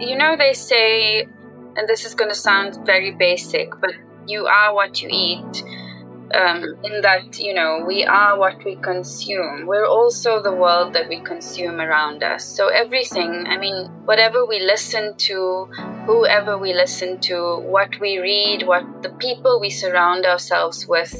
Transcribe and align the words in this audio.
You 0.00 0.16
know, 0.16 0.36
they 0.36 0.54
say, 0.54 1.22
and 1.76 1.88
this 1.88 2.04
is 2.04 2.14
going 2.14 2.30
to 2.30 2.34
sound 2.34 2.78
very 2.86 3.12
basic, 3.12 3.70
but 3.80 3.90
you 4.26 4.46
are 4.46 4.74
what 4.74 5.02
you 5.02 5.08
eat. 5.12 5.64
Um, 6.32 6.76
in 6.84 7.00
that, 7.02 7.40
you 7.40 7.52
know, 7.52 7.84
we 7.86 8.04
are 8.04 8.38
what 8.38 8.64
we 8.64 8.76
consume. 8.76 9.66
We're 9.66 9.86
also 9.86 10.40
the 10.40 10.52
world 10.54 10.92
that 10.94 11.08
we 11.08 11.20
consume 11.20 11.80
around 11.80 12.22
us. 12.22 12.44
So, 12.44 12.68
everything, 12.68 13.46
I 13.48 13.58
mean, 13.58 13.86
whatever 14.04 14.46
we 14.46 14.60
listen 14.60 15.16
to, 15.16 15.68
whoever 16.06 16.56
we 16.56 16.72
listen 16.72 17.18
to, 17.22 17.58
what 17.58 17.98
we 18.00 18.18
read, 18.18 18.62
what 18.64 19.02
the 19.02 19.10
people 19.10 19.60
we 19.60 19.70
surround 19.70 20.24
ourselves 20.24 20.86
with, 20.86 21.12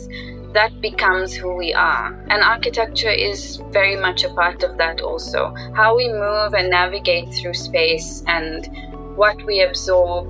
that 0.52 0.80
becomes 0.80 1.34
who 1.34 1.54
we 1.54 1.72
are. 1.72 2.12
And 2.28 2.42
architecture 2.42 3.10
is 3.10 3.56
very 3.70 3.96
much 3.96 4.24
a 4.24 4.34
part 4.34 4.62
of 4.62 4.78
that 4.78 5.00
also. 5.00 5.54
How 5.74 5.96
we 5.96 6.08
move 6.08 6.54
and 6.54 6.70
navigate 6.70 7.32
through 7.34 7.54
space 7.54 8.24
and 8.26 8.68
what 9.16 9.40
we 9.44 9.60
absorb 9.60 10.26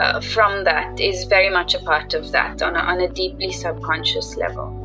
uh, 0.00 0.20
from 0.20 0.64
that 0.64 1.00
is 1.00 1.24
very 1.24 1.50
much 1.50 1.74
a 1.74 1.78
part 1.80 2.14
of 2.14 2.32
that 2.32 2.62
on 2.62 2.76
a, 2.76 2.80
on 2.80 3.00
a 3.00 3.08
deeply 3.08 3.52
subconscious 3.52 4.36
level. 4.36 4.78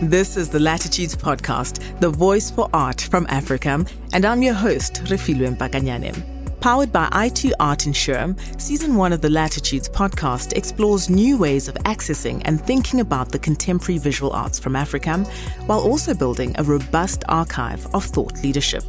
This 0.00 0.36
is 0.36 0.48
the 0.48 0.58
Latitudes 0.58 1.14
Podcast, 1.14 2.00
the 2.00 2.10
voice 2.10 2.50
for 2.50 2.68
art 2.74 3.02
from 3.02 3.24
Africa, 3.28 3.84
and 4.12 4.24
I'm 4.24 4.42
your 4.42 4.54
host, 4.54 4.94
Refilwe 5.04 5.56
Mpakanyane. 5.56 6.41
Powered 6.62 6.92
by 6.92 7.08
i2 7.08 7.50
Art 7.58 7.86
Insure, 7.86 8.36
Season 8.56 8.94
1 8.94 9.12
of 9.12 9.20
the 9.20 9.28
Latitudes 9.28 9.88
podcast 9.88 10.52
explores 10.52 11.10
new 11.10 11.36
ways 11.36 11.66
of 11.66 11.74
accessing 11.74 12.40
and 12.44 12.64
thinking 12.64 13.00
about 13.00 13.32
the 13.32 13.38
contemporary 13.40 13.98
visual 13.98 14.30
arts 14.30 14.60
from 14.60 14.76
Africa, 14.76 15.18
while 15.66 15.80
also 15.80 16.14
building 16.14 16.54
a 16.56 16.62
robust 16.62 17.24
archive 17.28 17.84
of 17.96 18.04
thought 18.04 18.40
leadership. 18.44 18.84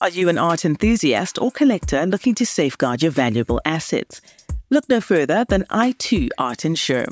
Are 0.00 0.10
you 0.10 0.28
an 0.28 0.36
art 0.36 0.64
enthusiast 0.64 1.40
or 1.40 1.52
collector 1.52 2.04
looking 2.04 2.34
to 2.34 2.44
safeguard 2.44 3.00
your 3.00 3.12
valuable 3.12 3.60
assets? 3.64 4.20
Look 4.68 4.88
no 4.88 5.00
further 5.00 5.44
than 5.48 5.62
i2 5.70 6.30
Art 6.38 6.64
Insure. 6.64 7.06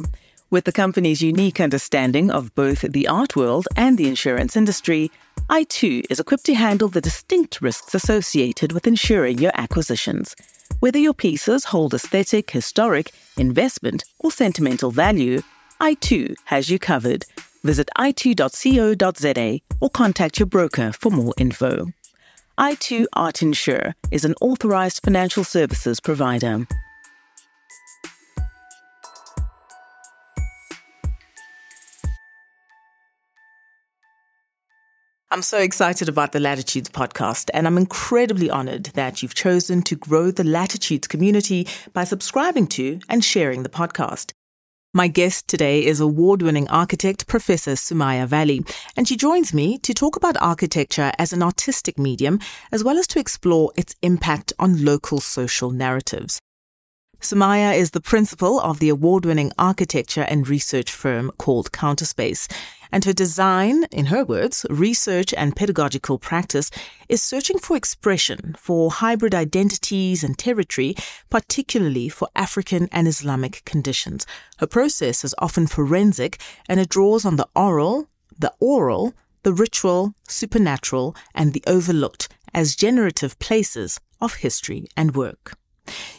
With 0.50 0.64
the 0.64 0.72
company's 0.72 1.22
unique 1.22 1.60
understanding 1.60 2.32
of 2.32 2.52
both 2.56 2.80
the 2.80 3.06
art 3.06 3.36
world 3.36 3.68
and 3.76 3.96
the 3.96 4.08
insurance 4.08 4.56
industry, 4.56 5.12
i2 5.50 6.06
is 6.10 6.18
equipped 6.18 6.44
to 6.44 6.54
handle 6.54 6.88
the 6.88 7.00
distinct 7.00 7.60
risks 7.62 7.94
associated 7.94 8.72
with 8.72 8.86
insuring 8.86 9.38
your 9.38 9.52
acquisitions. 9.54 10.34
Whether 10.80 10.98
your 10.98 11.14
pieces 11.14 11.64
hold 11.64 11.94
aesthetic, 11.94 12.50
historic, 12.50 13.12
investment, 13.36 14.04
or 14.18 14.32
sentimental 14.32 14.90
value, 14.90 15.42
i2 15.80 16.34
has 16.46 16.68
you 16.68 16.80
covered. 16.80 17.24
Visit 17.62 17.88
i2.co.za 17.96 19.60
or 19.80 19.90
contact 19.90 20.40
your 20.40 20.46
broker 20.46 20.92
for 20.92 21.12
more 21.12 21.34
info. 21.38 21.92
i2 22.58 23.06
Art 23.12 23.40
Insure 23.40 23.94
is 24.10 24.24
an 24.24 24.34
authorized 24.40 25.04
financial 25.04 25.44
services 25.44 26.00
provider. 26.00 26.66
I'm 35.28 35.42
so 35.42 35.58
excited 35.58 36.08
about 36.08 36.30
the 36.30 36.38
Latitudes 36.38 36.88
podcast, 36.88 37.50
and 37.52 37.66
I'm 37.66 37.76
incredibly 37.76 38.48
honored 38.48 38.84
that 38.94 39.22
you've 39.22 39.34
chosen 39.34 39.82
to 39.82 39.96
grow 39.96 40.30
the 40.30 40.44
Latitudes 40.44 41.08
community 41.08 41.66
by 41.92 42.04
subscribing 42.04 42.68
to 42.68 43.00
and 43.08 43.24
sharing 43.24 43.64
the 43.64 43.68
podcast. 43.68 44.30
My 44.94 45.08
guest 45.08 45.48
today 45.48 45.84
is 45.84 45.98
award 45.98 46.42
winning 46.42 46.68
architect 46.68 47.26
Professor 47.26 47.72
Sumayya 47.72 48.28
Vally, 48.28 48.64
and 48.96 49.08
she 49.08 49.16
joins 49.16 49.52
me 49.52 49.78
to 49.78 49.92
talk 49.92 50.14
about 50.14 50.40
architecture 50.40 51.10
as 51.18 51.32
an 51.32 51.42
artistic 51.42 51.98
medium, 51.98 52.38
as 52.70 52.84
well 52.84 52.96
as 52.96 53.08
to 53.08 53.18
explore 53.18 53.72
its 53.76 53.96
impact 54.02 54.52
on 54.60 54.84
local 54.84 55.18
social 55.18 55.72
narratives. 55.72 56.40
Sumayya 57.20 57.76
is 57.76 57.92
the 57.92 58.00
principal 58.00 58.60
of 58.60 58.78
the 58.78 58.90
award 58.90 59.24
winning 59.24 59.50
architecture 59.58 60.26
and 60.28 60.46
research 60.46 60.92
firm 60.92 61.32
called 61.38 61.72
Counterspace. 61.72 62.46
And 62.92 63.04
her 63.04 63.12
design, 63.12 63.84
in 63.84 64.06
her 64.06 64.24
words, 64.24 64.64
research 64.70 65.34
and 65.34 65.56
pedagogical 65.56 66.18
practice 66.18 66.70
is 67.08 67.22
searching 67.22 67.58
for 67.58 67.76
expression 67.76 68.56
for 68.58 68.90
hybrid 68.90 69.34
identities 69.34 70.22
and 70.24 70.38
territory, 70.38 70.94
particularly 71.30 72.08
for 72.08 72.28
African 72.34 72.88
and 72.92 73.06
Islamic 73.06 73.62
conditions. 73.64 74.26
Her 74.58 74.66
process 74.66 75.24
is 75.24 75.34
often 75.38 75.66
forensic 75.66 76.40
and 76.68 76.80
it 76.80 76.88
draws 76.88 77.24
on 77.24 77.36
the 77.36 77.48
oral, 77.54 78.08
the 78.38 78.52
oral, 78.60 79.14
the 79.42 79.52
ritual, 79.52 80.14
supernatural, 80.28 81.14
and 81.34 81.52
the 81.52 81.62
overlooked 81.66 82.28
as 82.52 82.74
generative 82.74 83.38
places 83.38 84.00
of 84.20 84.36
history 84.36 84.86
and 84.96 85.14
work. 85.14 85.52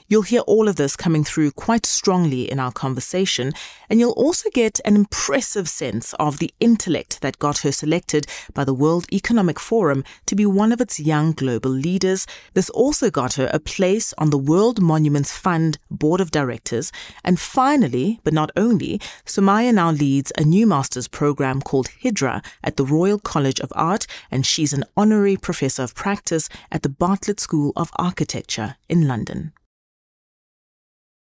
You'll 0.10 0.22
hear 0.22 0.40
all 0.42 0.70
of 0.70 0.78
this 0.78 0.96
coming 0.96 1.26
through 1.26 1.52
quite 1.52 1.86
strongly 1.86 2.50
in 2.50 2.62
our 2.62 2.72
conversation, 2.72 3.52
and 3.90 4.00
you'll 4.00 4.12
also 4.12 4.50
get 4.52 4.80
an 4.86 4.96
impressive 4.96 5.68
sense 5.68 6.14
of 6.14 6.40
the 6.40 6.54
intellect 6.62 7.20
that 7.20 7.40
got 7.40 7.58
her 7.60 7.74
selected 7.74 8.26
by 8.54 8.64
the 8.64 8.74
World 8.74 9.06
Economic 9.12 9.60
Forum 9.60 10.06
to 10.28 10.34
be 10.34 10.46
one 10.46 10.72
of 10.72 10.80
its 10.80 10.98
young 10.98 11.34
global 11.34 11.72
leaders. 11.72 12.26
This 12.54 12.70
also 12.70 13.12
got 13.12 13.34
her 13.34 13.50
a 13.52 13.60
place 13.60 14.14
on 14.18 14.30
the 14.30 14.38
World 14.38 14.82
Monuments 14.82 15.38
Fund 15.38 15.78
Board 15.92 16.22
of 16.22 16.32
Directors. 16.32 16.94
And 17.26 17.38
finally, 17.38 18.22
but 18.24 18.34
not 18.34 18.50
only, 18.56 19.02
Sumayya 19.26 19.74
now 19.74 19.92
leads 19.92 20.32
a 20.38 20.46
new 20.46 20.66
master's 20.66 21.10
program 21.10 21.62
called 21.62 21.90
Hijra 22.02 22.46
at 22.64 22.78
the 22.78 22.86
Royal 22.86 23.20
College 23.20 23.60
of 23.60 23.74
Art, 23.76 24.08
and 24.32 24.46
she's 24.46 24.72
an 24.72 24.86
honorary 24.96 25.36
professor 25.36 25.84
of 25.84 25.96
practice 25.96 26.48
at 26.72 26.84
the 26.84 26.90
Bartlett 26.90 27.42
School 27.42 27.74
of 27.76 27.92
Architecture 27.98 28.78
in 28.88 29.06
London. 29.06 29.52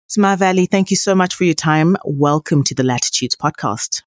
Sumayya 0.07 0.37
Vally, 0.37 0.65
thank 0.67 0.91
you 0.91 0.97
so 0.97 1.15
much 1.15 1.33
for 1.33 1.45
your 1.45 1.55
time. 1.55 1.97
Welcome 2.05 2.63
to 2.65 2.75
the 2.75 2.83
Latitudes 2.83 3.35
podcast. 3.35 4.03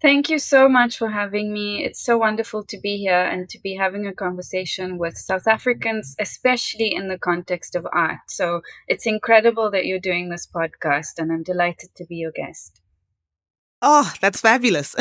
Thank 0.00 0.30
you 0.30 0.38
so 0.38 0.70
much 0.70 0.96
for 0.96 1.10
having 1.10 1.52
me. 1.52 1.84
It's 1.84 2.02
so 2.02 2.16
wonderful 2.16 2.64
to 2.64 2.80
be 2.80 2.96
here 2.96 3.22
and 3.22 3.46
to 3.50 3.60
be 3.60 3.76
having 3.76 4.06
a 4.06 4.14
conversation 4.14 4.96
with 4.96 5.18
South 5.18 5.46
Africans, 5.46 6.16
especially 6.18 6.92
in 6.92 7.08
the 7.08 7.18
context 7.18 7.76
of 7.76 7.86
art. 7.92 8.20
So 8.28 8.62
it's 8.88 9.06
incredible 9.06 9.70
that 9.70 9.84
you're 9.84 10.00
doing 10.00 10.30
this 10.30 10.48
podcast, 10.52 11.18
and 11.18 11.30
I'm 11.30 11.42
delighted 11.42 11.90
to 11.96 12.06
be 12.06 12.16
your 12.16 12.32
guest. 12.32 12.80
Oh, 13.82 14.10
that's 14.20 14.40
fabulous. 14.40 14.96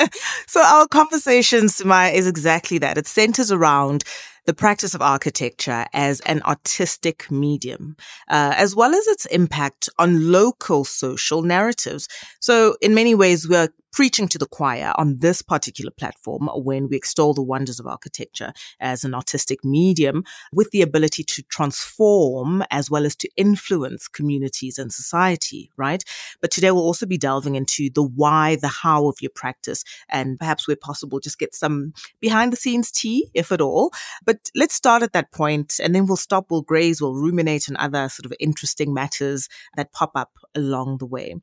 so, 0.46 0.60
our 0.60 0.88
conversation, 0.88 1.66
Sumayya, 1.66 2.14
is 2.14 2.26
exactly 2.26 2.78
that. 2.78 2.98
It 2.98 3.06
centers 3.06 3.52
around 3.52 4.04
the 4.46 4.54
practice 4.54 4.94
of 4.94 5.02
architecture 5.02 5.86
as 5.92 6.20
an 6.20 6.42
artistic 6.42 7.30
medium, 7.30 7.96
uh, 8.28 8.54
as 8.56 8.74
well 8.74 8.94
as 8.94 9.06
its 9.06 9.26
impact 9.26 9.88
on 9.98 10.32
local 10.32 10.84
social 10.84 11.42
narratives. 11.42 12.08
So, 12.40 12.76
in 12.80 12.94
many 12.94 13.14
ways, 13.14 13.48
we're 13.48 13.68
preaching 13.92 14.26
to 14.26 14.38
the 14.38 14.46
choir 14.46 14.92
on 14.96 15.18
this 15.18 15.42
particular 15.42 15.90
platform 15.90 16.48
when 16.54 16.88
we 16.88 16.96
extol 16.96 17.34
the 17.34 17.42
wonders 17.42 17.78
of 17.78 17.86
architecture 17.86 18.52
as 18.80 19.04
an 19.04 19.14
artistic 19.14 19.62
medium 19.64 20.24
with 20.52 20.70
the 20.70 20.80
ability 20.80 21.22
to 21.22 21.42
transform 21.44 22.64
as 22.70 22.90
well 22.90 23.04
as 23.04 23.14
to 23.14 23.28
influence 23.36 24.08
communities 24.08 24.78
and 24.78 24.92
society, 24.92 25.70
right? 25.76 26.02
But 26.40 26.50
today 26.50 26.70
we'll 26.70 26.82
also 26.82 27.04
be 27.04 27.18
delving 27.18 27.54
into 27.54 27.90
the 27.90 28.02
why, 28.02 28.56
the 28.56 28.68
how 28.68 29.08
of 29.08 29.20
your 29.20 29.30
practice, 29.34 29.84
and 30.08 30.38
perhaps 30.38 30.66
where 30.66 30.76
possible, 30.76 31.20
just 31.20 31.38
get 31.38 31.54
some 31.54 31.92
behind 32.20 32.52
the 32.52 32.56
scenes 32.56 32.90
tea, 32.90 33.28
if 33.34 33.52
at 33.52 33.60
all. 33.60 33.92
But 34.24 34.31
let's 34.54 34.74
start 34.74 35.02
at 35.02 35.12
that 35.12 35.32
point 35.32 35.80
and 35.82 35.94
then 35.94 36.06
we'll 36.06 36.16
stop, 36.16 36.46
we'll 36.50 36.62
graze, 36.62 37.00
we'll 37.00 37.14
ruminate 37.14 37.68
on 37.68 37.76
other 37.76 38.08
sort 38.08 38.26
of 38.26 38.34
interesting 38.40 38.92
matters 38.94 39.48
that 39.76 39.92
pop 39.92 40.12
up 40.14 40.30
along 40.54 40.98
the 40.98 41.06
way. 41.06 41.34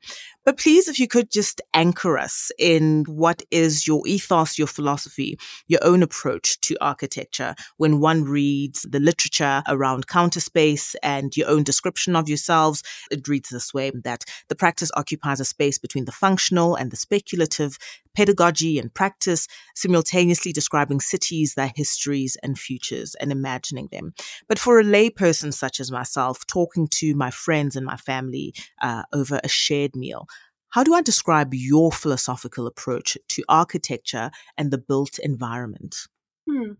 But 0.45 0.57
please, 0.57 0.88
if 0.88 1.00
you 1.00 1.07
could 1.07 1.31
just 1.31 1.62
anchor 1.74 2.18
us 2.18 2.51
in 2.57 3.06
what 3.07 3.41
is 3.51 3.88
your 3.88 4.01
ethos, 4.07 4.57
your 4.57 4.68
philosophy, 4.68 5.38
your 5.68 5.80
own 5.83 6.03
approach 6.03 6.59
to 6.62 6.77
architecture 6.81 7.56
when 7.77 8.00
one 8.00 8.24
reads 8.24 8.86
the 8.89 9.00
literature 9.00 9.63
around 9.68 10.07
Counterspace 10.07 10.95
and 11.03 11.35
your 11.35 11.50
own 11.50 11.63
description 11.63 12.15
of 12.15 12.27
yourselves. 12.27 12.83
It 13.12 13.27
reads 13.27 13.50
this 13.50 13.74
way 13.74 13.92
that 14.03 14.24
the 14.47 14.56
practice 14.56 14.92
occupies 14.95 15.39
a 15.39 15.45
space 15.45 15.77
between 15.77 16.06
the 16.06 16.12
functional 16.12 16.75
and 16.75 16.92
the 16.92 16.97
speculative, 16.97 17.77
pedagogy 18.15 18.79
and 18.79 18.94
practice, 18.94 19.47
simultaneously 19.75 20.51
describing 20.51 21.00
cities, 21.00 21.53
their 21.53 21.71
histories 21.75 22.38
and 22.44 22.59
futures 22.59 23.15
and 23.15 23.31
imagining 23.31 23.88
them. 23.91 24.13
But 24.47 24.59
for 24.59 24.79
a 24.79 24.83
layperson 24.83 25.53
such 25.53 25.79
as 25.79 25.91
myself, 25.91 26.45
talking 26.47 26.88
to 26.95 27.15
my 27.15 27.31
friends 27.31 27.75
and 27.75 27.85
my 27.85 27.97
family 27.97 28.53
uh, 28.81 29.03
over 29.13 29.39
a 29.44 29.47
shared 29.47 29.95
meal, 29.95 30.27
how 30.69 30.83
do 30.83 30.94
I 30.94 31.01
describe 31.01 31.53
your 31.53 31.91
philosophical 31.91 32.67
approach 32.67 33.17
to 33.29 33.44
architecture 33.50 34.29
and 34.57 34.71
the 34.71 34.77
built 34.77 35.17
environment? 35.19 35.95
Hmm. 36.47 36.73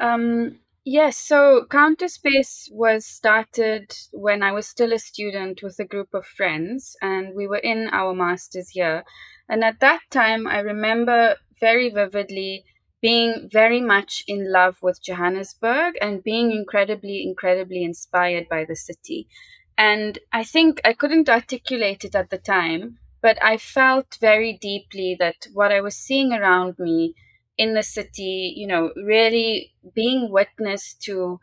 Um, 0.00 0.60
yes, 0.84 1.16
so 1.16 1.66
Counterspace 1.70 2.70
was 2.70 3.06
started 3.06 3.96
when 4.12 4.42
I 4.42 4.52
was 4.52 4.66
still 4.66 4.92
a 4.92 4.98
student 4.98 5.62
with 5.62 5.78
a 5.78 5.84
group 5.84 6.12
of 6.12 6.26
friends, 6.26 6.96
and 7.00 7.34
we 7.34 7.46
were 7.46 7.58
in 7.58 7.88
our 7.92 8.14
master's 8.14 8.76
year. 8.76 9.04
And 9.48 9.64
at 9.64 9.80
that 9.80 10.00
time, 10.10 10.46
I 10.46 10.58
remember 10.60 11.36
very 11.60 11.90
vividly 11.90 12.64
being 13.00 13.48
very 13.52 13.80
much 13.80 14.24
in 14.26 14.50
love 14.50 14.82
with 14.82 15.02
Johannesburg 15.02 15.94
and 16.00 16.24
being 16.24 16.52
incredibly, 16.52 17.22
incredibly 17.22 17.84
inspired 17.84 18.48
by 18.48 18.64
the 18.64 18.76
city. 18.76 19.28
And 19.76 20.18
I 20.32 20.44
think 20.44 20.80
I 20.84 20.92
couldn't 20.92 21.28
articulate 21.28 22.04
it 22.04 22.14
at 22.14 22.30
the 22.30 22.38
time, 22.38 22.98
but 23.20 23.42
I 23.42 23.56
felt 23.58 24.16
very 24.20 24.56
deeply 24.60 25.16
that 25.18 25.46
what 25.52 25.72
I 25.72 25.80
was 25.80 25.96
seeing 25.96 26.32
around 26.32 26.78
me 26.78 27.14
in 27.58 27.74
the 27.74 27.82
city, 27.82 28.54
you 28.56 28.66
know, 28.66 28.92
really 28.96 29.74
being 29.94 30.30
witness 30.30 30.94
to 31.04 31.38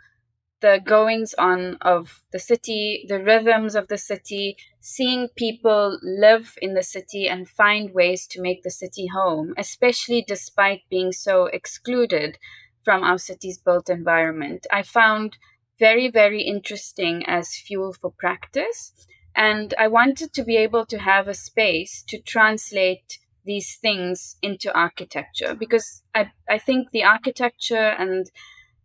the 0.61 0.81
goings 0.83 1.33
on 1.35 1.77
of 1.81 2.21
the 2.31 2.39
city, 2.39 3.05
the 3.07 3.21
rhythms 3.21 3.75
of 3.75 3.87
the 3.87 3.97
city, 3.97 4.55
seeing 4.79 5.27
people 5.35 5.99
live 6.01 6.57
in 6.61 6.73
the 6.73 6.83
city 6.83 7.27
and 7.27 7.47
find 7.49 7.93
ways 7.93 8.27
to 8.27 8.41
make 8.41 8.63
the 8.63 8.69
city 8.69 9.07
home, 9.07 9.53
especially 9.57 10.23
despite 10.27 10.81
being 10.89 11.11
so 11.11 11.45
excluded 11.47 12.37
from 12.83 13.03
our 13.03 13.17
city's 13.17 13.57
built 13.57 13.89
environment. 13.89 14.65
I 14.71 14.83
found 14.83 15.37
very, 15.79 16.09
very 16.11 16.43
interesting 16.43 17.25
as 17.25 17.55
fuel 17.55 17.91
for 17.91 18.11
practice. 18.11 18.93
And 19.35 19.73
I 19.79 19.87
wanted 19.87 20.31
to 20.33 20.43
be 20.43 20.57
able 20.57 20.85
to 20.85 20.99
have 20.99 21.27
a 21.27 21.33
space 21.33 22.03
to 22.09 22.21
translate 22.21 23.17
these 23.43 23.77
things 23.81 24.35
into 24.41 24.71
architecture 24.73 25.55
because 25.55 26.03
I, 26.13 26.31
I 26.47 26.59
think 26.59 26.91
the 26.91 27.03
architecture 27.03 27.95
and 27.97 28.29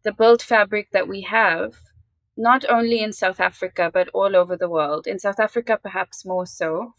the 0.07 0.13
built 0.13 0.41
fabric 0.41 0.93
that 0.93 1.09
we 1.09 1.23
have, 1.23 1.75
not 2.37 2.65
only 2.69 3.01
in 3.01 3.13
South 3.13 3.41
Africa, 3.41 3.91
but 3.93 4.09
all 4.15 4.37
over 4.37 4.57
the 4.57 4.69
world, 4.69 5.05
in 5.09 5.19
South 5.19 5.41
Africa 5.41 5.77
perhaps 5.83 6.25
more 6.25 6.47
so, 6.47 6.93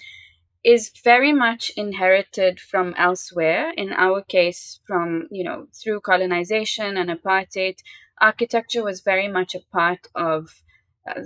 is 0.62 0.92
very 1.06 1.32
much 1.32 1.72
inherited 1.78 2.60
from 2.60 2.94
elsewhere. 2.98 3.72
In 3.78 3.94
our 3.94 4.22
case, 4.22 4.82
from, 4.86 5.30
you 5.32 5.46
know, 5.46 5.68
through 5.74 6.02
colonization 6.02 6.98
and 6.98 7.10
apartheid, 7.10 7.78
architecture 8.20 8.84
was 8.84 9.00
very 9.00 9.30
much 9.30 9.56
a 9.56 9.66
part 9.72 10.08
of 10.14 10.62
uh, 11.10 11.22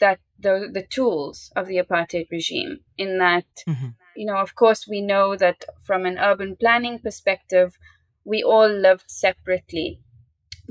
that 0.00 0.18
the, 0.38 0.68
the 0.70 0.82
tools 0.82 1.50
of 1.56 1.66
the 1.66 1.78
apartheid 1.78 2.26
regime 2.30 2.80
in 2.98 3.18
that 3.18 3.46
mm-hmm. 3.68 3.90
you 4.16 4.26
know 4.26 4.38
of 4.38 4.56
course 4.56 4.88
we 4.88 5.00
know 5.00 5.36
that 5.36 5.64
from 5.84 6.04
an 6.04 6.18
urban 6.18 6.56
planning 6.56 6.98
perspective 6.98 7.78
we 8.24 8.42
all 8.42 8.68
lived 8.68 9.04
separately 9.06 10.00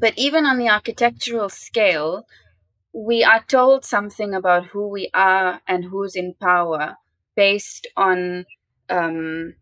but 0.01 0.13
even 0.17 0.45
on 0.47 0.57
the 0.57 0.67
architectural 0.67 1.47
scale, 1.47 2.25
we 2.91 3.23
are 3.23 3.43
told 3.47 3.85
something 3.85 4.33
about 4.33 4.65
who 4.65 4.87
we 4.87 5.09
are 5.13 5.61
and 5.67 5.85
who's 5.85 6.15
in 6.15 6.33
power 6.33 6.97
based 7.35 7.87
on 7.95 8.45
um, 8.89 9.53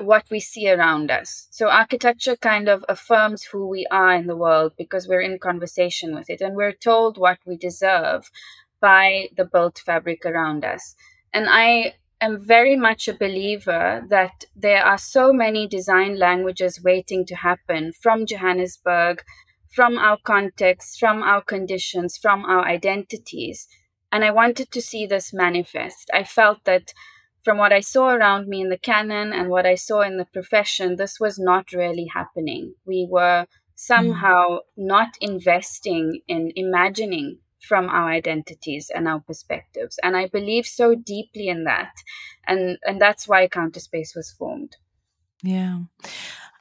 what 0.00 0.24
we 0.30 0.38
see 0.38 0.70
around 0.70 1.10
us. 1.10 1.48
So, 1.50 1.68
architecture 1.68 2.36
kind 2.36 2.68
of 2.68 2.84
affirms 2.88 3.42
who 3.42 3.66
we 3.66 3.84
are 3.90 4.14
in 4.14 4.28
the 4.28 4.36
world 4.36 4.72
because 4.78 5.08
we're 5.08 5.20
in 5.20 5.40
conversation 5.40 6.14
with 6.14 6.30
it 6.30 6.40
and 6.40 6.54
we're 6.54 6.72
told 6.72 7.18
what 7.18 7.38
we 7.44 7.56
deserve 7.56 8.30
by 8.80 9.30
the 9.36 9.44
built 9.44 9.80
fabric 9.84 10.24
around 10.24 10.64
us. 10.64 10.94
And 11.34 11.46
I 11.48 11.96
am 12.20 12.38
very 12.38 12.76
much 12.76 13.08
a 13.08 13.14
believer 13.14 14.04
that 14.08 14.44
there 14.54 14.84
are 14.84 14.98
so 14.98 15.32
many 15.32 15.66
design 15.66 16.18
languages 16.18 16.82
waiting 16.82 17.26
to 17.26 17.34
happen 17.34 17.92
from 17.92 18.26
Johannesburg 18.26 19.22
from 19.72 19.98
our 19.98 20.18
context, 20.22 20.98
from 21.00 21.22
our 21.22 21.42
conditions, 21.42 22.16
from 22.16 22.44
our 22.44 22.64
identities. 22.64 23.66
And 24.10 24.24
I 24.24 24.30
wanted 24.30 24.70
to 24.72 24.82
see 24.82 25.06
this 25.06 25.32
manifest. 25.32 26.10
I 26.12 26.24
felt 26.24 26.64
that 26.64 26.92
from 27.42 27.58
what 27.58 27.72
I 27.72 27.80
saw 27.80 28.10
around 28.10 28.46
me 28.46 28.60
in 28.60 28.68
the 28.68 28.78
canon 28.78 29.32
and 29.32 29.48
what 29.48 29.66
I 29.66 29.74
saw 29.74 30.02
in 30.02 30.18
the 30.18 30.26
profession, 30.26 30.96
this 30.96 31.18
was 31.18 31.38
not 31.38 31.72
really 31.72 32.06
happening. 32.12 32.74
We 32.84 33.06
were 33.10 33.46
somehow 33.74 34.58
not 34.76 35.16
investing 35.20 36.20
in 36.28 36.52
imagining 36.54 37.38
from 37.60 37.88
our 37.88 38.10
identities 38.10 38.90
and 38.94 39.08
our 39.08 39.20
perspectives. 39.20 39.98
And 40.02 40.16
I 40.16 40.28
believe 40.28 40.66
so 40.66 40.94
deeply 40.94 41.48
in 41.48 41.64
that. 41.64 41.92
And 42.46 42.78
and 42.84 43.00
that's 43.00 43.26
why 43.26 43.48
Counterspace 43.48 44.14
was 44.14 44.34
formed. 44.38 44.76
Yeah. 45.42 45.78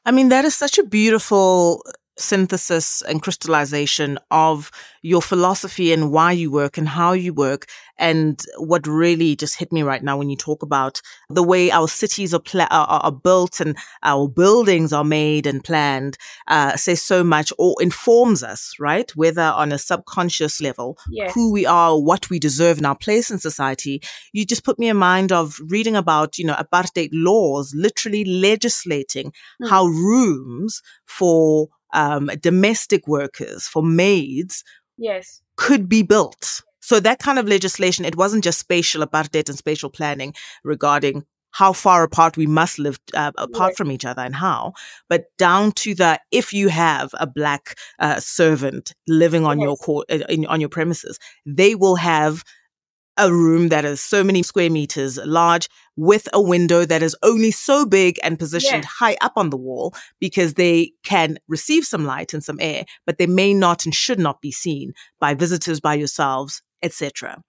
I 0.05 0.11
mean, 0.11 0.29
that 0.29 0.45
is 0.45 0.55
such 0.55 0.79
a 0.79 0.83
beautiful 0.83 1.83
synthesis 2.21 3.01
and 3.01 3.21
crystallization 3.21 4.17
of 4.29 4.71
your 5.01 5.21
philosophy 5.21 5.91
and 5.91 6.11
why 6.11 6.31
you 6.31 6.51
work 6.51 6.77
and 6.77 6.87
how 6.87 7.13
you 7.13 7.33
work. 7.33 7.65
And 7.97 8.43
what 8.57 8.87
really 8.87 9.35
just 9.35 9.59
hit 9.59 9.71
me 9.71 9.83
right 9.83 10.03
now 10.03 10.17
when 10.17 10.29
you 10.29 10.35
talk 10.35 10.63
about 10.63 11.01
the 11.29 11.43
way 11.43 11.69
our 11.69 11.87
cities 11.87 12.33
are, 12.33 12.39
pla- 12.39 12.67
are, 12.71 12.87
are 12.87 13.11
built 13.11 13.59
and 13.59 13.77
our 14.01 14.27
buildings 14.27 14.91
are 14.91 15.03
made 15.03 15.45
and 15.45 15.63
planned 15.63 16.17
uh, 16.47 16.75
says 16.77 17.01
so 17.01 17.23
much 17.23 17.53
or 17.59 17.75
informs 17.79 18.41
us, 18.41 18.73
right? 18.79 19.15
Whether 19.15 19.43
on 19.43 19.71
a 19.71 19.77
subconscious 19.77 20.61
level, 20.61 20.97
yes. 21.11 21.33
who 21.33 21.51
we 21.51 21.65
are, 21.65 21.99
what 21.99 22.29
we 22.29 22.39
deserve 22.39 22.79
in 22.79 22.85
our 22.85 22.95
place 22.95 23.29
in 23.29 23.37
society. 23.37 24.01
You 24.33 24.45
just 24.45 24.63
put 24.63 24.79
me 24.79 24.89
in 24.89 24.97
mind 24.97 25.31
of 25.31 25.59
reading 25.67 25.95
about, 25.95 26.37
you 26.37 26.45
know, 26.45 26.55
apartheid 26.55 27.09
laws, 27.11 27.73
literally 27.75 28.25
legislating 28.25 29.31
mm. 29.61 29.69
how 29.69 29.85
rooms 29.85 30.81
for 31.05 31.69
um, 31.93 32.29
domestic 32.41 33.07
workers, 33.07 33.67
for 33.67 33.83
maids, 33.83 34.63
yes, 34.97 35.41
could 35.57 35.87
be 35.87 36.03
built. 36.03 36.61
So 36.79 36.99
that 36.99 37.19
kind 37.19 37.37
of 37.37 37.47
legislation, 37.47 38.05
it 38.05 38.17
wasn't 38.17 38.43
just 38.43 38.59
spatial 38.59 39.05
apartheid 39.05 39.49
and 39.49 39.57
spatial 39.57 39.89
planning 39.89 40.33
regarding 40.63 41.23
how 41.51 41.73
far 41.73 42.03
apart 42.03 42.37
we 42.37 42.47
must 42.47 42.79
live 42.79 42.99
uh, 43.13 43.31
apart 43.37 43.71
yes. 43.71 43.77
from 43.77 43.91
each 43.91 44.05
other 44.05 44.21
and 44.21 44.35
how, 44.35 44.73
but 45.09 45.25
down 45.37 45.71
to 45.73 45.93
the 45.93 46.19
if 46.31 46.53
you 46.53 46.69
have 46.69 47.11
a 47.19 47.27
black 47.27 47.75
uh, 47.99 48.19
servant 48.19 48.93
living 49.07 49.45
on 49.45 49.59
yes. 49.59 49.65
your 49.65 49.75
court, 49.77 50.05
uh, 50.09 50.19
in, 50.29 50.45
on 50.47 50.59
your 50.59 50.69
premises, 50.69 51.19
they 51.45 51.75
will 51.75 51.97
have 51.97 52.43
a 53.17 53.31
room 53.31 53.69
that 53.69 53.85
is 53.85 54.01
so 54.01 54.23
many 54.23 54.43
square 54.43 54.69
meters 54.69 55.17
large 55.25 55.69
with 55.95 56.27
a 56.33 56.41
window 56.41 56.85
that 56.85 57.03
is 57.03 57.15
only 57.23 57.51
so 57.51 57.85
big 57.85 58.19
and 58.23 58.39
positioned 58.39 58.83
yes. 58.83 58.93
high 58.99 59.17
up 59.21 59.33
on 59.35 59.49
the 59.49 59.57
wall 59.57 59.93
because 60.19 60.53
they 60.53 60.91
can 61.03 61.37
receive 61.47 61.85
some 61.85 62.05
light 62.05 62.33
and 62.33 62.43
some 62.43 62.59
air, 62.59 62.85
but 63.05 63.17
they 63.17 63.27
may 63.27 63.53
not 63.53 63.85
and 63.85 63.93
should 63.93 64.19
not 64.19 64.41
be 64.41 64.51
seen 64.51 64.93
by 65.19 65.33
visitors, 65.33 65.79
by 65.79 65.93
yourselves, 65.93 66.61
etc. 66.83 67.41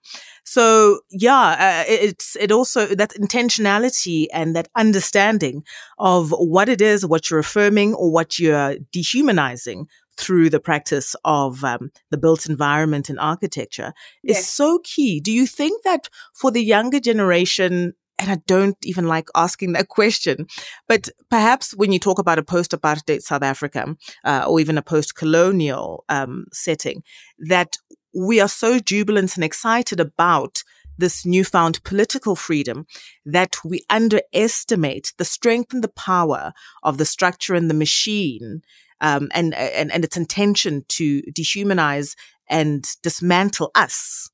So 0.43 0.99
yeah, 1.09 1.83
uh, 1.83 1.83
it's 1.87 2.35
it 2.35 2.51
also 2.51 2.87
that 2.87 3.13
intentionality 3.19 4.27
and 4.33 4.55
that 4.55 4.67
understanding 4.75 5.63
of 5.97 6.31
what 6.31 6.69
it 6.69 6.81
is, 6.81 7.05
what 7.05 7.29
you're 7.29 7.39
affirming 7.39 7.93
or 7.93 8.11
what 8.11 8.37
you're 8.37 8.75
dehumanizing 8.91 9.87
through 10.17 10.49
the 10.49 10.59
practice 10.59 11.15
of 11.25 11.63
um, 11.63 11.91
the 12.11 12.17
built 12.17 12.47
environment 12.47 13.09
and 13.09 13.19
architecture 13.19 13.93
is 14.23 14.37
yes. 14.37 14.49
so 14.49 14.79
key. 14.83 15.19
Do 15.19 15.31
you 15.31 15.45
think 15.45 15.83
that 15.83 16.09
for 16.33 16.51
the 16.51 16.63
younger 16.63 16.99
generation, 16.99 17.93
and 18.19 18.31
I 18.31 18.37
don't 18.47 18.77
even 18.83 19.07
like 19.07 19.27
asking 19.35 19.73
that 19.73 19.87
question, 19.87 20.47
but 20.87 21.09
perhaps 21.29 21.75
when 21.75 21.91
you 21.91 21.99
talk 21.99 22.19
about 22.19 22.39
a 22.39 22.43
post-apartheid 22.43 23.21
South 23.21 23.43
Africa 23.43 23.95
uh, 24.23 24.45
or 24.47 24.59
even 24.59 24.77
a 24.77 24.83
post-colonial 24.83 26.05
um, 26.09 26.45
setting, 26.51 27.03
that 27.39 27.77
we 28.15 28.39
are 28.39 28.47
so 28.47 28.79
jubilant 28.79 29.35
and 29.35 29.43
excited 29.43 29.99
about 29.99 30.63
this 30.97 31.25
newfound 31.25 31.83
political 31.83 32.35
freedom 32.35 32.85
that 33.25 33.57
we 33.65 33.81
underestimate 33.89 35.13
the 35.17 35.25
strength 35.25 35.73
and 35.73 35.83
the 35.83 35.87
power 35.87 36.53
of 36.83 36.97
the 36.97 37.05
structure 37.05 37.55
and 37.55 37.69
the 37.69 37.73
machine 37.73 38.61
um, 39.03 39.29
and, 39.33 39.53
and, 39.53 39.91
and 39.91 40.03
its 40.03 40.17
intention 40.17 40.85
to 40.87 41.21
dehumanize 41.23 42.15
and 42.49 42.87
dismantle 43.03 43.69
us, 43.75 44.31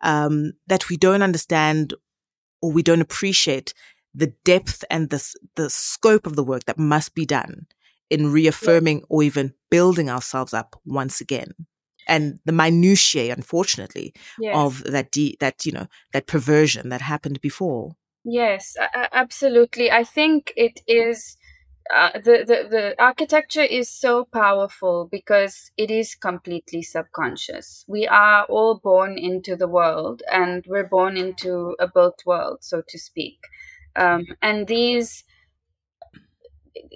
um, 0.00 0.52
that 0.68 0.88
we 0.88 0.96
don't 0.96 1.22
understand 1.22 1.94
or 2.62 2.70
we 2.70 2.82
don't 2.82 3.00
appreciate 3.00 3.74
the 4.14 4.32
depth 4.44 4.84
and 4.88 5.10
the, 5.10 5.34
the 5.56 5.68
scope 5.68 6.26
of 6.26 6.36
the 6.36 6.44
work 6.44 6.64
that 6.64 6.78
must 6.78 7.14
be 7.14 7.26
done 7.26 7.66
in 8.08 8.30
reaffirming 8.30 9.02
or 9.08 9.24
even 9.24 9.52
building 9.70 10.08
ourselves 10.08 10.54
up 10.54 10.80
once 10.86 11.20
again. 11.20 11.52
And 12.06 12.38
the 12.44 12.52
minutiae 12.52 13.32
unfortunately 13.32 14.14
yes. 14.38 14.54
of 14.54 14.84
that 14.84 15.10
de- 15.10 15.36
that 15.40 15.64
you 15.66 15.72
know 15.72 15.86
that 16.12 16.26
perversion 16.26 16.90
that 16.90 17.00
happened 17.00 17.40
before. 17.40 17.96
Yes 18.24 18.76
absolutely. 19.12 19.90
I 19.90 20.04
think 20.04 20.52
it 20.54 20.80
is 20.86 21.36
uh, 21.94 22.10
the, 22.14 22.44
the 22.46 22.68
the 22.70 22.94
architecture 23.02 23.62
is 23.62 23.88
so 23.90 24.24
powerful 24.24 25.08
because 25.10 25.70
it 25.76 25.90
is 25.90 26.14
completely 26.14 26.82
subconscious. 26.82 27.84
We 27.88 28.06
are 28.06 28.44
all 28.44 28.76
born 28.78 29.18
into 29.18 29.56
the 29.56 29.68
world, 29.68 30.22
and 30.30 30.64
we're 30.68 30.88
born 30.88 31.16
into 31.16 31.76
a 31.80 31.88
built 31.88 32.22
world, 32.26 32.58
so 32.62 32.82
to 32.88 32.98
speak. 32.98 33.38
Um, 33.96 34.26
and 34.42 34.66
these 34.66 35.24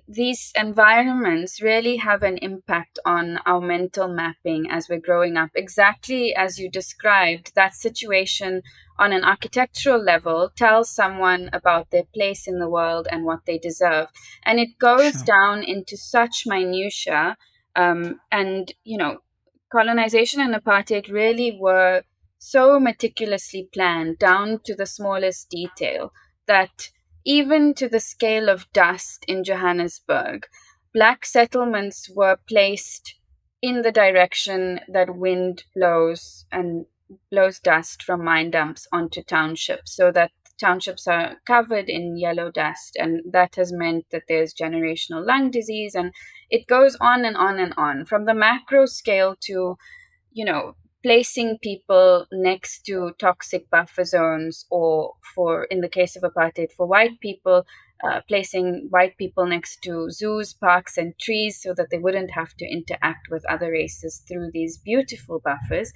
these 0.06 0.52
environments 0.56 1.62
really 1.62 1.97
have 1.97 2.23
an 2.23 2.38
impact 2.38 2.99
on 3.04 3.38
our 3.47 3.61
mental 3.61 4.08
mapping 4.08 4.70
as 4.70 4.88
we're 4.88 5.00
growing 5.00 5.37
up. 5.37 5.50
Exactly 5.54 6.35
as 6.35 6.58
you 6.58 6.70
described, 6.70 7.54
that 7.54 7.75
situation 7.75 8.62
on 8.99 9.12
an 9.12 9.25
architectural 9.25 10.02
level 10.02 10.50
tells 10.56 10.90
someone 10.90 11.49
about 11.52 11.90
their 11.90 12.04
place 12.14 12.49
in 12.49 12.58
the 12.58 12.68
world 12.68 13.06
and 13.11 13.25
what 13.25 13.40
they 13.47 13.58
deserve. 13.58 14.08
And 14.44 14.58
it 14.58 14.78
goes 14.78 15.12
sure. 15.12 15.25
down 15.25 15.62
into 15.62 15.97
such 15.97 16.44
minutiae. 16.47 17.37
Um, 17.76 18.20
and, 18.32 18.73
you 18.82 18.99
know, 18.99 19.18
colonization 19.70 20.40
and 20.40 20.54
apartheid 20.54 21.08
really 21.12 21.56
were 21.61 22.02
so 22.38 22.80
meticulously 22.80 23.68
planned 23.73 24.18
down 24.18 24.61
to 24.64 24.75
the 24.75 24.87
smallest 24.87 25.50
detail 25.50 26.12
that 26.47 26.90
even 27.28 27.75
to 27.75 27.90
the 27.90 28.00
scale 28.00 28.49
of 28.49 28.73
dust 28.73 29.23
in 29.28 29.44
Johannesburg, 29.44 30.47
black 30.94 31.26
settlements 31.26 32.08
were 32.16 32.38
placed 32.49 33.16
in 33.61 33.82
the 33.82 33.92
direction 33.92 34.80
that 34.88 35.14
wind 35.14 35.64
blows 35.76 36.47
and 36.50 36.87
blows 37.30 37.61
dust 37.61 38.02
from 38.02 38.25
mine 38.25 38.50
dumps 38.50 38.87
onto 38.92 39.23
townships 39.23 39.94
so 39.94 40.11
that 40.11 40.30
townships 40.58 41.06
are 41.06 41.37
covered 41.47 41.90
in 41.90 42.16
yellow 42.16 42.50
dust 42.50 42.97
and 42.97 43.20
that 43.30 43.56
has 43.56 43.73
meant 43.73 44.06
that 44.11 44.23
there's 44.26 44.54
generational 44.54 45.25
lung 45.25 45.50
disease 45.50 45.94
and 45.94 46.12
it 46.49 46.66
goes 46.66 46.97
on 46.99 47.26
and 47.26 47.37
on 47.37 47.58
and 47.58 47.75
on. 47.76 48.06
From 48.06 48.25
the 48.25 48.35
macro 48.35 48.87
scale 48.87 49.37
to 49.42 49.76
you 50.32 50.44
know 50.47 50.76
placing 51.02 51.59
people 51.62 52.26
next 52.33 52.83
to 52.87 53.12
toxic 53.19 53.69
buffer 53.71 54.05
zones, 54.05 54.67
or 54.71 55.14
for, 55.35 55.64
in 55.64 55.81
the 55.81 55.88
case 55.88 56.17
of 56.17 56.23
apartheid, 56.23 56.73
for 56.76 56.87
white 56.87 57.21
people, 57.21 57.64
uh, 58.05 58.21
placing 58.28 58.87
white 58.90 59.17
people 59.17 59.47
next 59.47 59.83
to 59.83 60.11
zoos, 60.11 60.55
parks, 60.55 60.97
and 60.97 61.19
trees 61.19 61.61
so 61.62 61.75
that 61.75 61.88
they 61.90 61.99
wouldn't 61.99 62.31
have 62.31 62.55
to 62.57 62.67
interact 62.67 63.28
with 63.31 63.45
other 63.49 63.71
races 63.71 64.23
through 64.28 64.50
these 64.52 64.78
beautiful 64.78 65.40
buffers. 65.40 65.93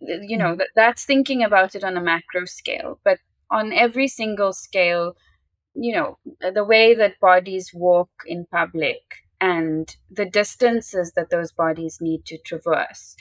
You 0.00 0.36
know, 0.36 0.54
that, 0.56 0.68
that's 0.76 1.04
thinking 1.04 1.42
about 1.42 1.74
it 1.74 1.84
on 1.84 1.96
a 1.96 2.00
macro 2.02 2.44
scale. 2.44 3.00
But 3.04 3.18
on 3.50 3.72
every 3.72 4.08
single 4.08 4.52
scale, 4.52 5.14
you 5.74 5.94
know, 5.94 6.18
the 6.52 6.64
way 6.64 6.94
that 6.94 7.20
bodies 7.20 7.70
walk 7.74 8.10
in 8.26 8.46
public 8.50 9.00
and 9.40 9.94
the 10.10 10.26
distances 10.26 11.12
that 11.16 11.30
those 11.30 11.52
bodies 11.52 11.98
need 12.00 12.24
to 12.26 12.38
traverse 12.38 13.16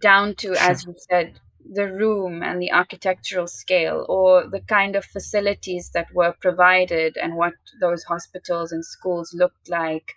down 0.00 0.34
to, 0.36 0.54
sure. 0.54 0.56
as 0.56 0.84
you 0.84 0.94
said, 1.10 1.40
the 1.72 1.90
room 1.90 2.42
and 2.42 2.60
the 2.60 2.72
architectural 2.72 3.46
scale 3.46 4.04
or 4.08 4.46
the 4.48 4.60
kind 4.60 4.96
of 4.96 5.04
facilities 5.04 5.90
that 5.94 6.12
were 6.14 6.34
provided 6.40 7.16
and 7.16 7.36
what 7.36 7.54
those 7.80 8.04
hospitals 8.04 8.70
and 8.70 8.84
schools 8.84 9.32
looked 9.32 9.68
like 9.68 10.14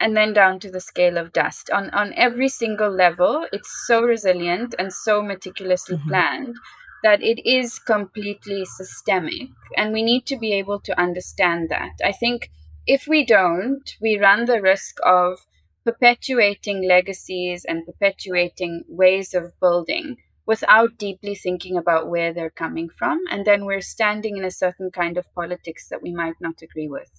and 0.00 0.16
then 0.16 0.32
down 0.32 0.60
to 0.60 0.70
the 0.70 0.80
scale 0.80 1.18
of 1.18 1.32
dust 1.32 1.70
on 1.70 1.90
on 1.90 2.12
every 2.14 2.48
single 2.48 2.90
level 2.90 3.46
it's 3.52 3.84
so 3.86 4.02
resilient 4.02 4.74
and 4.78 4.92
so 4.92 5.22
meticulously 5.22 5.96
mm-hmm. 5.96 6.08
planned 6.08 6.56
that 7.02 7.22
it 7.22 7.40
is 7.48 7.78
completely 7.78 8.64
systemic 8.64 9.48
and 9.76 9.92
we 9.92 10.02
need 10.02 10.24
to 10.26 10.36
be 10.36 10.52
able 10.52 10.80
to 10.80 10.98
understand 10.98 11.68
that 11.68 11.92
i 12.04 12.12
think 12.12 12.50
if 12.86 13.06
we 13.06 13.24
don't 13.24 13.96
we 14.00 14.18
run 14.18 14.46
the 14.46 14.62
risk 14.62 14.96
of 15.04 15.46
perpetuating 15.88 16.86
legacies 16.86 17.64
and 17.64 17.86
perpetuating 17.86 18.84
ways 18.88 19.32
of 19.32 19.58
building 19.58 20.16
without 20.44 20.98
deeply 20.98 21.34
thinking 21.34 21.78
about 21.78 22.10
where 22.10 22.34
they're 22.34 22.50
coming 22.50 22.90
from. 22.90 23.18
And 23.30 23.46
then 23.46 23.64
we're 23.64 23.80
standing 23.80 24.36
in 24.36 24.44
a 24.44 24.50
certain 24.50 24.90
kind 24.90 25.16
of 25.16 25.32
politics 25.34 25.88
that 25.88 26.02
we 26.02 26.12
might 26.12 26.34
not 26.42 26.60
agree 26.60 26.88
with. 26.88 27.10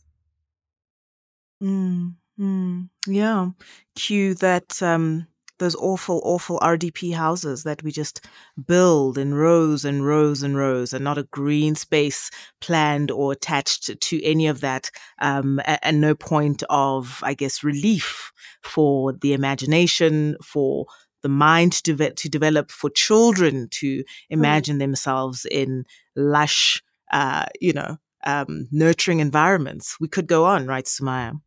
Mm, 1.64 2.16
mm, 2.40 2.90
yeah. 3.08 3.50
Cue 3.96 4.36
that 4.36 4.82
um, 4.84 5.26
those 5.60 5.76
awful, 5.76 6.22
awful 6.24 6.60
RDP 6.60 7.14
houses 7.14 7.64
that 7.64 7.84
we 7.84 7.92
just 7.92 8.26
build 8.66 9.18
in 9.18 9.34
rows 9.34 9.86
and 9.86 10.06
rows 10.06 10.44
and 10.44 10.58
rows, 10.58 10.94
and 10.94 11.04
not 11.04 11.18
a 11.18 11.24
green 11.24 11.76
space 11.76 12.32
planned 12.60 13.12
or 13.12 13.32
attached 13.32 14.00
to 14.00 14.24
any 14.24 14.48
of 14.48 14.62
that, 14.62 14.90
um, 15.20 15.62
and, 15.84 16.02
no 16.02 16.16
point 16.16 16.64
of, 16.70 17.20
I 17.24 17.34
guess, 17.34 17.64
relief 17.64 18.32
for 18.64 19.14
the 19.14 19.34
imagination, 19.34 20.38
for 20.44 20.86
the 21.22 21.30
mind 21.30 21.74
to, 21.74 21.94
de- 21.94 22.12
to 22.12 22.30
develop, 22.30 22.72
for 22.72 22.90
children 22.90 23.68
to 23.72 24.04
imagine 24.30 24.78
mm. 24.78 24.80
themselves 24.80 25.46
in 25.52 25.84
lush, 26.16 26.82
uh, 27.12 27.46
you 27.60 27.74
know, 27.74 27.98
um, 28.26 28.68
nurturing 28.72 29.20
environments. 29.20 29.98
We 30.00 30.08
could 30.08 30.28
go 30.28 30.46
on, 30.46 30.66
right, 30.68 30.86
Sumayya? 30.86 31.40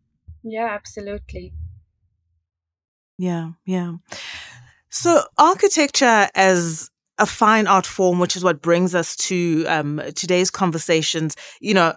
Yeah, 0.43 0.69
absolutely. 0.71 1.53
Yeah, 3.19 3.53
yeah. 3.65 3.95
So 4.91 5.23
architecture 5.39 6.29
as 6.35 6.91
a 7.19 7.27
fine 7.27 7.67
art 7.67 7.87
form, 7.87 8.19
which 8.19 8.37
is 8.37 8.45
what 8.45 8.63
brings 8.63 8.95
us 8.95 9.17
to 9.17 9.65
um, 9.67 10.03
today's 10.15 10.51
conversations. 10.51 11.37
You 11.61 11.75
know, 11.75 11.95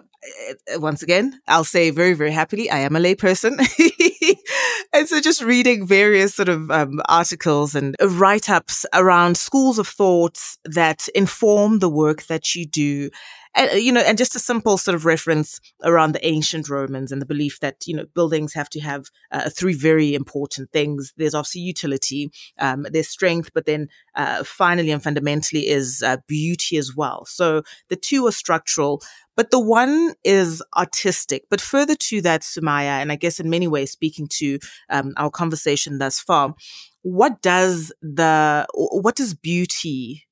eh, 0.68 0.76
once 0.76 1.02
again, 1.02 1.40
I'll 1.48 1.64
say 1.64 1.90
very, 1.90 2.14
very 2.14 2.30
happily, 2.30 2.70
I 2.70 2.78
am 2.78 2.96
a 2.96 3.00
layperson. 3.00 3.58
and 4.92 5.08
so 5.08 5.20
just 5.20 5.42
reading 5.42 5.86
various 5.86 6.34
sort 6.34 6.48
of 6.48 6.70
um, 6.70 7.00
articles 7.08 7.74
and 7.74 7.96
write 8.00 8.48
ups 8.48 8.86
around 8.94 9.36
schools 9.36 9.78
of 9.78 9.88
thoughts 9.88 10.58
that 10.64 11.08
inform 11.14 11.80
the 11.80 11.90
work 11.90 12.24
that 12.24 12.54
you 12.54 12.66
do 12.66 13.10
uh, 13.56 13.74
you 13.74 13.90
know, 13.92 14.00
and 14.00 14.18
just 14.18 14.36
a 14.36 14.38
simple 14.38 14.76
sort 14.78 14.94
of 14.94 15.04
reference 15.04 15.60
around 15.82 16.12
the 16.12 16.26
ancient 16.26 16.68
Romans 16.68 17.10
and 17.10 17.22
the 17.22 17.26
belief 17.26 17.60
that, 17.60 17.86
you 17.86 17.96
know, 17.96 18.04
buildings 18.14 18.52
have 18.54 18.68
to 18.70 18.80
have 18.80 19.06
uh, 19.32 19.48
three 19.50 19.74
very 19.74 20.14
important 20.14 20.70
things. 20.72 21.12
There's 21.16 21.34
obviously 21.34 21.62
utility, 21.62 22.30
um, 22.58 22.86
there's 22.90 23.08
strength, 23.08 23.50
but 23.54 23.66
then 23.66 23.88
uh, 24.14 24.44
finally 24.44 24.90
and 24.90 25.02
fundamentally 25.02 25.68
is 25.68 26.02
uh, 26.04 26.18
beauty 26.26 26.76
as 26.76 26.94
well. 26.94 27.24
So 27.24 27.62
the 27.88 27.96
two 27.96 28.26
are 28.26 28.32
structural, 28.32 29.02
but 29.36 29.50
the 29.50 29.60
one 29.60 30.14
is 30.24 30.62
artistic. 30.76 31.44
But 31.50 31.60
further 31.60 31.94
to 31.94 32.20
that, 32.22 32.42
Sumayya, 32.42 33.00
and 33.02 33.10
I 33.10 33.16
guess 33.16 33.40
in 33.40 33.50
many 33.50 33.68
ways 33.68 33.90
speaking 33.90 34.28
to 34.32 34.58
um, 34.90 35.12
our 35.16 35.30
conversation 35.30 35.98
thus 35.98 36.20
far, 36.20 36.54
what 37.02 37.40
does 37.40 37.92
the 38.02 38.66
what 38.72 39.14
does 39.14 39.32
beauty 39.32 40.26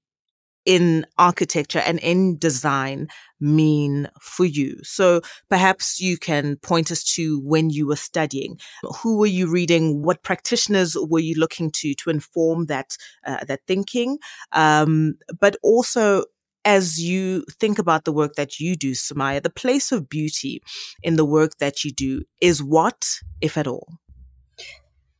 in 0.64 1.06
architecture 1.18 1.80
and 1.80 1.98
in 1.98 2.38
design 2.38 3.08
mean 3.40 4.08
for 4.20 4.44
you? 4.44 4.78
So 4.82 5.20
perhaps 5.48 6.00
you 6.00 6.16
can 6.16 6.56
point 6.56 6.90
us 6.90 7.04
to 7.14 7.40
when 7.40 7.70
you 7.70 7.86
were 7.86 7.96
studying. 7.96 8.58
Who 9.02 9.18
were 9.18 9.26
you 9.26 9.46
reading? 9.50 10.02
What 10.02 10.22
practitioners 10.22 10.96
were 10.96 11.20
you 11.20 11.34
looking 11.34 11.70
to 11.72 11.94
to 11.94 12.10
inform 12.10 12.66
that 12.66 12.96
uh, 13.26 13.44
that 13.44 13.60
thinking? 13.66 14.18
Um, 14.52 15.14
but 15.40 15.56
also 15.62 16.24
as 16.64 17.02
you 17.02 17.44
think 17.60 17.78
about 17.78 18.04
the 18.04 18.12
work 18.12 18.34
that 18.36 18.58
you 18.58 18.74
do, 18.74 18.92
Sumayya, 18.92 19.42
the 19.42 19.50
place 19.50 19.92
of 19.92 20.08
beauty 20.08 20.62
in 21.02 21.16
the 21.16 21.24
work 21.24 21.58
that 21.58 21.84
you 21.84 21.92
do 21.92 22.22
is 22.40 22.62
what, 22.62 23.20
if 23.40 23.58
at 23.58 23.66
all? 23.66 23.98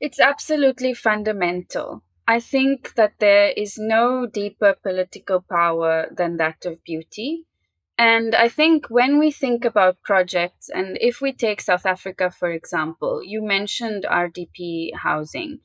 It's 0.00 0.20
absolutely 0.20 0.94
fundamental. 0.94 2.02
I 2.26 2.40
think 2.40 2.94
that 2.94 3.14
there 3.18 3.48
is 3.48 3.76
no 3.78 4.26
deeper 4.26 4.74
political 4.82 5.42
power 5.42 6.06
than 6.10 6.38
that 6.38 6.64
of 6.64 6.82
beauty. 6.82 7.44
And 7.98 8.34
I 8.34 8.48
think 8.48 8.86
when 8.88 9.18
we 9.18 9.30
think 9.30 9.64
about 9.64 10.02
projects, 10.02 10.68
and 10.68 10.98
if 11.00 11.20
we 11.20 11.32
take 11.32 11.60
South 11.60 11.86
Africa, 11.86 12.30
for 12.30 12.50
example, 12.50 13.22
you 13.22 13.42
mentioned 13.42 14.06
RDP 14.10 14.94
housing. 14.94 15.60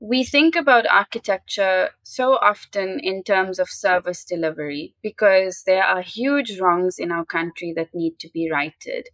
We 0.00 0.24
think 0.24 0.56
about 0.56 0.90
architecture 0.90 1.90
so 2.02 2.36
often 2.36 2.98
in 2.98 3.22
terms 3.22 3.60
of 3.60 3.68
service 3.68 4.24
delivery 4.24 4.96
because 5.00 5.62
there 5.64 5.84
are 5.84 6.02
huge 6.02 6.58
wrongs 6.58 6.98
in 6.98 7.12
our 7.12 7.24
country 7.24 7.72
that 7.76 7.94
need 7.94 8.18
to 8.18 8.28
be 8.30 8.50
righted. 8.50 9.08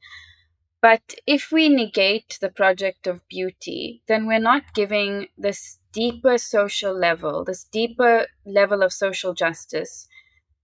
But 0.80 1.14
if 1.26 1.50
we 1.52 1.68
negate 1.68 2.38
the 2.40 2.50
project 2.50 3.06
of 3.06 3.26
beauty, 3.28 4.02
then 4.08 4.26
we're 4.26 4.38
not 4.40 4.74
giving 4.74 5.28
this 5.36 5.78
deeper 5.92 6.38
social 6.38 6.92
level, 6.92 7.44
this 7.44 7.64
deeper 7.64 8.26
level 8.46 8.82
of 8.82 8.92
social 8.92 9.34
justice, 9.34 10.08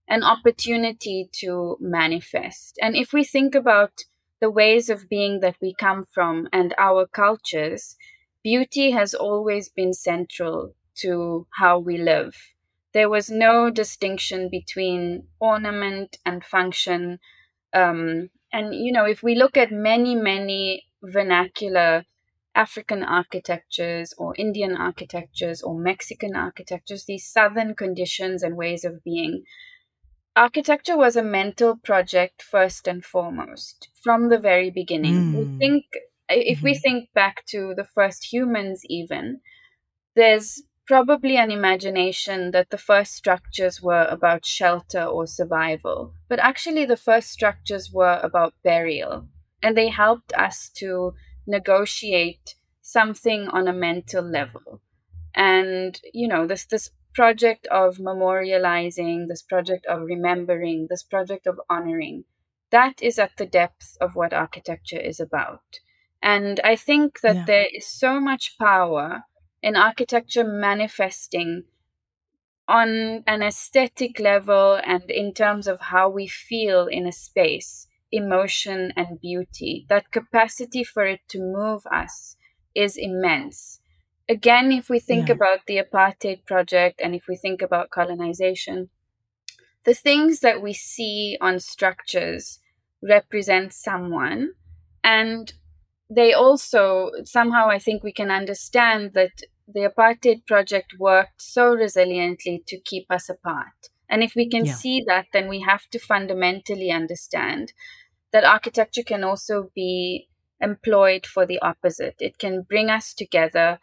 an 0.07 0.23
opportunity 0.23 1.29
to 1.33 1.77
manifest. 1.79 2.77
And 2.81 2.95
if 2.95 3.13
we 3.13 3.23
think 3.23 3.55
about 3.55 4.03
the 4.39 4.49
ways 4.51 4.89
of 4.89 5.09
being 5.09 5.39
that 5.41 5.57
we 5.61 5.73
come 5.79 6.05
from 6.05 6.47
and 6.53 6.73
our 6.77 7.07
cultures, 7.07 7.95
beauty 8.43 8.91
has 8.91 9.13
always 9.13 9.69
been 9.69 9.93
central 9.93 10.75
to 10.95 11.47
how 11.57 11.79
we 11.79 11.97
live. 11.97 12.35
There 12.93 13.09
was 13.09 13.29
no 13.29 13.69
distinction 13.69 14.49
between 14.49 15.27
ornament 15.39 16.17
and 16.25 16.43
function. 16.45 17.19
Um, 17.73 18.29
and, 18.55 18.73
you 18.75 18.91
know, 18.91 19.05
if 19.05 19.23
we 19.23 19.35
look 19.35 19.57
at 19.57 19.71
many, 19.71 20.15
many 20.15 20.87
vernacular 21.03 22.05
African 22.55 23.03
architectures 23.03 24.13
or 24.17 24.35
Indian 24.37 24.75
architectures 24.77 25.61
or 25.61 25.77
Mexican 25.79 26.35
architectures, 26.35 27.05
these 27.05 27.27
southern 27.27 27.75
conditions 27.75 28.43
and 28.43 28.55
ways 28.57 28.85
of 28.85 29.03
being, 29.03 29.43
architecture 30.35 30.97
was 30.97 31.15
a 31.17 31.23
mental 31.23 31.75
project 31.77 32.41
first 32.41 32.87
and 32.87 33.03
foremost. 33.05 33.89
from 34.03 34.29
the 34.29 34.39
very 34.39 34.69
beginning. 34.71 35.25
Mm. 35.25 35.33
We 35.33 35.47
think 35.59 35.85
if 36.29 36.61
we 36.63 36.75
Mhm. 36.75 36.81
think 36.81 37.11
back 37.13 37.45
to 37.47 37.73
the 37.75 37.85
first 37.85 38.31
humans 38.33 38.81
even, 38.85 39.41
there's 40.15 40.63
probably 40.87 41.37
an 41.37 41.51
imagination 41.51 42.51
that 42.51 42.69
the 42.69 42.77
first 42.77 43.13
structures 43.13 43.81
were 43.81 44.05
about 44.05 44.45
shelter 44.45 45.03
or 45.03 45.27
survival, 45.27 46.13
but 46.29 46.39
actually 46.39 46.85
the 46.85 46.97
first 46.97 47.29
structures 47.29 47.91
were 47.91 48.19
about 48.23 48.53
burial, 48.63 49.27
and 49.63 49.75
they 49.77 49.89
helped 49.89 50.33
us 50.33 50.69
to 50.69 51.13
negotiate 51.47 52.55
something 52.81 53.47
on 53.49 53.67
a 53.67 53.73
mental 53.73 54.23
level. 54.23 54.81
And 55.35 55.99
you 56.13 56.27
know, 56.27 56.47
this 56.47 56.65
this 56.65 56.89
project 57.13 57.67
of 57.67 57.97
memorializing, 57.97 59.27
this 59.27 59.41
project 59.43 59.85
of 59.85 60.01
remembering, 60.03 60.87
this 60.89 61.03
project 61.03 61.47
of 61.47 61.59
honoring, 61.69 62.25
that 62.71 63.01
is 63.01 63.19
at 63.19 63.37
the 63.37 63.45
depth 63.45 63.97
of 64.01 64.15
what 64.15 64.33
architecture 64.33 64.99
is 64.99 65.19
about. 65.19 65.79
And 66.21 66.59
I 66.63 66.75
think 66.75 67.21
that 67.21 67.35
Yeah. 67.37 67.45
there 67.45 67.67
is 67.73 67.87
so 67.87 68.19
much 68.19 68.57
power 68.57 69.23
in 69.65 69.75
architecture 69.75 70.45
manifesting 70.45 71.65
on 72.67 73.23
an 73.27 73.41
aesthetic 73.43 74.19
level 74.19 74.79
and 74.83 75.09
in 75.09 75.33
terms 75.33 75.67
of 75.67 75.79
how 75.81 76.09
we 76.09 76.27
feel 76.27 76.87
in 76.87 77.05
a 77.07 77.11
space, 77.11 77.87
emotion 78.11 78.91
and 78.95 79.19
beauty. 79.21 79.85
That 79.89 80.11
capacity 80.11 80.83
for 80.83 81.05
it 81.05 81.21
to 81.29 81.39
move 81.39 81.85
us 81.91 82.37
is 82.75 82.97
immense. 82.97 83.79
Again, 84.29 84.71
if 84.71 84.89
we 84.89 84.99
think 84.99 85.29
Yeah. 85.29 85.35
about 85.35 85.65
the 85.67 85.77
apartheid 85.77 86.45
project 86.45 86.99
and 87.03 87.13
if 87.15 87.27
we 87.27 87.35
think 87.35 87.61
about 87.61 87.89
colonization, 87.91 88.89
the 89.83 89.93
things 89.93 90.39
that 90.41 90.61
we 90.61 90.73
see 90.73 91.37
on 91.41 91.59
structures 91.59 92.59
represent 93.01 93.73
someone 93.73 94.53
and 95.03 95.53
they 96.09 96.33
also 96.33 97.11
somehow 97.23 97.67
i 97.69 97.77
think 97.79 98.03
we 98.03 98.11
can 98.13 98.31
understand 98.31 99.13
that 99.13 99.43
the 99.67 99.81
apartheid 99.89 100.45
project 100.45 100.93
worked 100.99 101.41
so 101.41 101.75
resiliently 101.75 102.65
to 102.65 102.79
keep 102.79 103.05
us 103.11 103.29
apart 103.29 103.89
and 104.09 104.23
if 104.23 104.35
we 104.35 104.47
can 104.49 104.65
Yeah. 104.65 104.77
see 104.79 105.03
that 105.05 105.27
then 105.33 105.47
we 105.47 105.61
have 105.61 105.87
to 105.89 105.99
fundamentally 105.99 106.91
understand 106.91 107.73
that 108.31 108.43
architecture 108.43 109.03
can 109.03 109.23
also 109.23 109.71
be 109.75 110.29
employed 110.61 111.25
for 111.25 111.45
the 111.45 111.59
opposite 111.61 112.15
it 112.19 112.37
can 112.39 112.61
bring 112.63 112.89
us 112.89 113.13
together 113.13 113.79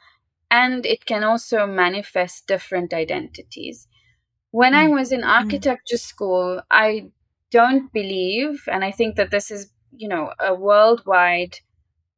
and 0.51 0.87
it 0.87 1.07
can 1.07 1.25
also 1.25 1.67
manifest 1.67 2.47
different 2.47 2.93
identities 2.95 3.89
when 4.51 4.75
I 4.75 4.87
Mm. 4.87 4.89
was 4.89 5.13
in 5.13 5.25
architecture 5.25 5.97
school, 5.97 6.63
I 6.71 7.11
don't 7.51 7.93
believe, 7.93 8.65
and 8.71 8.85
I 8.85 8.91
think 8.91 9.17
that 9.17 9.31
this 9.31 9.51
is, 9.51 9.73
you 9.93 10.09
know, 10.09 10.33
a 10.39 10.55
worldwide 10.55 11.59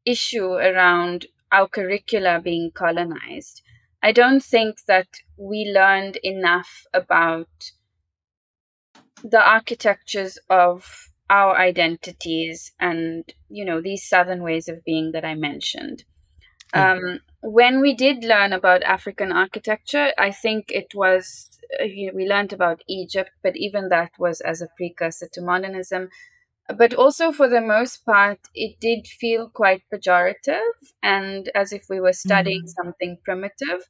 issue 0.04 0.52
around 0.54 1.26
our 1.54 1.68
curricula 1.68 2.40
being 2.42 2.70
colonized. 2.74 3.62
I 4.02 4.12
don't 4.12 4.42
think 4.42 4.84
that 4.86 5.08
we 5.36 5.72
learned 5.74 6.16
enough 6.22 6.84
about 6.92 7.72
the 9.22 9.40
architectures 9.40 10.38
of 10.50 11.08
our 11.30 11.56
identities 11.56 12.72
and, 12.78 13.24
you 13.48 13.64
know, 13.64 13.80
these 13.80 14.06
southern 14.06 14.42
ways 14.42 14.68
of 14.68 14.84
being 14.84 15.12
that 15.12 15.24
I 15.24 15.34
mentioned. 15.34 16.04
Yeah. 16.74 16.92
Um, 16.92 17.20
when 17.40 17.80
we 17.80 17.94
did 17.94 18.24
learn 18.24 18.52
about 18.52 18.82
African 18.82 19.30
architecture, 19.32 20.12
I 20.18 20.32
think 20.32 20.66
it 20.68 20.88
was 20.94 21.54
uh, 21.80 21.84
you 21.84 22.08
know, 22.08 22.12
we 22.14 22.26
learned 22.26 22.52
about 22.52 22.82
Egypt, 22.88 23.30
but 23.42 23.56
even 23.56 23.88
that 23.88 24.12
was 24.18 24.40
as 24.40 24.60
a 24.60 24.68
precursor 24.76 25.28
to 25.32 25.42
modernism. 25.42 26.08
But 26.68 26.94
also, 26.94 27.30
for 27.30 27.48
the 27.48 27.60
most 27.60 28.06
part, 28.06 28.38
it 28.54 28.80
did 28.80 29.06
feel 29.06 29.50
quite 29.50 29.82
pejorative 29.92 30.62
and 31.02 31.50
as 31.54 31.72
if 31.72 31.84
we 31.90 32.00
were 32.00 32.14
studying 32.14 32.62
mm-hmm. 32.62 32.82
something 32.82 33.18
primitive. 33.22 33.86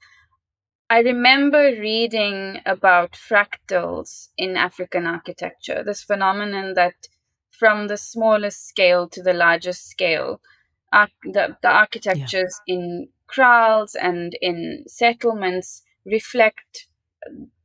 I 0.91 0.99
remember 1.01 1.71
reading 1.79 2.61
about 2.67 3.13
fractals 3.13 4.29
in 4.37 4.57
African 4.57 5.07
architecture, 5.07 5.83
this 5.85 6.03
phenomenon 6.03 6.75
that 6.75 6.95
from 7.53 7.87
the 7.87 7.97
smallest 7.97 8.67
scale 8.67 9.09
to 9.09 9.23
the 9.23 9.33
largest 9.33 9.89
scale, 9.89 10.41
arch- 10.93 11.13
the, 11.23 11.57
the 11.63 11.69
architectures 11.69 12.61
in 12.67 13.09
kraals 13.29 13.95
and 13.95 14.37
in 14.41 14.85
settlements 14.87 15.83
reflect 16.05 16.89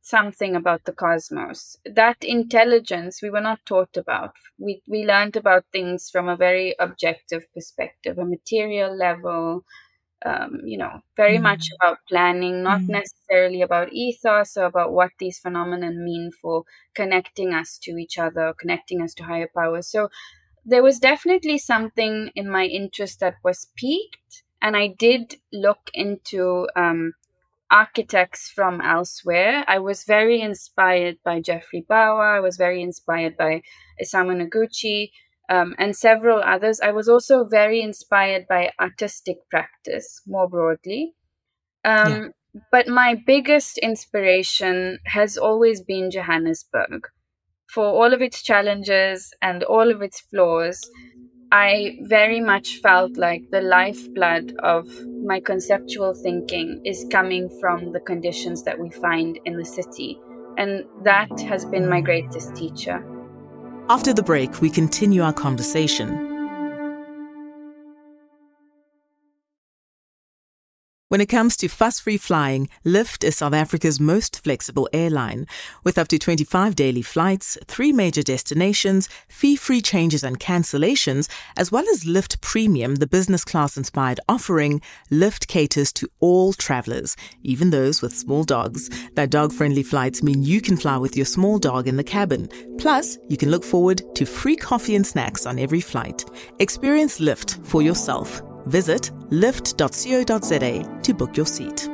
something 0.10 0.56
about 0.56 0.84
the 0.86 0.94
cosmos. 0.94 1.78
That 1.86 2.18
intelligence 2.24 3.22
we 3.22 3.30
were 3.30 3.42
not 3.42 3.66
taught 3.66 3.96
about. 3.98 4.36
We, 4.58 4.82
we 4.88 5.06
learned 5.06 5.36
about 5.38 5.66
things 5.72 6.10
from 6.10 6.28
a 6.30 6.38
very 6.38 6.76
objective 6.80 7.44
perspective, 7.54 8.18
a 8.18 8.26
material 8.26 8.96
level, 8.96 9.66
um, 10.26 10.62
you 10.66 10.78
know, 10.78 11.02
very 11.18 11.38
Mm. 11.38 11.44
much 11.44 11.70
about 11.80 12.00
planning, 12.10 12.64
not 12.64 12.82
Mm. 12.82 12.90
necessarily 12.90 13.62
about 13.62 13.94
ethos 13.94 14.58
or 14.58 14.66
about 14.66 14.92
what 14.94 15.12
these 15.20 15.40
phenomena 15.40 15.92
mean 15.92 16.32
for 16.42 16.64
connecting 16.96 17.54
us 17.54 17.78
to 17.80 17.92
each 17.98 18.18
other, 18.18 18.54
connecting 18.60 19.02
us 19.02 19.14
to 19.16 19.24
higher 19.24 19.50
powers. 19.56 19.88
So 19.90 20.10
there 20.66 20.84
was 20.84 21.00
definitely 21.00 21.58
something 21.58 22.32
in 22.36 22.50
my 22.50 22.66
interest 22.66 23.20
that 23.22 23.36
was 23.44 23.68
piqued, 23.78 24.44
and 24.62 24.78
I 24.78 24.88
did 24.88 25.36
look 25.54 25.90
into 25.94 26.68
um, 26.76 27.14
architects 27.72 28.50
from 28.50 28.82
elsewhere. 28.82 29.64
I 29.68 29.80
was 29.80 30.04
very 30.04 30.42
inspired 30.42 31.18
by 31.24 31.42
Geoffrey 31.42 31.86
Bawa. 31.90 32.38
I 32.38 32.40
was 32.40 32.58
very 32.58 32.82
inspired 32.82 33.38
by 33.38 33.62
Isamu 34.02 34.36
Noguchi 34.36 35.12
um, 35.50 35.76
and 35.78 35.96
several 35.96 36.42
others. 36.44 36.80
I 36.82 36.92
was 36.92 37.08
also 37.08 37.46
very 37.46 37.82
inspired 37.82 38.48
by 38.48 38.72
artistic 38.80 39.38
practice 39.50 40.22
more 40.28 40.50
broadly. 40.50 41.16
Um, 41.86 42.34
But 42.72 42.88
my 42.88 43.14
biggest 43.28 43.78
inspiration 43.78 44.98
has 45.06 45.38
always 45.38 45.82
been 45.82 46.10
Johannesburg. 46.10 47.08
For 47.68 47.86
all 47.86 48.12
of 48.12 48.22
its 48.22 48.42
challenges 48.42 49.32
and 49.40 49.64
all 49.64 49.92
of 49.92 50.02
its 50.02 50.20
flaws, 50.20 50.82
I 51.52 51.98
very 52.02 52.40
much 52.40 52.78
felt 52.78 53.18
like 53.18 53.50
the 53.50 53.62
lifeblood 53.62 54.56
of 54.62 54.88
my 55.24 55.40
conceptual 55.40 56.14
thinking 56.14 56.80
is 56.86 57.08
coming 57.12 57.50
from 57.60 57.92
the 57.92 58.00
conditions 58.00 58.64
that 58.64 58.80
we 58.80 58.92
find 58.92 59.40
in 59.46 59.58
the 59.58 59.66
city. 59.66 60.20
And 60.58 60.84
that 61.04 61.40
has 61.42 61.66
been 61.66 61.90
my 61.90 62.02
greatest 62.02 62.56
teacher. 62.56 63.04
After 63.90 64.14
the 64.14 64.22
break, 64.22 64.62
we 64.62 64.70
continue 64.70 65.24
our 65.24 65.34
conversation. 65.34 66.29
When 71.10 71.22
it 71.22 71.26
comes 71.26 71.58
to 71.58 71.68
fuss 71.68 72.00
free 72.00 72.18
flying, 72.18 72.70
Lyft 72.86 73.24
is 73.24 73.38
South 73.38 73.56
Africa's 73.56 74.00
most 74.00 74.44
flexible 74.44 74.88
airline. 74.94 75.48
With 75.84 75.98
up 75.98 76.08
to 76.10 76.20
25 76.20 76.76
daily 76.76 77.02
flights, 77.02 77.58
three 77.66 77.92
major 77.92 78.22
destinations, 78.22 79.10
fee 79.28 79.56
free 79.56 79.82
changes 79.82 80.24
and 80.24 80.40
cancellations, 80.40 81.28
as 81.58 81.72
well 81.72 81.84
as 81.90 82.04
Lyft 82.04 82.40
Premium, 82.42 82.98
the 82.98 83.08
business 83.08 83.44
class 83.44 83.76
inspired 83.76 84.20
offering, 84.30 84.84
Lyft 85.10 85.48
caters 85.48 85.92
to 85.94 86.08
all 86.20 86.54
travelers, 86.54 87.16
even 87.42 87.72
those 87.72 88.04
with 88.04 88.16
small 88.16 88.44
dogs. 88.44 88.88
Their 89.16 89.26
dog 89.26 89.52
friendly 89.52 89.82
flights 89.82 90.22
mean 90.22 90.44
you 90.44 90.62
can 90.62 90.78
fly 90.78 90.98
with 90.98 91.18
your 91.18 91.26
small 91.26 91.58
dog 91.58 91.88
in 91.88 91.98
the 91.98 92.04
cabin. 92.04 92.48
Plus, 92.78 93.18
you 93.28 93.36
can 93.36 93.50
look 93.50 93.64
forward 93.64 94.04
to 94.14 94.28
free 94.28 94.56
coffee 94.56 94.96
and 94.96 95.08
snacks 95.08 95.48
on 95.48 95.58
every 95.58 95.82
flight. 95.82 96.24
Experience 96.60 97.20
Lyft 97.20 97.66
for 97.66 97.82
yourself. 97.82 98.44
Visit 98.70 99.12
lift.co.za 99.32 101.02
to 101.02 101.14
book 101.14 101.36
your 101.36 101.46
seat. 101.48 101.90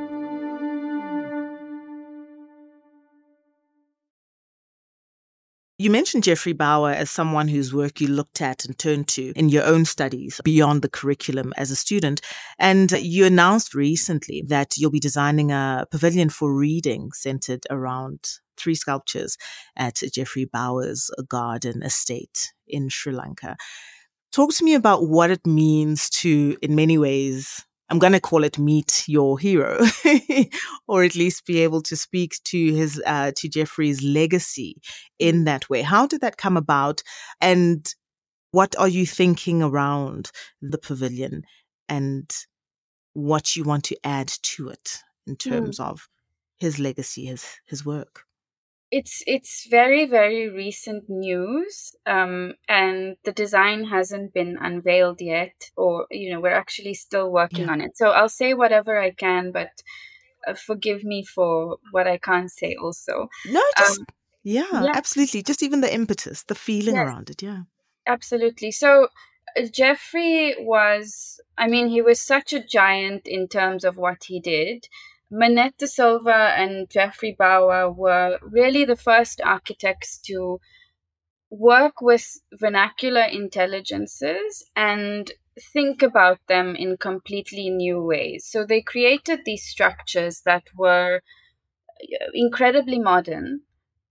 You 5.78 5.90
mentioned 5.90 6.24
Geoffrey 6.24 6.54
Bawa 6.54 6.94
as 6.94 7.10
someone 7.10 7.48
whose 7.48 7.72
work 7.72 8.00
you 8.00 8.08
looked 8.08 8.40
at 8.40 8.64
and 8.64 8.78
turned 8.78 9.08
to 9.08 9.32
in 9.36 9.50
your 9.50 9.64
own 9.64 9.84
studies 9.84 10.40
beyond 10.42 10.82
the 10.82 10.88
curriculum 10.88 11.52
as 11.56 11.70
a 11.70 11.76
student. 11.76 12.20
And 12.58 12.92
you 12.92 13.24
announced 13.26 13.74
recently 13.74 14.42
that 14.48 14.76
you'll 14.76 14.90
be 14.90 15.00
designing 15.00 15.52
a 15.52 15.86
pavilion 15.90 16.30
for 16.30 16.54
reading 16.54 17.12
centered 17.12 17.66
around 17.70 18.20
three 18.56 18.74
sculptures 18.74 19.36
at 19.76 20.00
Geoffrey 20.12 20.46
Bawa's 20.46 21.10
garden 21.28 21.82
estate 21.82 22.52
in 22.66 22.88
Sri 22.88 23.12
Lanka. 23.12 23.56
Talk 24.32 24.52
to 24.54 24.64
me 24.64 24.74
about 24.74 25.08
what 25.08 25.30
it 25.30 25.46
means 25.46 26.10
to, 26.10 26.56
in 26.60 26.74
many 26.74 26.98
ways, 26.98 27.64
I'm 27.88 27.98
going 27.98 28.12
to 28.12 28.20
call 28.20 28.44
it 28.44 28.58
meet 28.58 29.04
your 29.06 29.38
hero, 29.38 29.80
or 30.88 31.04
at 31.04 31.14
least 31.14 31.46
be 31.46 31.60
able 31.60 31.80
to 31.82 31.96
speak 31.96 32.36
to 32.44 32.74
his, 32.74 33.00
uh, 33.06 33.32
to 33.36 33.48
Geoffrey's 33.48 34.02
legacy 34.02 34.76
in 35.18 35.44
that 35.44 35.70
way. 35.70 35.82
How 35.82 36.06
did 36.06 36.20
that 36.20 36.36
come 36.36 36.56
about? 36.56 37.02
And 37.40 37.86
what 38.50 38.76
are 38.78 38.88
you 38.88 39.06
thinking 39.06 39.62
around 39.62 40.30
the 40.60 40.78
pavilion 40.78 41.44
and 41.88 42.30
what 43.12 43.56
you 43.56 43.64
want 43.64 43.84
to 43.84 43.96
add 44.04 44.28
to 44.28 44.68
it 44.68 44.98
in 45.26 45.36
terms 45.36 45.78
of 45.80 46.08
his 46.58 46.78
legacy, 46.78 47.26
his, 47.26 47.46
his 47.66 47.86
work? 47.86 48.25
It's 48.98 49.22
it's 49.26 49.66
very 49.78 50.06
very 50.06 50.48
recent 50.48 51.04
news 51.08 51.94
um, 52.06 52.54
and 52.66 53.16
the 53.24 53.32
design 53.32 53.84
hasn't 53.84 54.32
been 54.32 54.56
unveiled 54.68 55.20
yet 55.20 55.70
or 55.76 56.06
you 56.10 56.30
know 56.30 56.40
we're 56.40 56.60
actually 56.64 56.94
still 56.94 57.30
working 57.30 57.66
yeah. 57.66 57.72
on 57.72 57.80
it. 57.80 57.92
So 57.96 58.06
i'll 58.18 58.36
say 58.42 58.54
whatever 58.54 58.92
i 58.98 59.10
can 59.10 59.52
but 59.52 59.72
uh, 60.48 60.54
forgive 60.54 61.04
me 61.12 61.24
for 61.24 61.76
what 61.90 62.06
i 62.06 62.16
can't 62.28 62.50
say 62.50 62.74
also. 62.82 63.28
No 63.44 63.62
just 63.76 64.00
um, 64.00 64.06
yeah, 64.42 64.64
yeah, 64.72 64.92
absolutely. 64.94 65.42
Just 65.42 65.62
even 65.62 65.80
the 65.82 65.92
impetus 65.92 66.44
the 66.44 66.54
feeling 66.54 66.94
yes, 66.94 67.06
around 67.06 67.28
it 67.28 67.42
yeah. 67.42 67.62
Absolutely. 68.06 68.70
So 68.70 69.08
uh, 69.56 69.66
geoffrey 69.80 70.54
was 70.58 71.40
i 71.58 71.66
mean 71.68 71.88
he 71.88 72.00
was 72.00 72.20
such 72.34 72.54
a 72.54 72.64
giant 72.78 73.22
in 73.26 73.46
terms 73.46 73.84
of 73.84 73.98
what 73.98 74.24
he 74.24 74.40
did 74.40 74.88
Minnette 75.30 75.78
de 75.78 75.88
Silva 75.88 76.54
and 76.56 76.88
Geoffrey 76.88 77.36
Bawa 77.38 77.90
were 77.94 78.38
really 78.42 78.84
the 78.84 78.96
first 78.96 79.40
architects 79.42 80.18
to 80.26 80.60
work 81.50 82.00
with 82.00 82.40
vernacular 82.52 83.22
intelligences 83.22 84.70
and 84.76 85.32
think 85.72 86.02
about 86.02 86.38
them 86.48 86.76
in 86.76 86.96
completely 86.96 87.70
new 87.70 88.02
ways. 88.02 88.46
So 88.46 88.64
they 88.64 88.82
created 88.82 89.40
these 89.44 89.64
structures 89.64 90.42
that 90.44 90.64
were 90.76 91.22
uh, 92.02 92.26
incredibly 92.34 92.98
modern, 92.98 93.62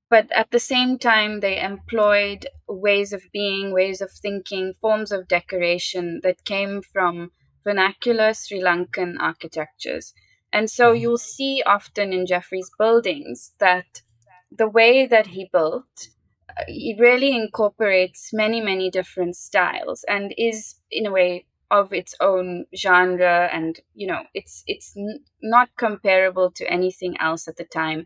but 0.10 0.32
at 0.32 0.52
the 0.52 0.60
same 0.60 1.00
time, 1.00 1.40
they 1.40 1.60
employed 1.62 2.48
ways 2.68 3.14
of 3.14 3.24
being, 3.34 3.74
ways 3.74 4.02
of 4.02 4.12
thinking, 4.12 4.74
forms 4.82 5.12
of 5.12 5.28
decoration 5.28 6.22
that 6.24 6.46
came 6.46 6.82
from 6.82 7.32
vernacular 7.64 8.34
Sri 8.34 8.62
Lankan 8.62 9.18
architectures. 9.20 10.14
And 10.56 10.72
so 10.72 10.94
mm-hmm. 10.94 11.02
you'll 11.02 11.18
see 11.18 11.62
often 11.66 12.14
in 12.14 12.26
Geoffrey's 12.26 12.72
buildings 12.80 13.52
that 13.60 14.02
the 14.50 14.70
way 14.70 15.06
that 15.06 15.28
he 15.28 15.50
built, 15.52 16.08
uh, 16.50 16.64
he 16.68 16.96
really 16.98 17.36
incorporates 17.36 18.32
many, 18.32 18.62
many 18.62 18.90
different 18.90 19.36
styles 19.36 20.06
and 20.08 20.34
is, 20.38 20.76
in 20.90 21.06
a 21.06 21.12
way, 21.12 21.46
of 21.72 21.92
its 21.92 22.16
own 22.22 22.66
genre 22.76 23.50
and 23.52 23.80
you 23.96 24.06
know 24.06 24.22
it's 24.36 24.64
it's 24.68 24.96
n- 24.96 25.20
not 25.42 25.68
comparable 25.78 26.52
to 26.52 26.72
anything 26.72 27.18
else 27.20 27.48
at 27.48 27.58
the 27.58 27.66
time 27.66 28.06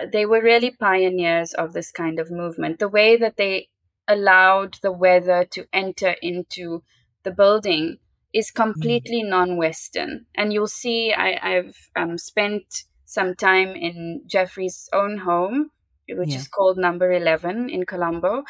uh, 0.00 0.06
they 0.10 0.24
were 0.24 0.40
really 0.40 0.70
pioneers 0.70 1.52
of 1.52 1.74
this 1.74 1.92
kind 1.92 2.18
of 2.18 2.30
movement 2.30 2.78
the 2.78 2.88
way 2.88 3.14
that 3.14 3.36
they 3.36 3.68
allowed 4.08 4.78
the 4.82 4.90
weather 4.90 5.44
to 5.44 5.66
enter 5.74 6.16
into 6.22 6.82
the 7.22 7.30
building 7.30 7.98
is 8.36 8.50
mm. 8.50 8.54
completely 8.54 9.22
mm. 9.24 9.30
non-Western. 9.30 10.26
And 10.36 10.52
you'll 10.52 10.68
see 10.68 11.12
I, 11.12 11.54
have 11.54 11.74
um, 11.96 12.18
spent 12.18 12.84
some 13.06 13.34
time 13.34 13.70
in 13.74 14.22
Geoffrey's 14.26 14.88
own 14.92 15.18
home, 15.18 15.70
which 16.08 16.30
yeah. 16.30 16.36
is 16.36 16.48
called 16.48 16.76
Number 16.76 17.10
11 17.10 17.70
in 17.70 17.86
Colombo. 17.86 18.44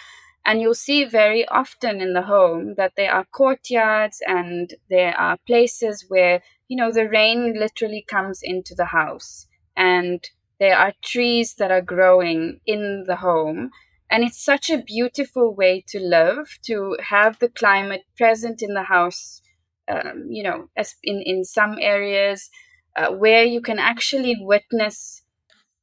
And 0.44 0.60
you'll 0.60 0.74
see 0.74 1.04
very 1.04 1.46
often 1.48 2.00
in 2.00 2.12
the 2.12 2.22
home 2.22 2.74
that 2.76 2.92
there 2.96 3.12
are 3.12 3.24
courtyards 3.24 4.20
and 4.26 4.74
there 4.90 5.18
are 5.18 5.38
places 5.46 6.04
where, 6.08 6.42
you 6.68 6.76
know, 6.76 6.92
the 6.92 7.08
rain 7.08 7.54
literally 7.58 8.04
comes 8.08 8.40
into 8.42 8.74
the 8.74 8.86
house. 8.86 9.46
And 9.76 10.22
there 10.58 10.76
are 10.76 10.94
trees 11.02 11.54
that 11.58 11.70
are 11.70 11.82
growing 11.82 12.60
in 12.66 13.04
the 13.06 13.16
home. 13.16 13.70
And 14.08 14.22
it's 14.22 14.42
such 14.42 14.70
a 14.70 14.82
beautiful 14.82 15.54
way 15.54 15.84
to 15.88 15.98
live, 15.98 16.58
to 16.66 16.96
have 17.08 17.38
the 17.40 17.48
climate 17.48 18.04
present 18.16 18.62
in 18.62 18.74
the 18.74 18.84
house 18.84 19.42
um, 19.88 20.26
you 20.28 20.42
know, 20.42 20.68
in, 21.02 21.22
in 21.22 21.44
some 21.44 21.76
areas 21.80 22.50
uh, 22.96 23.10
where 23.12 23.44
you 23.44 23.60
can 23.60 23.78
actually 23.78 24.36
witness 24.40 25.22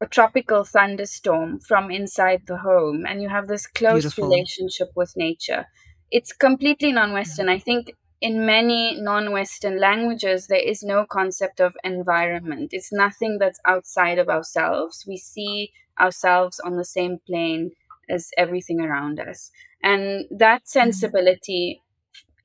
a 0.01 0.07
tropical 0.07 0.63
thunderstorm 0.63 1.59
from 1.59 1.89
inside 1.89 2.41
the 2.47 2.57
home 2.57 3.05
and 3.07 3.21
you 3.21 3.29
have 3.29 3.47
this 3.47 3.67
close 3.67 4.03
Beautiful. 4.03 4.29
relationship 4.29 4.89
with 4.95 5.13
nature. 5.15 5.65
It's 6.11 6.33
completely 6.33 6.91
non 6.91 7.13
Western. 7.13 7.49
I 7.49 7.59
think 7.59 7.93
in 8.19 8.45
many 8.45 8.99
non 8.99 9.31
Western 9.31 9.79
languages, 9.79 10.47
there 10.47 10.59
is 10.59 10.83
no 10.83 11.05
concept 11.09 11.59
of 11.59 11.75
environment. 11.83 12.69
It's 12.71 12.91
nothing 12.91 13.37
that's 13.39 13.59
outside 13.65 14.19
of 14.19 14.29
ourselves. 14.29 15.05
We 15.07 15.17
see 15.17 15.71
ourselves 15.99 16.59
on 16.59 16.75
the 16.75 16.85
same 16.85 17.19
plane 17.25 17.71
as 18.09 18.29
everything 18.37 18.81
around 18.81 19.19
us. 19.19 19.51
And 19.81 20.25
that 20.31 20.61
mm-hmm. 20.61 20.79
sensibility 20.79 21.81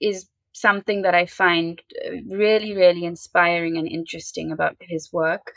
is 0.01 0.27
something 0.61 1.03
that 1.03 1.15
I 1.15 1.27
find 1.27 1.81
uh, 2.07 2.17
really, 2.29 2.75
really 2.75 3.05
inspiring 3.05 3.77
and 3.77 3.89
interesting 3.89 4.53
about 4.53 4.77
his 4.81 5.13
work. 5.13 5.53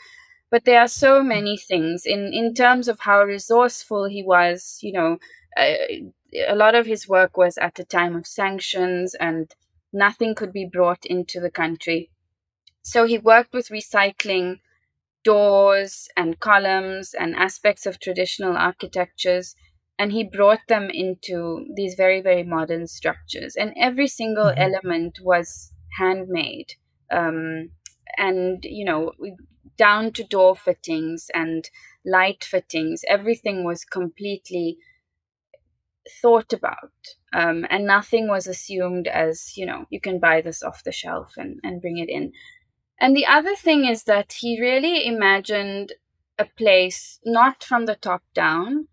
But 0.50 0.64
there 0.64 0.80
are 0.80 0.88
so 0.88 1.22
many 1.22 1.56
things 1.56 2.04
in, 2.04 2.32
in 2.32 2.54
terms 2.54 2.88
of 2.88 3.00
how 3.00 3.22
resourceful 3.22 4.04
he 4.04 4.22
was. 4.22 4.78
You 4.82 4.92
know, 4.92 5.18
uh, 5.56 5.74
a 6.46 6.54
lot 6.54 6.74
of 6.74 6.86
his 6.86 7.08
work 7.08 7.36
was 7.36 7.58
at 7.58 7.78
a 7.78 7.84
time 7.84 8.16
of 8.16 8.26
sanctions 8.26 9.14
and 9.14 9.54
nothing 9.92 10.34
could 10.34 10.52
be 10.52 10.68
brought 10.70 11.04
into 11.06 11.40
the 11.40 11.50
country. 11.50 12.10
So 12.82 13.06
he 13.06 13.18
worked 13.18 13.54
with 13.54 13.68
recycling 13.68 14.60
doors 15.24 16.08
and 16.16 16.40
columns 16.40 17.14
and 17.14 17.34
aspects 17.36 17.86
of 17.86 18.00
traditional 18.00 18.56
architectures 18.56 19.54
and 20.02 20.10
he 20.10 20.24
brought 20.24 20.66
them 20.66 20.90
into 20.92 21.64
these 21.76 21.94
very 21.94 22.20
very 22.20 22.42
modern 22.42 22.88
structures 22.88 23.54
and 23.54 23.72
every 23.76 24.08
single 24.08 24.46
mm-hmm. 24.46 24.66
element 24.66 25.18
was 25.22 25.72
handmade 25.96 26.72
um, 27.12 27.70
and 28.18 28.64
you 28.64 28.84
know 28.84 29.12
down 29.78 30.12
to 30.12 30.24
door 30.24 30.56
fittings 30.56 31.30
and 31.32 31.70
light 32.04 32.42
fittings 32.42 33.04
everything 33.08 33.64
was 33.64 33.84
completely 33.84 34.76
thought 36.20 36.52
about 36.52 36.92
um, 37.32 37.64
and 37.70 37.86
nothing 37.86 38.26
was 38.26 38.48
assumed 38.48 39.06
as 39.06 39.56
you 39.56 39.64
know 39.64 39.84
you 39.88 40.00
can 40.00 40.18
buy 40.18 40.40
this 40.40 40.64
off 40.64 40.82
the 40.82 40.90
shelf 40.90 41.34
and, 41.36 41.60
and 41.62 41.80
bring 41.80 41.98
it 41.98 42.08
in 42.08 42.32
and 42.98 43.16
the 43.16 43.26
other 43.26 43.54
thing 43.54 43.84
is 43.84 44.02
that 44.02 44.32
he 44.40 44.60
really 44.60 45.06
imagined 45.06 45.92
a 46.38 46.44
place 46.58 47.20
not 47.24 47.62
from 47.62 47.86
the 47.86 47.94
top 47.94 48.22
down 48.34 48.88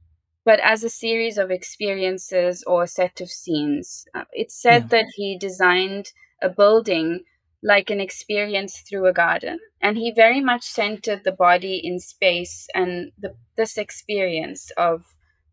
but 0.50 0.60
as 0.62 0.84
a 0.84 0.90
series 0.90 1.38
of 1.38 1.52
experiences 1.52 2.64
or 2.66 2.82
a 2.82 2.88
set 2.88 3.22
of 3.22 3.30
scenes. 3.30 4.08
Uh, 4.16 4.24
it's 4.32 4.60
said 4.60 4.82
yeah. 4.86 4.88
that 4.88 5.06
he 5.14 5.38
designed 5.38 6.12
a 6.42 6.50
building 6.50 7.24
like 7.62 7.92
an 7.92 8.00
experience 8.00 8.80
through 8.80 9.06
a 9.06 9.14
garden. 9.14 9.60
And 9.80 9.96
he 9.96 10.12
very 10.12 10.42
much 10.42 10.64
centered 10.64 11.24
the 11.24 11.32
body 11.32 11.80
in 11.84 12.00
space 12.00 12.68
and 12.74 13.12
the, 13.20 13.36
this 13.58 13.78
experience 13.78 14.72
of 14.76 15.04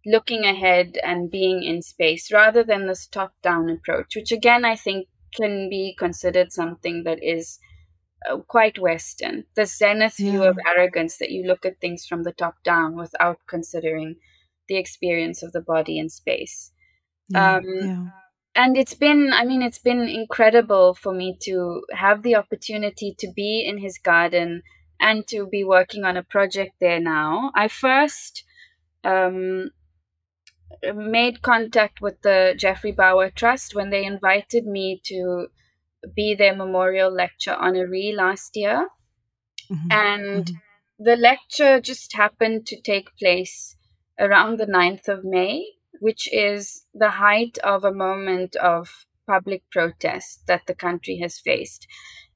looking 0.06 0.46
ahead 0.46 0.96
and 1.04 1.30
being 1.30 1.62
in 1.62 1.82
space 1.82 2.32
rather 2.32 2.64
than 2.64 2.86
this 2.86 3.06
top 3.06 3.34
down 3.42 3.68
approach, 3.68 4.16
which 4.16 4.32
again, 4.32 4.64
I 4.64 4.76
think 4.76 5.08
can 5.34 5.68
be 5.68 5.94
considered 5.98 6.52
something 6.52 7.02
that 7.04 7.22
is 7.22 7.58
uh, 8.30 8.38
quite 8.38 8.78
Western. 8.78 9.44
The 9.56 9.66
zenith 9.66 10.18
yeah. 10.18 10.30
view 10.30 10.44
of 10.44 10.58
arrogance 10.66 11.18
that 11.18 11.32
you 11.32 11.42
look 11.42 11.66
at 11.66 11.82
things 11.82 12.06
from 12.06 12.22
the 12.22 12.32
top 12.32 12.54
down 12.64 12.96
without 12.96 13.40
considering 13.46 14.16
the 14.68 14.76
experience 14.76 15.42
of 15.42 15.52
the 15.52 15.60
body 15.60 15.98
in 15.98 16.08
space. 16.08 16.72
Yeah, 17.28 17.56
um, 17.56 17.64
yeah. 17.80 18.04
And 18.54 18.76
it's 18.76 18.94
been, 18.94 19.32
I 19.34 19.44
mean, 19.44 19.60
it's 19.60 19.78
been 19.78 20.00
incredible 20.08 20.94
for 20.94 21.12
me 21.12 21.36
to 21.42 21.82
have 21.92 22.22
the 22.22 22.36
opportunity 22.36 23.14
to 23.18 23.30
be 23.36 23.62
in 23.66 23.78
his 23.78 23.98
garden 23.98 24.62
and 24.98 25.26
to 25.28 25.46
be 25.46 25.62
working 25.62 26.04
on 26.04 26.16
a 26.16 26.22
project 26.22 26.72
there 26.80 26.98
now. 26.98 27.52
I 27.54 27.68
first 27.68 28.44
um, 29.04 29.70
made 30.94 31.42
contact 31.42 32.00
with 32.00 32.22
the 32.22 32.54
Geoffrey 32.56 32.92
Bawa 32.92 33.34
Trust 33.34 33.74
when 33.74 33.90
they 33.90 34.04
invited 34.04 34.66
me 34.66 35.02
to 35.04 35.48
be 36.14 36.34
their 36.34 36.54
memorial 36.54 37.10
lecture 37.10 37.56
honoree 37.60 38.14
last 38.14 38.56
year. 38.56 38.88
Mm-hmm. 39.70 39.92
And 39.92 40.44
mm-hmm. 40.46 41.04
the 41.04 41.16
lecture 41.16 41.80
just 41.80 42.16
happened 42.16 42.66
to 42.66 42.80
take 42.80 43.16
place 43.16 43.75
around 44.18 44.58
the 44.58 44.66
9th 44.66 45.08
of 45.08 45.24
May, 45.24 45.64
which 46.00 46.28
is 46.32 46.84
the 46.94 47.10
height 47.10 47.58
of 47.58 47.84
a 47.84 47.92
moment 47.92 48.56
of 48.56 49.06
public 49.26 49.62
protest 49.70 50.46
that 50.46 50.66
the 50.66 50.74
country 50.74 51.18
has 51.18 51.38
faced. 51.38 51.86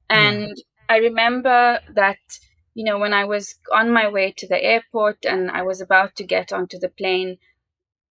And 0.09 0.49
yeah. 0.49 0.63
I 0.89 0.97
remember 0.97 1.79
that, 1.95 2.19
you 2.73 2.83
know, 2.83 2.99
when 2.99 3.13
I 3.13 3.25
was 3.25 3.55
on 3.73 3.91
my 3.91 4.09
way 4.09 4.33
to 4.37 4.47
the 4.47 4.61
airport 4.61 5.25
and 5.25 5.49
I 5.49 5.61
was 5.61 5.81
about 5.81 6.15
to 6.17 6.23
get 6.23 6.51
onto 6.51 6.77
the 6.77 6.89
plane, 6.89 7.37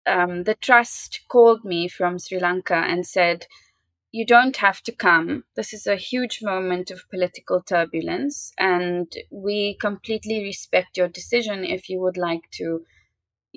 um, 0.05 0.43
the 0.43 0.55
trust 0.55 1.21
called 1.27 1.65
me 1.65 1.87
from 1.87 2.17
Sri 2.17 2.39
Lanka 2.39 2.75
and 2.75 3.05
said, 3.05 3.45
You 4.11 4.25
don't 4.25 4.57
have 4.57 4.81
to 4.83 4.91
come. 4.91 5.43
This 5.55 5.73
is 5.73 5.85
a 5.85 5.95
huge 5.95 6.41
moment 6.41 6.91
of 6.91 7.09
political 7.09 7.61
turbulence, 7.61 8.53
and 8.57 9.11
we 9.29 9.75
completely 9.81 10.41
respect 10.43 10.95
your 10.95 11.09
decision 11.09 11.65
if 11.65 11.89
you 11.89 11.99
would 11.99 12.15
like 12.15 12.49
to 12.51 12.85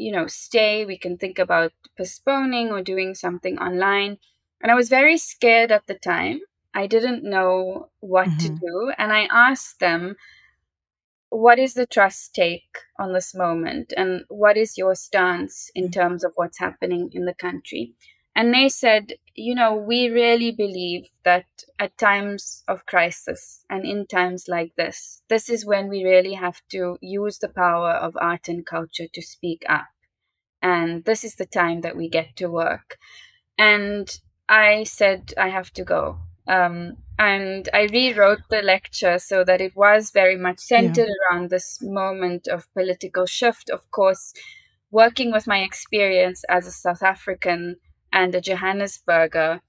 you 0.01 0.11
know, 0.11 0.27
stay. 0.27 0.87
We 0.87 0.97
can 0.97 1.19
think 1.19 1.39
about 1.39 1.73
postponing 1.97 2.71
or 2.73 2.83
doing 2.83 3.15
something 3.15 3.59
online. 3.59 4.17
And 4.63 4.73
I 4.73 4.75
was 4.75 4.89
very 4.89 5.19
scared 5.19 5.71
at 5.71 5.87
the 5.87 5.95
time. 5.95 6.41
I 6.75 6.87
didn't 6.87 7.23
know 7.23 7.91
what 8.01 8.29
mm-hmm. 8.29 8.39
to 8.39 8.49
do. 8.49 8.93
And 8.97 9.13
I 9.13 9.29
asked 9.31 9.79
them, 9.79 10.17
what 11.29 11.59
is 11.59 11.75
the 11.75 11.87
trust 11.87 12.35
take 12.35 12.79
on 12.99 13.13
this 13.13 13.35
moment 13.35 13.93
and 13.97 14.25
what 14.29 14.57
is 14.57 14.79
your 14.79 14.95
stance 14.95 15.71
in 15.75 15.91
terms 15.91 16.25
of 16.25 16.33
what's 16.35 16.59
happening 16.59 17.11
in 17.13 17.25
the 17.25 17.35
country 17.35 17.95
and 18.41 18.55
they 18.55 18.71
said 18.71 19.13
you 19.35 19.55
know 19.55 19.75
we 19.75 20.09
really 20.09 20.51
believe 20.51 21.07
that 21.25 21.45
at 21.79 21.99
times 21.99 22.65
of 22.69 22.87
crisis 22.87 23.67
and 23.69 23.85
in 23.85 24.07
times 24.07 24.47
like 24.49 24.73
this 24.77 25.23
this 25.29 25.51
is 25.51 25.67
when 25.67 25.89
we 25.89 26.03
really 26.03 26.33
have 26.33 26.59
to 26.71 26.97
use 27.03 27.39
the 27.39 27.55
power 27.65 27.91
of 27.91 28.17
art 28.19 28.49
and 28.49 28.65
culture 28.65 29.09
to 29.13 29.21
speak 29.21 29.63
up 29.69 29.89
and 30.63 31.05
this 31.05 31.23
is 31.23 31.35
the 31.35 31.45
time 31.45 31.83
that 31.83 31.99
we 31.99 32.09
get 32.09 32.35
to 32.35 32.47
work 32.47 32.97
and 33.59 34.21
i 34.49 34.85
said 34.85 35.35
i 35.37 35.49
have 35.49 35.71
to 35.71 35.85
go 35.85 36.19
um, 36.49 36.97
and 37.17 37.69
I 37.73 37.83
rewrote 37.93 38.41
the 38.51 38.63
lecture 38.63 39.21
so 39.21 39.45
that 39.45 39.61
it 39.61 39.77
was 39.77 40.11
very 40.11 40.37
much 40.37 40.59
centered 40.59 41.07
yeah. 41.07 41.15
around 41.31 41.51
this 41.51 41.79
moment 41.81 42.49
of 42.49 42.73
political 42.73 43.25
shift. 43.25 43.71
Of 43.71 43.89
course, 43.93 44.33
working 44.91 45.31
with 45.31 45.47
my 45.47 45.59
experience 45.59 46.43
as 46.49 46.67
a 46.67 46.73
South 46.73 47.05
African 47.05 47.77
and 48.13 48.35
a 48.35 48.41
Johannesburger 48.41 49.61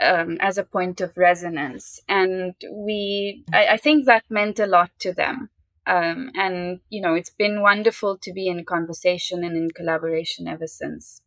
um, 0.00 0.38
as 0.40 0.58
a 0.58 0.64
point 0.64 1.00
of 1.00 1.16
resonance. 1.16 2.00
And 2.08 2.54
we, 2.70 3.44
I, 3.52 3.68
I, 3.68 3.76
think 3.76 4.06
that 4.06 4.24
meant 4.28 4.58
a 4.58 4.66
lot 4.66 4.90
to 5.00 5.12
them. 5.12 5.50
Um, 5.86 6.30
and, 6.34 6.80
you 6.90 7.00
know, 7.00 7.14
it's 7.14 7.30
been 7.30 7.60
wonderful 7.60 8.18
to 8.18 8.32
be 8.32 8.48
in 8.48 8.64
conversation 8.64 9.44
and 9.44 9.56
in 9.56 9.70
collaboration 9.70 10.46
ever 10.46 10.66
since. 10.66 11.22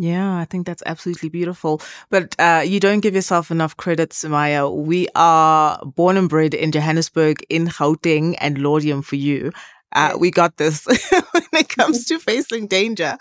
Yeah, 0.00 0.36
I 0.36 0.44
think 0.44 0.64
that's 0.64 0.82
absolutely 0.86 1.28
beautiful. 1.28 1.82
But 2.08 2.36
uh, 2.38 2.62
you 2.64 2.78
don't 2.78 3.00
give 3.00 3.16
yourself 3.16 3.50
enough 3.50 3.76
credit, 3.76 4.10
Sumayya. 4.10 4.72
We 4.72 5.08
are 5.16 5.84
born 5.84 6.16
and 6.16 6.28
bred 6.28 6.54
in 6.54 6.70
Johannesburg, 6.70 7.44
in 7.48 7.66
Gauteng, 7.66 8.36
and 8.38 8.58
Laudium 8.58 9.02
for 9.04 9.16
you. 9.16 9.50
Uh, 9.94 10.16
we 10.18 10.30
got 10.30 10.56
this 10.58 10.86
when 11.32 11.44
it 11.54 11.68
comes 11.70 12.04
to 12.04 12.18
facing 12.18 12.66
danger. 12.66 13.16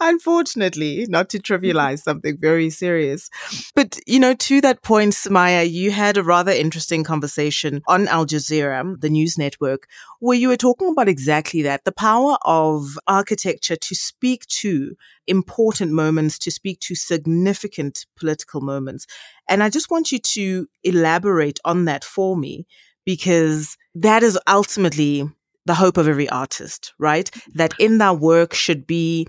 Unfortunately, 0.00 1.04
not 1.08 1.28
to 1.30 1.38
trivialize 1.38 2.00
something 2.00 2.36
very 2.38 2.70
serious. 2.70 3.28
But, 3.74 3.98
you 4.06 4.20
know, 4.20 4.34
to 4.34 4.60
that 4.60 4.82
point, 4.82 5.14
Sumayya, 5.14 5.68
you 5.70 5.90
had 5.90 6.16
a 6.16 6.22
rather 6.22 6.52
interesting 6.52 7.02
conversation 7.02 7.82
on 7.88 8.06
Al 8.08 8.24
Jazeera, 8.26 9.00
the 9.00 9.10
news 9.10 9.36
network, 9.36 9.88
where 10.20 10.38
you 10.38 10.48
were 10.48 10.56
talking 10.56 10.88
about 10.90 11.08
exactly 11.08 11.62
that 11.62 11.84
the 11.84 11.92
power 11.92 12.36
of 12.42 12.98
architecture 13.08 13.76
to 13.76 13.94
speak 13.94 14.46
to 14.46 14.94
important 15.26 15.92
moments, 15.92 16.38
to 16.38 16.50
speak 16.50 16.78
to 16.80 16.94
significant 16.94 18.06
political 18.16 18.60
moments. 18.60 19.06
And 19.48 19.62
I 19.62 19.70
just 19.70 19.90
want 19.90 20.12
you 20.12 20.18
to 20.18 20.68
elaborate 20.84 21.58
on 21.64 21.84
that 21.86 22.04
for 22.04 22.36
me 22.36 22.66
because 23.04 23.76
that 23.94 24.22
is 24.22 24.38
ultimately 24.48 25.28
the 25.66 25.74
hope 25.74 25.96
of 25.96 26.08
every 26.08 26.28
artist, 26.28 26.92
right? 26.98 27.30
That 27.54 27.74
in 27.78 27.98
their 27.98 28.14
work 28.14 28.54
should 28.54 28.86
be 28.86 29.26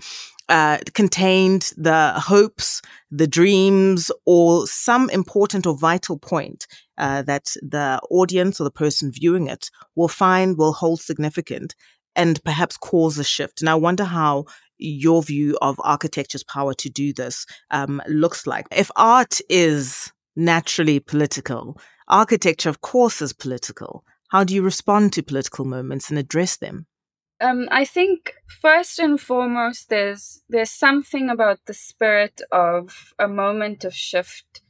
uh, 0.48 0.78
contained 0.92 1.72
the 1.76 2.12
hopes, 2.16 2.82
the 3.10 3.26
dreams, 3.26 4.10
or 4.26 4.66
some 4.66 5.08
important 5.10 5.66
or 5.66 5.76
vital 5.76 6.18
point 6.18 6.66
uh, 6.98 7.22
that 7.22 7.54
the 7.62 8.00
audience 8.10 8.60
or 8.60 8.64
the 8.64 8.70
person 8.70 9.10
viewing 9.10 9.46
it 9.46 9.70
will 9.94 10.08
find 10.08 10.58
will 10.58 10.72
hold 10.72 11.00
significant 11.00 11.74
and 12.14 12.42
perhaps 12.44 12.76
cause 12.76 13.18
a 13.18 13.24
shift. 13.24 13.60
And 13.60 13.68
I 13.68 13.74
wonder 13.74 14.04
how 14.04 14.44
your 14.78 15.22
view 15.22 15.56
of 15.62 15.80
architecture's 15.82 16.44
power 16.44 16.74
to 16.74 16.90
do 16.90 17.12
this 17.12 17.46
um, 17.70 18.02
looks 18.08 18.46
like. 18.46 18.66
If 18.70 18.90
art 18.96 19.40
is 19.48 20.12
naturally 20.36 21.00
political, 21.00 21.80
architecture, 22.08 22.68
of 22.68 22.80
course, 22.80 23.22
is 23.22 23.32
political. 23.32 24.04
How 24.34 24.42
do 24.42 24.52
you 24.52 24.62
respond 24.62 25.12
to 25.12 25.22
political 25.22 25.64
moments 25.64 26.10
and 26.10 26.18
address 26.18 26.56
them? 26.56 26.86
Um, 27.40 27.68
I 27.70 27.84
think 27.84 28.34
first 28.48 28.98
and 28.98 29.20
foremost, 29.20 29.90
there's 29.90 30.42
there's 30.48 30.72
something 30.72 31.30
about 31.30 31.60
the 31.66 31.72
spirit 31.72 32.40
of 32.50 33.14
a 33.16 33.28
moment 33.28 33.84
of 33.84 33.94
shift 33.94 34.60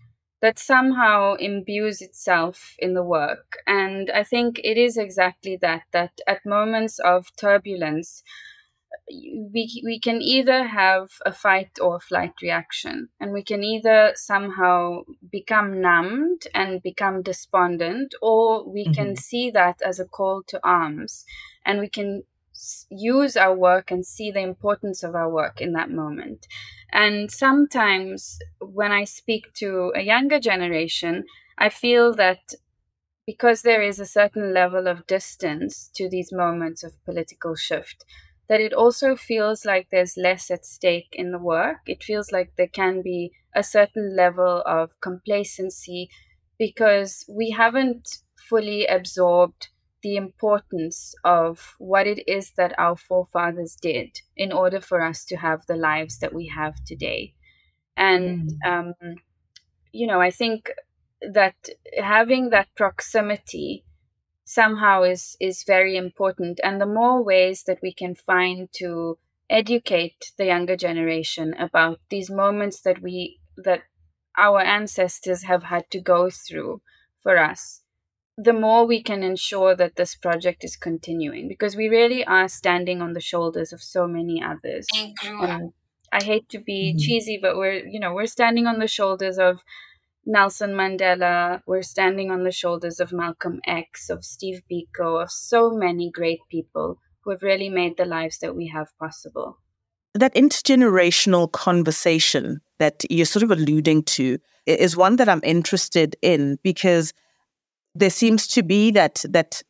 that 0.42 0.58
somehow 0.58 1.36
imbues 1.36 2.02
itself 2.02 2.76
in 2.78 2.92
the 2.92 3.02
work, 3.02 3.56
and 3.66 4.10
I 4.10 4.22
think 4.22 4.60
it 4.62 4.76
is 4.76 4.98
exactly 4.98 5.56
that. 5.62 5.84
That 5.92 6.20
at 6.26 6.44
moments 6.44 6.98
of 6.98 7.34
turbulence, 7.34 8.22
we 9.08 9.82
we 9.84 9.98
can 9.98 10.20
either 10.22 10.66
have 10.66 11.10
a 11.26 11.32
fight 11.32 11.78
or 11.80 12.00
flight 12.00 12.32
reaction 12.42 13.08
and 13.20 13.32
we 13.32 13.42
can 13.42 13.62
either 13.62 14.12
somehow 14.14 15.02
become 15.30 15.80
numbed 15.80 16.46
and 16.54 16.82
become 16.82 17.22
despondent 17.22 18.14
or 18.22 18.68
we 18.68 18.84
mm-hmm. 18.84 18.92
can 18.92 19.16
see 19.16 19.50
that 19.50 19.80
as 19.82 20.00
a 20.00 20.04
call 20.04 20.42
to 20.46 20.60
arms 20.64 21.24
and 21.66 21.80
we 21.80 21.88
can 21.88 22.22
use 22.88 23.36
our 23.36 23.54
work 23.54 23.90
and 23.90 24.06
see 24.06 24.30
the 24.30 24.40
importance 24.40 25.02
of 25.02 25.14
our 25.14 25.30
work 25.30 25.60
in 25.60 25.72
that 25.72 25.90
moment 25.90 26.46
and 26.92 27.30
sometimes 27.30 28.38
when 28.60 28.92
i 28.92 29.04
speak 29.04 29.52
to 29.52 29.92
a 29.94 30.02
younger 30.02 30.38
generation 30.38 31.24
i 31.58 31.68
feel 31.68 32.14
that 32.14 32.54
because 33.26 33.62
there 33.62 33.82
is 33.82 33.98
a 33.98 34.06
certain 34.06 34.52
level 34.52 34.86
of 34.86 35.06
distance 35.06 35.90
to 35.94 36.08
these 36.08 36.32
moments 36.32 36.82
of 36.82 37.04
political 37.04 37.54
shift 37.54 38.04
that 38.48 38.60
it 38.60 38.72
also 38.72 39.16
feels 39.16 39.64
like 39.64 39.88
there's 39.90 40.16
less 40.16 40.50
at 40.50 40.66
stake 40.66 41.08
in 41.12 41.32
the 41.32 41.38
work. 41.38 41.78
It 41.86 42.02
feels 42.02 42.30
like 42.30 42.52
there 42.56 42.68
can 42.68 43.02
be 43.02 43.32
a 43.54 43.62
certain 43.62 44.14
level 44.16 44.62
of 44.66 45.00
complacency 45.00 46.10
because 46.58 47.24
we 47.28 47.50
haven't 47.50 48.18
fully 48.48 48.86
absorbed 48.86 49.68
the 50.02 50.16
importance 50.16 51.14
of 51.24 51.74
what 51.78 52.06
it 52.06 52.22
is 52.28 52.52
that 52.58 52.78
our 52.78 52.94
forefathers 52.94 53.76
did 53.80 54.20
in 54.36 54.52
order 54.52 54.80
for 54.80 55.00
us 55.00 55.24
to 55.24 55.36
have 55.36 55.64
the 55.66 55.76
lives 55.76 56.18
that 56.18 56.34
we 56.34 56.46
have 56.54 56.74
today. 56.84 57.32
And, 57.96 58.50
mm. 58.64 58.68
um, 58.68 58.94
you 59.92 60.06
know, 60.06 60.20
I 60.20 60.30
think 60.30 60.70
that 61.32 61.54
having 61.98 62.50
that 62.50 62.68
proximity 62.76 63.84
somehow 64.44 65.02
is 65.02 65.36
is 65.40 65.64
very 65.66 65.96
important 65.96 66.60
and 66.62 66.80
the 66.80 66.86
more 66.86 67.22
ways 67.22 67.64
that 67.64 67.78
we 67.82 67.92
can 67.92 68.14
find 68.14 68.68
to 68.72 69.18
educate 69.48 70.32
the 70.36 70.46
younger 70.46 70.76
generation 70.76 71.54
about 71.58 71.98
these 72.10 72.30
moments 72.30 72.80
that 72.82 73.00
we 73.02 73.38
that 73.56 73.82
our 74.36 74.60
ancestors 74.60 75.44
have 75.44 75.64
had 75.64 75.88
to 75.90 76.00
go 76.00 76.28
through 76.28 76.80
for 77.22 77.38
us 77.38 77.82
the 78.36 78.52
more 78.52 78.84
we 78.84 79.02
can 79.02 79.22
ensure 79.22 79.76
that 79.76 79.94
this 79.96 80.16
project 80.16 80.64
is 80.64 80.76
continuing 80.76 81.46
because 81.46 81.76
we 81.76 81.88
really 81.88 82.24
are 82.24 82.48
standing 82.48 83.00
on 83.00 83.12
the 83.12 83.20
shoulders 83.20 83.72
of 83.72 83.82
so 83.82 84.06
many 84.06 84.42
others 84.42 84.86
and 85.24 85.72
i 86.12 86.22
hate 86.22 86.48
to 86.48 86.58
be 86.58 86.90
mm-hmm. 86.90 86.98
cheesy 86.98 87.38
but 87.40 87.56
we're 87.56 87.86
you 87.86 88.00
know 88.00 88.12
we're 88.12 88.26
standing 88.26 88.66
on 88.66 88.78
the 88.78 88.88
shoulders 88.88 89.38
of 89.38 89.62
Nelson 90.26 90.72
Mandela, 90.72 91.60
we're 91.66 91.82
standing 91.82 92.30
on 92.30 92.44
the 92.44 92.52
shoulders 92.52 93.00
of 93.00 93.12
Malcolm 93.12 93.60
X, 93.66 94.08
of 94.10 94.24
Steve 94.24 94.62
Biko, 94.70 95.22
of 95.22 95.30
so 95.30 95.70
many 95.70 96.10
great 96.10 96.40
people 96.50 96.98
who 97.22 97.30
have 97.30 97.42
really 97.42 97.68
made 97.68 97.96
the 97.96 98.04
lives 98.04 98.38
that 98.38 98.56
we 98.56 98.68
have 98.68 98.88
possible. 98.98 99.58
That 100.14 100.34
intergenerational 100.34 101.50
conversation 101.50 102.60
that 102.78 103.04
you're 103.10 103.26
sort 103.26 103.42
of 103.42 103.50
alluding 103.50 104.04
to 104.04 104.38
is 104.66 104.96
one 104.96 105.16
that 105.16 105.28
I'm 105.28 105.42
interested 105.42 106.16
in 106.22 106.58
because 106.62 107.12
there 107.94 108.10
seems 108.10 108.46
to 108.48 108.62
be 108.62 108.90
that 108.92 109.24
that 109.28 109.62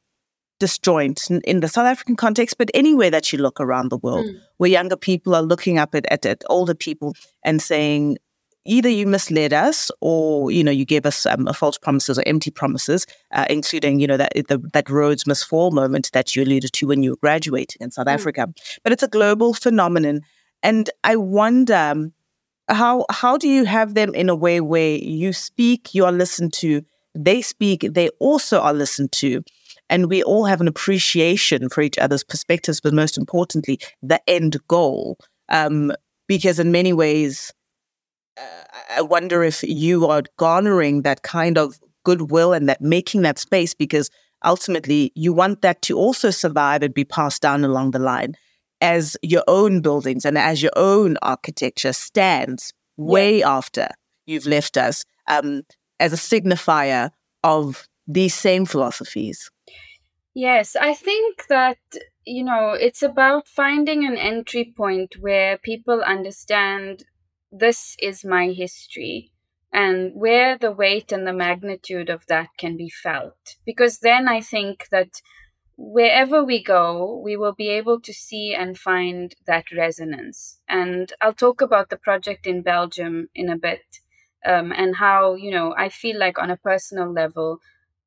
disjoint 0.61 1.29
in 1.31 1.61
the 1.61 1.69
South 1.69 1.87
African 1.87 2.17
context, 2.17 2.57
but 2.59 2.71
anywhere 2.75 3.11
that 3.11 3.33
you 3.33 3.39
look 3.39 3.61
around 3.61 3.91
the 3.91 3.99
world, 3.99 4.27
mm. 4.27 4.39
where 4.59 4.71
younger 4.71 4.97
people 4.97 5.35
are 5.35 5.43
looking 5.43 5.79
up 5.79 5.95
at, 5.95 6.07
at, 6.11 6.25
at 6.25 6.45
older 6.49 6.75
people 6.75 7.15
and 7.43 7.61
saying, 7.61 8.19
either 8.65 8.89
you 8.89 9.07
misled 9.07 9.53
us 9.53 9.91
or 10.01 10.51
you 10.51 10.65
know 10.65 10.71
you 10.71 10.85
gave 10.85 11.07
us 11.07 11.27
um, 11.27 11.47
false 11.55 11.79
promises 11.79 12.19
or 12.19 12.23
empty 12.27 12.51
promises 12.51 13.07
uh, 13.33 13.47
including 13.51 14.01
you 14.01 14.07
know 14.07 14.17
that 14.17 14.33
the, 14.49 14.59
that 14.73 14.89
Rhodes 14.91 15.27
must 15.27 15.47
fall 15.47 15.71
moment 15.71 16.11
that 16.13 16.35
you 16.35 16.43
alluded 16.43 16.73
to 16.73 16.87
when 16.87 17.03
you 17.03 17.11
were 17.11 17.17
graduating 17.17 17.79
in 17.81 17.91
south 17.91 18.07
mm. 18.07 18.13
africa 18.13 18.53
but 18.83 18.93
it's 18.93 19.03
a 19.03 19.09
global 19.09 19.55
phenomenon 19.55 20.21
and 20.63 20.91
i 21.05 21.17
wonder 21.17 21.75
um, 21.75 22.13
how 22.69 23.05
how 23.11 23.37
do 23.37 23.49
you 23.49 23.65
have 23.65 23.95
them 23.95 24.15
in 24.15 24.29
a 24.29 24.35
way 24.35 24.61
where 24.61 24.97
you 24.97 25.33
speak 25.33 25.95
you 25.95 26.05
are 26.05 26.13
listened 26.13 26.53
to 26.53 26.83
they 27.15 27.43
speak 27.43 27.87
they 27.91 28.09
also 28.19 28.61
are 28.61 28.75
listened 28.75 29.13
to 29.13 29.43
and 29.91 30.09
we 30.09 30.23
all 30.23 30.47
have 30.47 30.63
an 30.63 30.69
appreciation 30.69 31.69
for 31.69 31.83
each 31.83 31.99
other's 31.99 32.25
perspectives 32.25 32.81
but 32.81 32.95
most 32.95 33.19
importantly 33.19 33.79
the 34.03 34.21
end 34.29 34.57
goal 34.69 35.19
um, 35.51 35.93
because 36.27 36.59
in 36.59 36.73
many 36.73 36.93
ways 36.93 37.53
I 38.91 39.03
wonder 39.03 39.43
if 39.45 39.63
you 39.63 40.07
are 40.07 40.23
garnering 40.37 41.03
that 41.03 41.23
kind 41.23 41.59
of 41.59 41.79
goodwill 42.05 42.53
and 42.53 42.69
that 42.69 42.81
making 42.81 43.23
that 43.23 43.39
space 43.39 43.75
because 43.75 44.11
ultimately 44.45 45.13
you 45.15 45.33
want 45.33 45.63
that 45.63 45.83
to 45.83 45.97
also 45.97 46.31
survive 46.31 46.83
and 46.83 46.93
be 46.93 47.05
passed 47.05 47.43
down 47.43 47.65
along 47.65 47.93
the 47.93 47.99
line 47.99 48.35
as 48.81 49.17
your 49.23 49.45
own 49.49 49.81
buildings 49.81 50.25
and 50.25 50.37
as 50.37 50.63
your 50.63 50.73
own 50.77 51.17
architecture 51.23 51.93
stands 51.93 52.73
way 52.97 53.41
yeah. 53.41 53.57
after 53.57 53.89
you've 54.27 54.47
left 54.47 54.77
us 54.77 55.05
um, 55.29 55.63
as 56.01 56.13
a 56.13 56.17
signifier 56.17 57.11
of 57.43 57.89
these 58.07 58.35
same 58.35 58.67
philosophies. 58.67 59.51
Yes, 60.35 60.77
I 60.77 60.95
think 60.95 61.47
that, 61.49 61.79
you 62.27 62.45
know, 62.45 62.73
it's 62.73 63.03
about 63.03 63.47
finding 63.47 64.05
an 64.05 64.17
entry 64.17 64.75
point 64.77 65.17
where 65.21 65.59
people 65.59 66.03
understand 66.03 67.05
this 67.57 67.97
is 68.01 68.25
my 68.25 68.49
history 68.49 69.31
and 69.73 70.13
where 70.15 70.59
the 70.59 70.73
weight 70.73 71.13
and 71.13 71.27
the 71.27 71.33
magnitude 71.33 72.11
of 72.11 72.27
that 72.27 72.49
can 72.59 72.77
be 72.77 72.89
felt. 72.91 73.57
Because 73.65 73.99
then 73.99 74.29
I 74.29 74.41
think 74.41 74.89
that 74.91 75.21
wherever 75.77 76.45
we 76.45 76.63
go, 76.63 77.21
we 77.25 77.37
will 77.37 77.55
be 77.55 77.69
able 77.69 78.01
to 78.01 78.13
see 78.13 78.55
and 78.55 78.79
find 78.79 79.35
that 79.47 79.73
resonance. 79.73 80.61
And 80.69 81.13
I'll 81.21 81.35
talk 81.35 81.61
about 81.61 81.91
the 81.91 81.97
project 81.97 82.47
in 82.47 82.63
Belgium 82.63 83.29
in 83.35 83.49
a 83.49 83.57
bit 83.57 83.83
um, 84.45 84.73
and 84.73 84.97
how, 84.97 85.35
you 85.35 85.51
know, 85.51 85.75
I 85.77 85.89
feel 85.89 86.19
like 86.19 86.39
on 86.39 86.51
a 86.51 86.57
personal 86.57 87.13
level, 87.13 87.59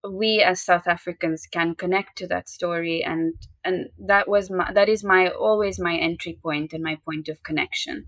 we 0.10 0.42
as 0.42 0.62
South 0.62 0.88
Africans 0.88 1.48
can 1.52 1.76
connect 1.76 2.18
to 2.18 2.28
that 2.28 2.48
story 2.48 3.04
and 3.04 3.34
and 3.66 3.90
that 3.98 4.28
was 4.28 4.50
my 4.50 4.72
that 4.72 4.88
is 4.88 5.04
my 5.04 5.28
always 5.30 5.80
my 5.80 5.98
entry 5.98 6.40
point 6.42 6.72
and 6.72 6.84
my 6.84 6.98
point 7.04 7.28
of 7.28 7.44
connection. 7.44 8.06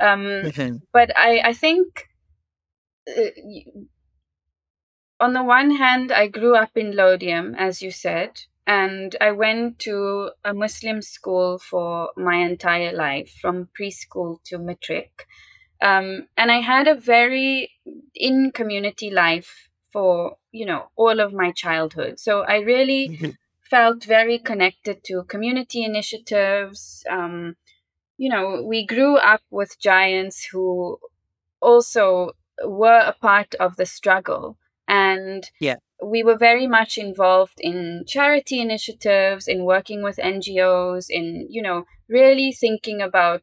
Um, 0.00 0.20
mm-hmm. 0.20 0.76
But 0.92 1.16
I 1.16 1.40
I 1.44 1.52
think. 1.52 2.08
Uh, 3.08 3.30
on 5.18 5.34
the 5.34 5.42
one 5.42 5.72
hand, 5.72 6.10
I 6.10 6.28
grew 6.28 6.54
up 6.54 6.76
in 6.76 6.96
Laudium, 6.96 7.54
as 7.58 7.82
you 7.82 7.90
said, 7.90 8.40
and 8.66 9.14
I 9.20 9.32
went 9.32 9.78
to 9.80 10.30
a 10.42 10.54
Muslim 10.54 11.02
school 11.02 11.58
for 11.58 12.10
my 12.16 12.36
entire 12.36 12.92
life, 12.92 13.30
from 13.38 13.68
preschool 13.78 14.42
to 14.44 14.56
matric. 14.56 15.26
Um, 15.82 16.28
and 16.38 16.50
I 16.50 16.60
had 16.60 16.88
a 16.88 16.94
very 16.94 17.70
in 18.14 18.50
community 18.50 19.10
life 19.10 19.70
for 19.92 20.36
you 20.52 20.66
know 20.66 20.88
all 20.96 21.20
of 21.20 21.32
my 21.32 21.50
childhood 21.50 22.18
so 22.18 22.40
i 22.42 22.56
really 22.58 23.08
mm-hmm. 23.08 23.30
felt 23.62 24.04
very 24.04 24.38
connected 24.38 25.02
to 25.04 25.24
community 25.24 25.84
initiatives 25.84 27.04
um, 27.10 27.56
you 28.20 28.28
know 28.28 28.62
we 28.72 28.80
grew 28.84 29.16
up 29.16 29.42
with 29.50 29.80
giants 29.80 30.46
who 30.52 30.98
also 31.60 32.32
were 32.64 33.02
a 33.12 33.16
part 33.20 33.54
of 33.56 33.76
the 33.76 33.86
struggle 33.86 34.56
and 34.86 35.50
yeah 35.60 35.76
we 36.02 36.22
were 36.22 36.36
very 36.36 36.66
much 36.66 36.96
involved 36.96 37.58
in 37.60 38.04
charity 38.06 38.60
initiatives 38.60 39.48
in 39.48 39.64
working 39.64 40.02
with 40.02 40.16
ngos 40.16 41.06
in 41.08 41.46
you 41.50 41.62
know 41.62 41.84
really 42.08 42.52
thinking 42.52 43.00
about 43.00 43.42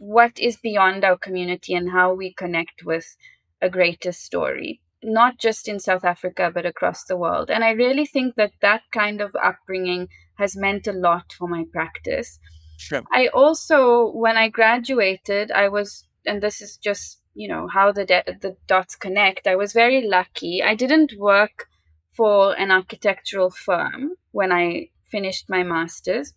what 0.00 0.38
is 0.38 0.56
beyond 0.56 1.04
our 1.04 1.16
community 1.16 1.74
and 1.74 1.90
how 1.90 2.14
we 2.14 2.32
connect 2.32 2.84
with 2.84 3.16
a 3.60 3.68
greater 3.68 4.12
story, 4.12 4.80
not 5.02 5.38
just 5.38 5.68
in 5.68 5.80
South 5.80 6.04
Africa, 6.04 6.50
but 6.52 6.66
across 6.66 7.04
the 7.04 7.16
world. 7.16 7.50
And 7.50 7.64
I 7.64 7.70
really 7.70 8.06
think 8.06 8.34
that 8.36 8.52
that 8.60 8.82
kind 8.92 9.20
of 9.20 9.34
upbringing 9.42 10.08
has 10.36 10.56
meant 10.56 10.86
a 10.86 10.92
lot 10.92 11.32
for 11.36 11.48
my 11.48 11.64
practice. 11.72 12.38
Sure. 12.78 13.02
I 13.12 13.26
also, 13.34 14.12
when 14.12 14.36
I 14.36 14.48
graduated, 14.48 15.50
I 15.50 15.68
was, 15.68 16.06
and 16.24 16.40
this 16.40 16.62
is 16.62 16.76
just, 16.76 17.20
you 17.34 17.48
know, 17.48 17.66
how 17.66 17.90
the, 17.92 18.04
de- 18.04 18.38
the 18.40 18.56
dots 18.68 18.94
connect, 18.94 19.48
I 19.48 19.56
was 19.56 19.72
very 19.72 20.06
lucky. 20.06 20.62
I 20.62 20.76
didn't 20.76 21.12
work 21.18 21.66
for 22.12 22.56
an 22.56 22.70
architectural 22.70 23.50
firm 23.50 24.12
when 24.30 24.52
I 24.52 24.90
finished 25.10 25.50
my 25.50 25.64
master's. 25.64 26.34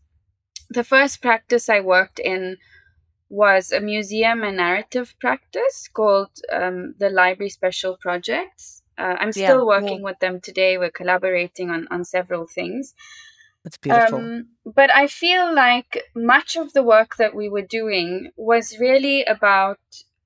The 0.70 0.84
first 0.84 1.22
practice 1.22 1.70
I 1.70 1.80
worked 1.80 2.18
in 2.18 2.58
was 3.30 3.72
a 3.72 3.80
museum 3.80 4.44
and 4.44 4.58
narrative 4.58 5.14
practice 5.20 5.88
called 5.94 6.32
um, 6.52 6.96
the 6.98 7.10
Library 7.10 7.50
Special 7.50 7.98
Projects. 8.02 8.82
Uh, 8.98 9.16
I'm 9.20 9.32
still 9.32 9.60
yeah, 9.60 9.64
working 9.64 10.00
cool. 10.00 10.06
with 10.06 10.20
them 10.20 10.42
today. 10.42 10.78
We're 10.78 10.92
collaborating 10.92 11.70
on, 11.70 11.88
on 11.92 12.04
several 12.04 12.48
things. 12.48 12.96
That's 13.64 13.78
beautiful. 13.78 14.20
Um, 14.20 14.48
but 14.66 14.92
I 14.92 15.08
feel 15.08 15.54
like 15.54 16.04
much 16.16 16.56
of 16.56 16.74
the 16.74 16.84
work 16.84 17.18
that 17.18 17.36
we 17.36 17.48
were 17.50 17.62
doing 17.62 18.32
was 18.36 18.80
really 18.80 19.24
about 19.24 19.80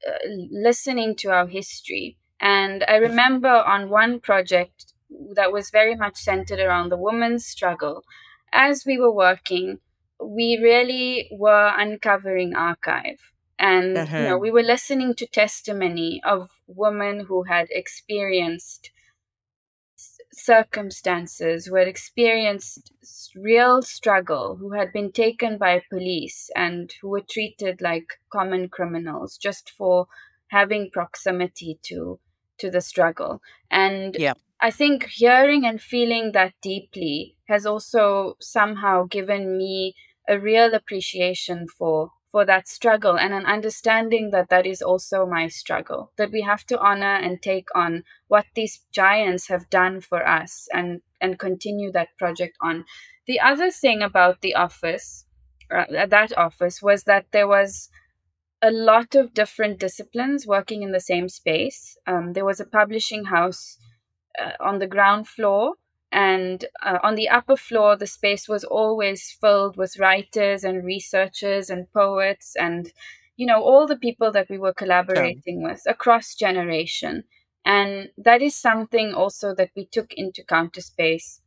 uh, 0.08 0.12
listening 0.52 1.16
to 1.18 1.30
our 1.32 1.48
history. 1.48 2.18
And 2.40 2.84
I 2.88 2.96
remember 2.96 3.50
on 3.50 3.90
one 3.90 4.20
project 4.20 4.94
that 5.36 5.52
was 5.52 5.70
very 5.70 5.96
much 5.96 6.18
centered 6.18 6.60
around 6.60 6.90
the 6.90 6.98
woman's 6.98 7.46
struggle. 7.46 8.04
As 8.54 8.86
we 8.86 8.98
were 8.98 9.14
working, 9.14 9.80
we 10.24 10.58
really 10.62 11.30
were 11.32 11.72
uncovering 11.78 12.56
archive 12.56 13.20
and 13.58 13.98
uh-huh. 13.98 14.18
you 14.18 14.24
know 14.24 14.30
uh-huh. 14.30 14.38
we 14.38 14.52
were 14.52 14.64
listening 14.64 15.14
to 15.16 15.26
testimony 15.26 16.22
of 16.26 16.50
women 16.68 17.26
who 17.28 17.44
had 17.44 17.68
experienced 17.70 18.92
circumstances 20.36 21.66
who 21.66 21.76
had 21.76 21.88
experienced 21.88 22.92
real 23.36 23.82
struggle 23.82 24.58
who 24.58 24.74
had 24.74 24.92
been 24.92 25.12
taken 25.12 25.58
by 25.58 25.82
police 25.90 26.50
and 26.56 26.94
who 27.02 27.10
were 27.10 27.24
treated 27.30 27.80
like 27.82 28.06
common 28.32 28.68
criminals 28.68 29.38
just 29.38 29.70
for 29.70 30.08
having 30.48 30.90
proximity 30.92 31.80
to 31.82 32.20
to 32.58 32.70
the 32.70 32.82
struggle 32.82 33.42
and 33.72 34.18
yeah. 34.20 34.34
i 34.60 34.70
think 34.70 35.06
hearing 35.06 35.66
and 35.66 35.82
feeling 35.82 36.34
that 36.34 36.54
deeply 36.62 37.38
has 37.48 37.66
also 37.66 38.36
somehow 38.42 39.06
given 39.06 39.58
me 39.58 39.96
a 40.28 40.38
real 40.38 40.74
appreciation 40.74 41.66
for 41.68 42.12
for 42.36 42.44
that 42.44 42.68
struggle 42.68 43.18
and 43.18 43.34
an 43.34 43.46
understanding 43.46 44.32
that 44.32 44.50
that 44.50 44.66
is 44.66 44.82
also 44.82 45.26
my 45.26 45.48
struggle 45.48 46.12
that 46.18 46.34
we 46.34 46.42
have 46.42 46.66
to 46.66 46.78
honor 46.80 47.16
and 47.16 47.42
take 47.42 47.70
on 47.74 48.04
what 48.28 48.46
these 48.56 48.82
giants 48.92 49.48
have 49.48 49.70
done 49.70 50.02
for 50.02 50.28
us 50.28 50.68
and 50.74 51.00
and 51.22 51.40
continue 51.40 51.90
that 51.94 52.10
project 52.20 52.58
on. 52.62 52.84
The 53.26 53.40
other 53.40 53.72
thing 53.72 54.02
about 54.02 54.42
the 54.42 54.54
office 54.54 55.26
uh, 55.72 55.86
that 56.08 56.38
office 56.38 56.82
was 56.82 57.06
that 57.06 57.26
there 57.32 57.48
was 57.48 57.90
a 58.62 58.70
lot 58.70 59.16
of 59.16 59.34
different 59.34 59.80
disciplines 59.80 60.46
working 60.46 60.84
in 60.84 60.92
the 60.92 61.08
same 61.12 61.30
space. 61.30 61.98
Um, 62.06 62.34
there 62.34 62.44
was 62.44 62.60
a 62.60 62.66
publishing 62.80 63.24
house 63.24 63.78
uh, 64.38 64.52
on 64.60 64.80
the 64.80 64.88
ground 64.88 65.30
floor 65.30 65.76
and 66.16 66.64
uh, 66.82 67.00
on 67.04 67.16
the 67.16 67.28
upper 67.28 67.58
floor, 67.58 67.98
the 67.98 68.08
space 68.08 68.48
was 68.48 68.64
always 68.64 69.38
filled 69.42 69.76
with 69.76 70.00
writers 70.00 70.64
and 70.64 70.86
researchers 70.86 71.70
and 71.70 71.92
poets 71.92 72.56
and, 72.58 72.94
you 73.36 73.46
know, 73.46 73.62
all 73.62 73.86
the 73.86 73.98
people 73.98 74.32
that 74.32 74.50
we 74.50 74.58
were 74.58 74.74
collaborating 74.74 75.62
with 75.62 75.82
across 75.86 76.34
generation. 76.34 77.26
And 77.66 78.12
that 78.18 78.42
is 78.42 78.56
something 78.56 79.14
also 79.14 79.54
that 79.56 79.72
we 79.76 79.88
took 79.88 80.14
into 80.14 80.42
Counterspace 80.46 81.42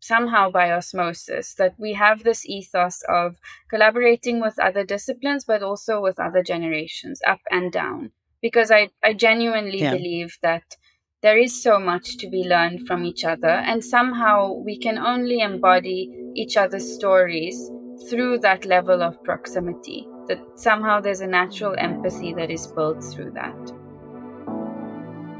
somehow 0.00 0.50
by 0.50 0.70
osmosis 0.70 1.54
that 1.54 1.74
we 1.78 1.94
have 1.94 2.22
this 2.24 2.44
ethos 2.46 3.02
of 3.08 3.36
collaborating 3.70 4.38
with 4.38 4.58
other 4.58 4.84
disciplines 4.84 5.44
but 5.44 5.62
also 5.62 6.00
with 6.00 6.20
other 6.20 6.42
generations 6.42 7.20
up 7.26 7.40
and 7.50 7.72
down 7.72 8.12
because 8.40 8.70
i, 8.70 8.88
I 9.02 9.14
genuinely 9.14 9.80
yeah. 9.80 9.90
believe 9.96 10.36
that 10.42 10.76
there 11.26 11.38
is 11.38 11.60
so 11.60 11.76
much 11.80 12.18
to 12.18 12.28
be 12.30 12.44
learned 12.44 12.86
from 12.86 13.04
each 13.04 13.24
other, 13.24 13.48
and 13.48 13.84
somehow 13.84 14.52
we 14.64 14.78
can 14.78 14.96
only 14.96 15.40
embody 15.40 16.08
each 16.36 16.56
other's 16.56 16.94
stories 16.94 17.68
through 18.08 18.38
that 18.38 18.64
level 18.64 19.02
of 19.02 19.20
proximity. 19.24 20.06
That 20.28 20.38
somehow 20.54 21.00
there's 21.00 21.22
a 21.22 21.26
natural 21.26 21.74
empathy 21.78 22.32
that 22.34 22.48
is 22.48 22.68
built 22.68 23.02
through 23.02 23.32
that. 23.32 23.72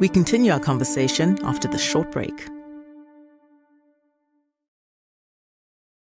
We 0.00 0.08
continue 0.08 0.50
our 0.50 0.58
conversation 0.58 1.38
after 1.44 1.68
the 1.68 1.78
short 1.78 2.10
break. 2.10 2.34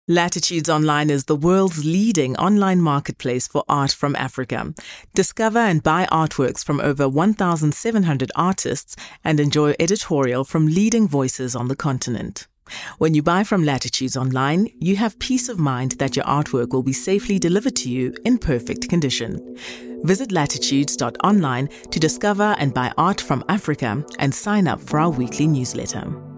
Latitudes 0.09 0.69
Online 0.69 1.09
is 1.09 1.25
the 1.25 1.35
world's 1.35 1.83
leading 1.83 2.37
online 2.37 2.79
marketplace 2.81 3.45
for 3.45 3.65
art 3.67 3.91
from 3.91 4.15
Africa. 4.15 4.73
Discover 5.13 5.59
and 5.59 5.83
buy 5.83 6.07
artworks 6.09 6.63
from 6.63 6.79
over 6.79 7.09
1,700 7.09 8.31
artists 8.33 8.95
and 9.25 9.37
enjoy 9.37 9.75
editorial 9.81 10.45
from 10.45 10.67
leading 10.67 11.09
voices 11.09 11.57
on 11.57 11.67
the 11.67 11.75
continent. 11.75 12.47
When 12.99 13.15
you 13.15 13.21
buy 13.21 13.43
from 13.43 13.65
Latitudes 13.65 14.15
Online, 14.15 14.69
you 14.79 14.95
have 14.95 15.19
peace 15.19 15.49
of 15.49 15.59
mind 15.59 15.97
that 15.99 16.15
your 16.15 16.23
artwork 16.23 16.69
will 16.69 16.83
be 16.83 16.93
safely 16.93 17.37
delivered 17.37 17.75
to 17.75 17.89
you 17.89 18.15
in 18.23 18.37
perfect 18.37 18.87
condition. 18.87 19.57
Visit 20.03 20.31
latitudes.online 20.31 21.67
to 21.67 21.99
discover 21.99 22.55
and 22.59 22.73
buy 22.73 22.93
art 22.97 23.19
from 23.19 23.43
Africa 23.49 24.05
and 24.19 24.33
sign 24.33 24.69
up 24.69 24.79
for 24.79 25.01
our 25.01 25.09
weekly 25.09 25.47
newsletter. 25.47 26.36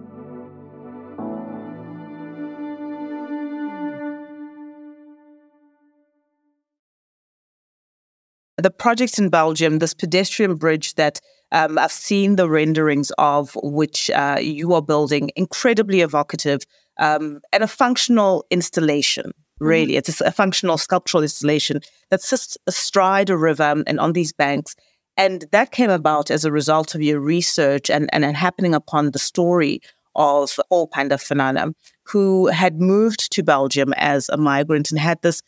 The 8.60 8.72
projects 8.72 9.18
in 9.18 9.30
Belgium, 9.30 9.80
this 9.80 9.94
pedestrian 9.94 10.56
bridge 10.56 10.96
that 10.96 11.20
um, 11.52 11.78
I've 11.78 11.92
seen 11.92 12.36
the 12.36 12.50
renderings 12.50 13.12
of, 13.18 13.58
which 13.64 14.10
uh, 14.12 14.38
you 14.40 14.74
are 14.74 14.82
building, 14.82 15.32
incredibly 15.36 16.02
evocative 16.02 16.64
um, 17.00 17.40
and 17.54 17.64
a 17.64 17.68
functional 17.68 18.46
installation. 18.52 19.32
Really, 19.60 19.94
mm-hmm. 19.94 19.98
it's 19.98 20.22
a 20.22 20.32
functional 20.32 20.78
sculptural 20.78 21.24
installation 21.24 21.82
that 22.12 22.22
sits 22.22 22.58
astride 22.68 23.30
a 23.30 23.38
river 23.38 23.84
and 23.88 24.00
on 24.00 24.14
these 24.14 24.32
banks. 24.32 24.76
And 25.18 25.46
that 25.52 25.72
came 25.72 25.90
about 25.90 26.32
as 26.32 26.46
a 26.46 26.52
result 26.52 26.96
of 26.96 27.02
your 27.02 27.20
research 27.20 27.90
and, 27.90 28.10
and, 28.14 28.24
and 28.24 28.38
happening 28.38 28.74
upon 28.74 29.12
the 29.12 29.20
story 29.20 29.82
of 30.16 30.58
Paul 30.70 30.88
Panda 30.88 31.16
Farnana, 31.16 31.74
who 32.04 32.48
had 32.48 32.80
moved 32.80 33.32
to 33.34 33.44
Belgium 33.44 33.94
as 33.98 34.30
a 34.30 34.38
migrant 34.38 34.92
and 34.92 35.00
had 35.00 35.22
this 35.22 35.42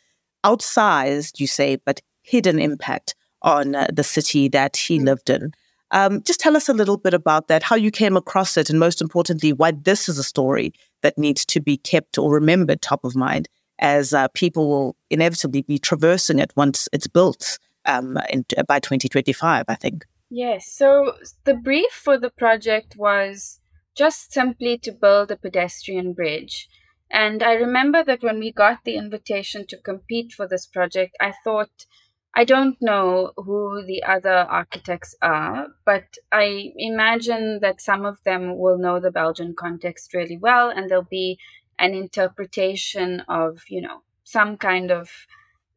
outsized, 0.44 1.40
you 1.40 1.46
say, 1.46 1.76
but 1.76 2.00
hidden 2.22 2.58
impact 2.58 3.14
on 3.42 3.74
uh, 3.74 3.88
the 3.92 4.04
city 4.04 4.48
that 4.48 4.76
he 4.76 4.98
mm. 4.98 5.04
lived 5.04 5.30
in. 5.30 5.52
Um, 5.90 6.22
just 6.22 6.40
tell 6.40 6.56
us 6.56 6.68
a 6.68 6.74
little 6.74 6.96
bit 6.96 7.12
about 7.12 7.48
that, 7.48 7.62
how 7.62 7.76
you 7.76 7.90
came 7.90 8.16
across 8.16 8.56
it, 8.56 8.70
and 8.70 8.78
most 8.78 9.02
importantly, 9.02 9.52
why 9.52 9.72
this 9.72 10.08
is 10.08 10.18
a 10.18 10.24
story 10.24 10.72
that 11.02 11.18
needs 11.18 11.44
to 11.46 11.60
be 11.60 11.76
kept 11.76 12.16
or 12.16 12.32
remembered 12.32 12.80
top 12.80 13.04
of 13.04 13.14
mind 13.14 13.48
as 13.78 14.14
uh, 14.14 14.28
people 14.28 14.68
will 14.68 14.96
inevitably 15.10 15.62
be 15.62 15.78
traversing 15.78 16.38
it 16.38 16.52
once 16.56 16.88
it's 16.92 17.08
built 17.08 17.58
um, 17.84 18.16
in, 18.30 18.44
by 18.66 18.78
2025, 18.78 19.64
I 19.68 19.74
think. 19.74 20.06
Yes. 20.30 20.72
So 20.72 21.16
the 21.44 21.54
brief 21.54 21.92
for 21.92 22.16
the 22.16 22.30
project 22.30 22.96
was 22.96 23.60
just 23.94 24.32
simply 24.32 24.78
to 24.78 24.92
build 24.92 25.30
a 25.30 25.36
pedestrian 25.36 26.14
bridge. 26.14 26.68
And 27.10 27.42
I 27.42 27.52
remember 27.52 28.02
that 28.04 28.22
when 28.22 28.38
we 28.38 28.50
got 28.50 28.84
the 28.84 28.96
invitation 28.96 29.66
to 29.66 29.76
compete 29.76 30.32
for 30.32 30.48
this 30.48 30.66
project, 30.66 31.14
I 31.20 31.34
thought, 31.44 31.86
I 32.34 32.44
don't 32.44 32.80
know 32.80 33.32
who 33.36 33.84
the 33.86 34.02
other 34.04 34.46
architects 34.48 35.14
are, 35.20 35.68
but 35.84 36.04
I 36.32 36.72
imagine 36.76 37.58
that 37.60 37.82
some 37.82 38.06
of 38.06 38.22
them 38.24 38.58
will 38.58 38.78
know 38.78 39.00
the 39.00 39.10
Belgian 39.10 39.54
context 39.54 40.14
really 40.14 40.38
well, 40.38 40.70
and 40.70 40.90
there'll 40.90 41.04
be 41.04 41.38
an 41.78 41.92
interpretation 41.94 43.20
of, 43.28 43.60
you 43.68 43.82
know, 43.82 44.02
some 44.24 44.56
kind 44.56 44.90
of 44.90 45.10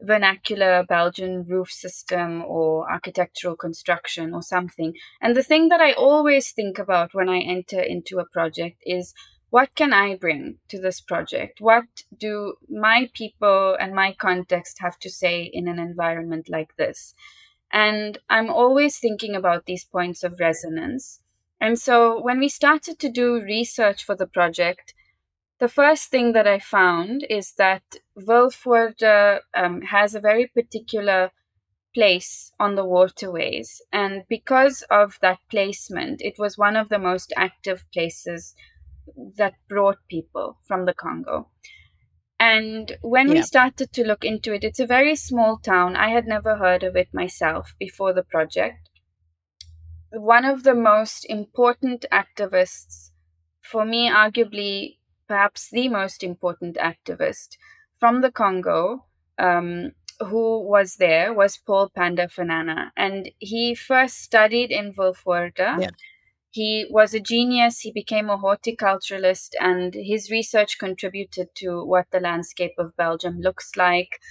vernacular 0.02 0.86
Belgian 0.88 1.44
roof 1.44 1.72
system 1.72 2.44
or 2.46 2.90
architectural 2.90 3.56
construction 3.56 4.34
or 4.34 4.42
something. 4.42 4.94
And 5.22 5.36
the 5.36 5.44
thing 5.44 5.70
that 5.70 5.82
I 5.82 5.94
always 5.94 6.52
think 6.52 6.80
about 6.80 7.14
when 7.14 7.28
I 7.30 7.40
enter 7.40 7.82
into 7.82 8.20
a 8.20 8.26
project 8.26 8.78
is 8.86 9.14
what 9.56 9.74
can 9.74 9.94
I 9.94 10.18
bring 10.18 10.58
to 10.68 10.82
this 10.82 11.00
project? 11.00 11.62
What 11.62 11.86
do 12.20 12.56
my 12.68 13.10
people 13.14 13.78
and 13.80 13.96
my 13.96 14.12
context 14.12 14.80
have 14.82 15.00
to 15.00 15.10
say 15.10 15.44
in 15.44 15.70
an 15.70 15.80
environment 15.80 16.50
like 16.50 16.76
this? 16.76 17.16
And 17.72 18.18
I'm 18.30 18.50
always 18.50 19.00
thinking 19.00 19.34
about 19.34 19.66
these 19.66 19.86
points 19.86 20.26
of 20.26 20.42
resonance. 20.42 21.22
And 21.62 21.80
so 21.80 22.22
when 22.22 22.38
we 22.40 22.50
started 22.50 23.00
to 23.00 23.10
do 23.10 23.42
research 23.42 24.04
for 24.04 24.14
the 24.14 24.28
project, 24.28 24.94
the 25.60 25.70
first 25.70 26.10
thing 26.10 26.34
that 26.34 26.48
I 26.48 26.60
found 26.60 27.26
is 27.30 27.54
that 27.54 27.96
Vilvoorde 28.18 29.40
um, 29.54 29.84
has 29.84 30.16
a 30.16 30.20
very 30.20 30.48
particular 30.48 31.32
place 31.94 32.52
on 32.60 32.76
the 32.76 32.84
waterways. 32.84 33.82
And 33.94 34.24
because 34.28 34.84
of 34.92 35.18
that 35.22 35.40
placement, 35.50 36.22
it 36.22 36.36
was 36.38 36.58
one 36.58 36.76
of 36.76 36.90
the 36.90 37.00
most 37.00 37.32
active 37.38 37.86
places 37.94 38.54
that 39.38 39.54
brought 39.68 39.98
people 40.10 40.58
from 40.66 40.86
the 40.86 40.94
Congo. 40.94 41.50
And 42.40 42.98
when 43.02 43.30
yeah. 43.30 43.36
we 43.36 43.42
started 43.44 43.94
to 43.94 44.04
look 44.04 44.26
into 44.26 44.54
it, 44.54 44.64
it's 44.64 44.80
a 44.80 44.86
very 44.86 45.16
small 45.16 45.58
town. 45.58 45.96
I 45.96 46.10
had 46.10 46.28
never 46.28 46.58
heard 46.58 46.84
of 46.84 46.96
it 46.96 47.14
myself 47.14 47.74
before 47.80 48.14
the 48.14 48.24
project. 48.24 48.90
One 50.12 50.46
of 50.46 50.64
the 50.64 50.76
most 50.76 51.26
important 51.30 52.06
activists, 52.12 53.12
for 53.62 53.86
me, 53.86 54.10
arguably 54.10 54.98
perhaps 55.28 55.70
the 55.72 55.90
most 55.90 56.24
important 56.24 56.78
activist 56.78 57.58
from 58.00 58.22
the 58.22 58.32
Congo 58.32 59.06
um, 59.38 59.92
who 60.20 60.62
was 60.62 60.96
there 60.96 61.34
was 61.34 61.58
Paul 61.58 61.90
Panda 61.90 62.28
Farnana. 62.28 62.92
And 62.96 63.32
he 63.40 63.76
first 63.76 64.22
studied 64.22 64.72
in 64.72 64.94
Vilvoorde. 64.94 65.58
Yeah. 65.58 65.90
He 66.56 66.88
was 66.90 67.14
a 67.14 67.20
genius. 67.20 67.82
He 67.82 67.92
became 67.92 68.30
a 68.30 68.38
horticulturalist, 68.38 69.56
and 69.60 69.94
his 69.94 70.32
research 70.32 70.80
contributed 70.80 71.54
to 71.56 71.84
what 71.84 72.06
the 72.12 72.22
landscape 72.22 72.76
of 72.78 72.96
Belgium 72.96 73.42
looks 73.42 73.76
like. 73.76 74.22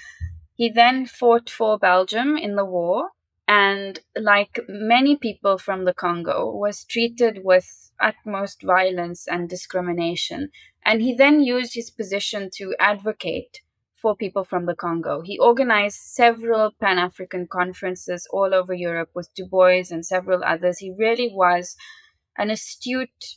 He 0.54 0.70
then 0.70 1.04
fought 1.04 1.50
for 1.50 1.78
Belgium 1.78 2.38
in 2.38 2.56
the 2.56 2.64
war, 2.64 3.10
and 3.46 4.00
like 4.16 4.58
many 4.66 5.16
people 5.16 5.58
from 5.58 5.84
the 5.84 5.92
Congo, 5.92 6.50
was 6.50 6.86
treated 6.86 7.44
with 7.44 7.90
utmost 8.00 8.62
violence 8.62 9.28
and 9.28 9.46
discrimination. 9.46 10.48
And 10.82 11.02
he 11.02 11.14
then 11.14 11.42
used 11.42 11.74
his 11.74 11.90
position 11.90 12.48
to 12.54 12.74
advocate 12.80 13.60
for 14.00 14.16
people 14.16 14.44
from 14.44 14.64
the 14.64 14.74
Congo. 14.74 15.20
He 15.20 15.38
organized 15.38 15.98
several 15.98 16.70
Pan 16.80 16.98
African 16.98 17.46
conferences 17.46 18.26
all 18.30 18.54
over 18.54 18.72
Europe 18.72 19.10
with 19.14 19.28
Du 19.34 19.44
Bois 19.44 19.90
and 19.90 20.06
several 20.06 20.42
others. 20.42 20.78
He 20.78 20.90
really 20.90 21.30
was 21.30 21.76
an 22.36 22.50
astute 22.50 23.36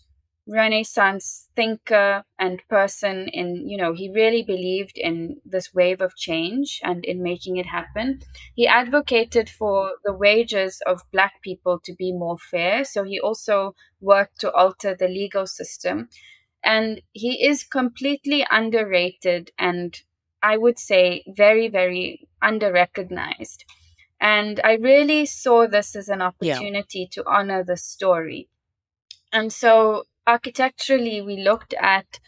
Renaissance 0.49 1.49
thinker 1.57 2.23
and 2.39 2.61
person 2.69 3.27
in, 3.27 3.67
you 3.67 3.75
know, 3.75 3.93
he 3.93 4.09
really 4.09 4.43
believed 4.43 4.97
in 4.97 5.41
this 5.43 5.73
wave 5.73 5.99
of 5.99 6.15
change 6.15 6.79
and 6.83 7.03
in 7.03 7.21
making 7.21 7.57
it 7.57 7.65
happen. 7.65 8.21
He 8.55 8.65
advocated 8.65 9.49
for 9.49 9.91
the 10.05 10.13
wages 10.13 10.81
of 10.85 11.01
Black 11.11 11.33
people 11.41 11.79
to 11.83 11.93
be 11.93 12.13
more 12.13 12.37
fair. 12.37 12.85
So 12.85 13.03
he 13.03 13.19
also 13.19 13.75
worked 13.99 14.39
to 14.39 14.51
alter 14.53 14.95
the 14.95 15.09
legal 15.09 15.47
system. 15.47 16.07
And 16.63 17.01
he 17.11 17.45
is 17.45 17.65
completely 17.65 18.47
underrated 18.49 19.51
and 19.59 19.99
I 20.41 20.55
would 20.55 20.79
say 20.79 21.25
very, 21.27 21.67
very 21.67 22.27
underrecognized. 22.41 23.65
And 24.19 24.61
I 24.63 24.75
really 24.75 25.25
saw 25.25 25.67
this 25.67 25.95
as 25.95 26.09
an 26.09 26.21
opportunity 26.21 26.99
yeah. 26.99 27.23
to 27.23 27.29
honor 27.29 27.63
the 27.63 27.77
story. 27.77 28.49
And 29.31 29.51
so 29.51 30.03
architecturally, 30.25 31.21
we 31.21 31.37
looked 31.37 31.73
at 31.73 32.19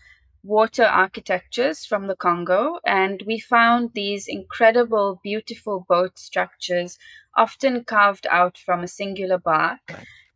water 0.44 0.84
architectures 0.84 1.86
from 1.86 2.08
the 2.08 2.16
Congo, 2.16 2.80
and 2.86 3.24
we 3.26 3.40
found 3.40 3.92
these 3.94 4.28
incredible, 4.28 5.20
beautiful 5.24 5.86
boat 5.88 6.18
structures, 6.18 6.98
often 7.36 7.84
carved 7.84 8.28
out 8.30 8.58
from 8.58 8.84
a 8.84 8.88
singular 8.88 9.38
bark. 9.38 9.82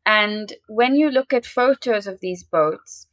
And 0.06 0.54
when 0.68 0.96
you 0.96 1.10
look 1.10 1.32
at 1.32 1.46
photos 1.46 2.08
of 2.08 2.20
these 2.20 2.44
boats, 2.44 3.08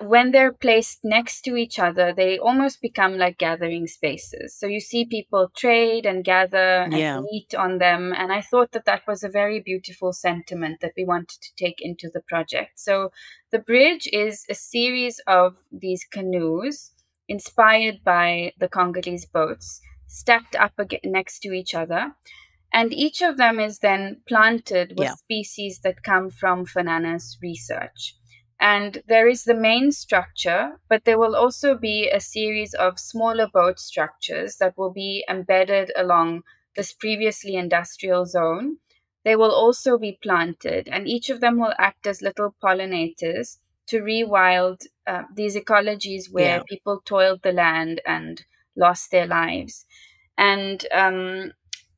when 0.00 0.32
they're 0.32 0.52
placed 0.52 1.00
next 1.04 1.42
to 1.42 1.56
each 1.56 1.78
other, 1.78 2.12
they 2.14 2.38
almost 2.38 2.80
become 2.80 3.18
like 3.18 3.36
gathering 3.38 3.86
spaces. 3.86 4.56
So 4.58 4.66
you 4.66 4.80
see 4.80 5.04
people 5.04 5.50
trade 5.56 6.06
and 6.06 6.24
gather 6.24 6.82
and 6.84 6.94
yeah. 6.94 7.20
meet 7.20 7.54
on 7.54 7.78
them. 7.78 8.12
And 8.16 8.32
I 8.32 8.40
thought 8.40 8.72
that 8.72 8.86
that 8.86 9.02
was 9.06 9.22
a 9.22 9.28
very 9.28 9.60
beautiful 9.60 10.12
sentiment 10.12 10.80
that 10.80 10.92
we 10.96 11.04
wanted 11.04 11.40
to 11.40 11.54
take 11.56 11.80
into 11.80 12.10
the 12.12 12.22
project. 12.22 12.78
So 12.78 13.10
the 13.52 13.58
bridge 13.58 14.08
is 14.10 14.44
a 14.48 14.54
series 14.54 15.20
of 15.26 15.56
these 15.70 16.04
canoes 16.10 16.92
inspired 17.28 18.02
by 18.04 18.52
the 18.58 18.68
Congolese 18.68 19.26
boats 19.26 19.80
stacked 20.06 20.56
up 20.56 20.72
next 21.04 21.40
to 21.40 21.52
each 21.52 21.74
other. 21.74 22.12
And 22.72 22.92
each 22.92 23.22
of 23.22 23.36
them 23.36 23.60
is 23.60 23.78
then 23.78 24.22
planted 24.26 24.94
with 24.98 25.08
yeah. 25.08 25.14
species 25.14 25.80
that 25.84 26.02
come 26.02 26.30
from 26.30 26.66
Farnana's 26.66 27.38
research. 27.40 28.16
And 28.64 29.02
there 29.06 29.28
is 29.28 29.44
the 29.44 29.54
main 29.54 29.92
structure, 29.92 30.80
but 30.88 31.04
there 31.04 31.18
will 31.18 31.36
also 31.36 31.76
be 31.76 32.08
a 32.08 32.18
series 32.18 32.72
of 32.72 32.98
smaller 32.98 33.46
boat 33.46 33.78
structures 33.78 34.56
that 34.56 34.78
will 34.78 34.90
be 34.90 35.22
embedded 35.28 35.92
along 35.94 36.44
this 36.74 36.90
previously 36.94 37.56
industrial 37.56 38.24
zone. 38.24 38.78
They 39.22 39.36
will 39.36 39.52
also 39.52 39.98
be 39.98 40.18
planted, 40.22 40.88
and 40.88 41.06
each 41.06 41.28
of 41.28 41.42
them 41.42 41.58
will 41.58 41.74
act 41.78 42.06
as 42.06 42.22
little 42.22 42.54
pollinators 42.64 43.58
to 43.88 44.00
rewild 44.00 44.86
uh, 45.06 45.24
these 45.34 45.56
ecologies 45.56 46.32
where 46.32 46.56
yeah. 46.56 46.62
people 46.66 47.02
toiled 47.04 47.42
the 47.42 47.52
land 47.52 48.00
and 48.06 48.46
lost 48.76 49.10
their 49.10 49.26
lives. 49.26 49.84
And 50.38 50.86
um, 50.90 51.52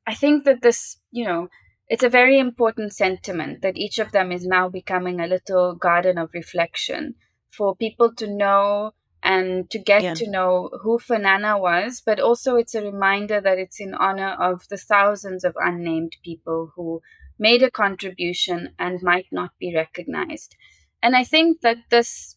I 0.04 0.14
think 0.14 0.42
that 0.46 0.62
this, 0.62 0.98
you 1.12 1.26
know, 1.26 1.48
it's 1.88 2.04
a 2.04 2.08
very 2.08 2.38
important 2.38 2.92
sentiment 2.92 3.62
that 3.62 3.76
each 3.76 3.98
of 3.98 4.12
them 4.12 4.32
is 4.32 4.46
now 4.46 4.68
becoming 4.68 5.20
a 5.20 5.26
little 5.26 5.74
garden 5.74 6.18
of 6.18 6.30
reflection 6.34 7.14
for 7.50 7.76
people 7.76 8.12
to 8.14 8.26
know 8.26 8.92
and 9.22 9.68
to 9.70 9.78
get 9.78 10.02
yeah. 10.02 10.14
to 10.14 10.30
know 10.30 10.70
who 10.82 10.98
Farnana 10.98 11.60
was, 11.60 12.00
but 12.04 12.20
also 12.20 12.56
it's 12.56 12.74
a 12.74 12.82
reminder 12.82 13.40
that 13.40 13.58
it's 13.58 13.80
in 13.80 13.94
honor 13.94 14.36
of 14.38 14.68
the 14.68 14.76
thousands 14.76 15.44
of 15.44 15.56
unnamed 15.58 16.16
people 16.24 16.72
who 16.76 17.02
made 17.38 17.62
a 17.62 17.70
contribution 17.70 18.70
and 18.78 19.02
might 19.02 19.26
not 19.32 19.50
be 19.58 19.74
recognized. 19.74 20.56
And 21.02 21.16
I 21.16 21.24
think 21.24 21.60
that 21.62 21.78
this 21.90 22.36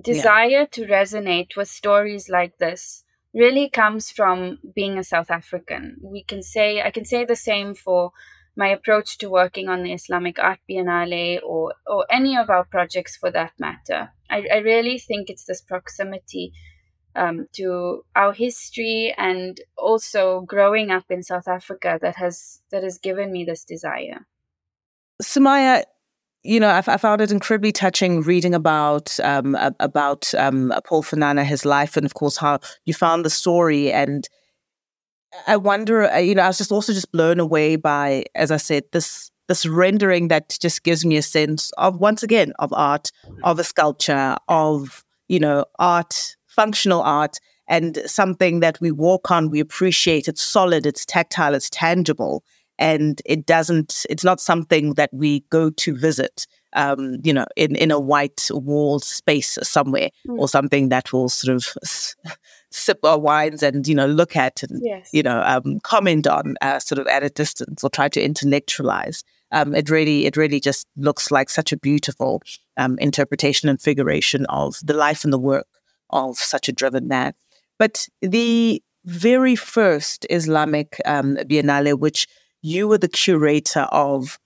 desire 0.00 0.48
yeah. 0.48 0.66
to 0.66 0.86
resonate 0.86 1.56
with 1.56 1.68
stories 1.68 2.28
like 2.28 2.58
this 2.58 3.04
really 3.34 3.68
comes 3.68 4.10
from 4.10 4.58
being 4.74 4.98
a 4.98 5.04
South 5.04 5.30
African. 5.30 5.96
We 6.02 6.22
can 6.24 6.42
say, 6.42 6.82
I 6.82 6.90
can 6.90 7.04
say 7.04 7.24
the 7.24 7.36
same 7.36 7.74
for 7.74 8.12
my 8.58 8.68
approach 8.68 9.18
to 9.18 9.30
working 9.30 9.68
on 9.68 9.84
the 9.84 9.92
Islamic 9.92 10.38
Art 10.40 10.58
Biennale 10.68 11.40
or, 11.44 11.74
or 11.86 12.04
any 12.10 12.36
of 12.36 12.50
our 12.50 12.64
projects 12.64 13.16
for 13.16 13.30
that 13.30 13.52
matter. 13.58 14.10
I, 14.28 14.44
I 14.52 14.56
really 14.56 14.98
think 14.98 15.30
it's 15.30 15.44
this 15.44 15.62
proximity 15.62 16.52
um, 17.14 17.46
to 17.52 18.04
our 18.16 18.32
history 18.32 19.14
and 19.16 19.60
also 19.78 20.40
growing 20.40 20.90
up 20.90 21.04
in 21.08 21.22
South 21.22 21.46
Africa 21.46 22.00
that 22.02 22.16
has 22.16 22.60
that 22.70 22.82
has 22.82 22.98
given 22.98 23.30
me 23.32 23.44
this 23.44 23.64
desire. 23.64 24.26
Sumayya, 25.22 25.84
you 26.42 26.58
know, 26.58 26.68
I, 26.68 26.78
I, 26.78 26.96
found 26.96 27.20
it 27.20 27.30
incredibly 27.30 27.72
touching 27.72 28.22
reading 28.22 28.54
about 28.54 29.18
um, 29.20 29.56
about 29.78 30.34
um, 30.34 30.72
Paul 30.84 31.04
Farnana, 31.04 31.44
his 31.44 31.64
life, 31.64 31.96
and 31.96 32.04
of 32.04 32.14
course 32.14 32.36
how 32.36 32.58
you 32.84 32.92
found 32.92 33.24
the 33.24 33.30
story. 33.30 33.92
And 33.92 34.28
I 35.46 35.56
wonder, 35.56 36.10
uh, 36.10 36.18
you 36.18 36.34
know, 36.34 36.42
I 36.42 36.48
was 36.48 36.58
just 36.58 36.72
also 36.72 36.92
just 36.92 37.12
blown 37.12 37.38
away 37.38 37.76
by, 37.76 38.24
as 38.34 38.50
I 38.50 38.56
said, 38.56 38.84
this 38.92 39.30
this 39.48 39.64
rendering 39.64 40.28
that 40.28 40.58
just 40.60 40.84
gives 40.84 41.06
me 41.06 41.16
a 41.16 41.22
sense 41.22 41.70
of 41.78 41.98
once 41.98 42.22
again 42.22 42.52
of 42.58 42.70
art, 42.74 43.10
of 43.44 43.58
a 43.58 43.64
sculpture, 43.64 44.36
of 44.48 45.04
you 45.28 45.40
know, 45.40 45.64
art, 45.78 46.36
functional 46.46 47.00
art, 47.02 47.38
and 47.66 47.98
something 48.06 48.60
that 48.60 48.78
we 48.80 48.90
walk 48.90 49.30
on, 49.30 49.50
we 49.50 49.60
appreciate. 49.60 50.28
It's 50.28 50.42
solid, 50.42 50.86
it's 50.86 51.06
tactile, 51.06 51.54
it's 51.54 51.70
tangible 51.70 52.42
and 52.78 53.20
it 53.24 53.44
doesn't 53.44 54.06
it's 54.08 54.24
not 54.24 54.40
something 54.40 54.94
that 54.94 55.10
we 55.12 55.40
go 55.50 55.70
to 55.70 55.96
visit 55.96 56.46
um, 56.74 57.16
you 57.24 57.32
know 57.32 57.46
in 57.56 57.74
in 57.76 57.90
a 57.90 57.98
white 57.98 58.48
walled 58.50 59.04
space 59.04 59.58
somewhere 59.62 60.10
mm. 60.26 60.38
or 60.38 60.48
something 60.48 60.88
that 60.88 61.12
will 61.12 61.28
sort 61.28 61.56
of 61.56 61.66
sip 62.70 62.98
our 63.04 63.18
wines 63.18 63.62
and 63.62 63.88
you 63.88 63.94
know 63.94 64.06
look 64.06 64.36
at 64.36 64.62
and 64.62 64.80
yes. 64.84 65.08
you 65.12 65.22
know 65.22 65.42
um, 65.44 65.80
comment 65.80 66.26
on 66.26 66.56
uh, 66.60 66.78
sort 66.78 66.98
of 66.98 67.06
at 67.06 67.22
a 67.22 67.30
distance 67.30 67.82
or 67.82 67.90
try 67.90 68.08
to 68.08 68.22
intellectualize 68.22 69.24
um, 69.52 69.74
it 69.74 69.88
really 69.88 70.26
it 70.26 70.36
really 70.36 70.60
just 70.60 70.86
looks 70.96 71.30
like 71.30 71.48
such 71.48 71.72
a 71.72 71.76
beautiful 71.78 72.42
um, 72.76 72.98
interpretation 72.98 73.68
and 73.68 73.80
figuration 73.80 74.44
of 74.46 74.76
the 74.84 74.94
life 74.94 75.24
and 75.24 75.32
the 75.32 75.38
work 75.38 75.66
of 76.10 76.36
such 76.36 76.68
a 76.68 76.72
driven 76.72 77.08
man 77.08 77.32
but 77.78 78.06
the 78.20 78.82
very 79.04 79.56
first 79.56 80.26
Islamic 80.28 81.00
um, 81.06 81.36
Biennale, 81.36 81.98
which 81.98 82.26
you 82.60 82.88
were 82.88 82.98
the 82.98 83.08
curator 83.08 83.86
of, 83.92 84.38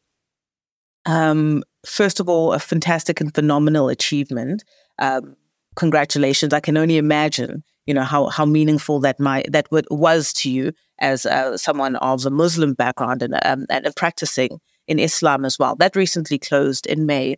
um, 1.06 1.64
first 1.84 2.20
of 2.20 2.28
all, 2.28 2.52
a 2.52 2.58
fantastic 2.58 3.20
and 3.20 3.34
phenomenal 3.34 3.88
achievement. 3.88 4.62
Um, 4.98 5.36
congratulations! 5.74 6.52
I 6.52 6.60
can 6.60 6.76
only 6.76 6.96
imagine, 6.96 7.64
you 7.86 7.94
know, 7.94 8.02
how 8.02 8.26
how 8.26 8.44
meaningful 8.44 9.00
that 9.00 9.18
might 9.18 9.50
that 9.52 9.66
was 9.70 10.32
to 10.34 10.50
you 10.50 10.72
as 10.98 11.26
uh, 11.26 11.56
someone 11.56 11.96
of 11.96 12.24
a 12.24 12.30
Muslim 12.30 12.74
background 12.74 13.22
and, 13.22 13.34
um, 13.44 13.66
and 13.70 13.86
practicing 13.96 14.60
in 14.86 14.98
Islam 14.98 15.44
as 15.44 15.58
well. 15.58 15.74
That 15.76 15.96
recently 15.96 16.38
closed 16.38 16.86
in 16.86 17.06
May, 17.06 17.36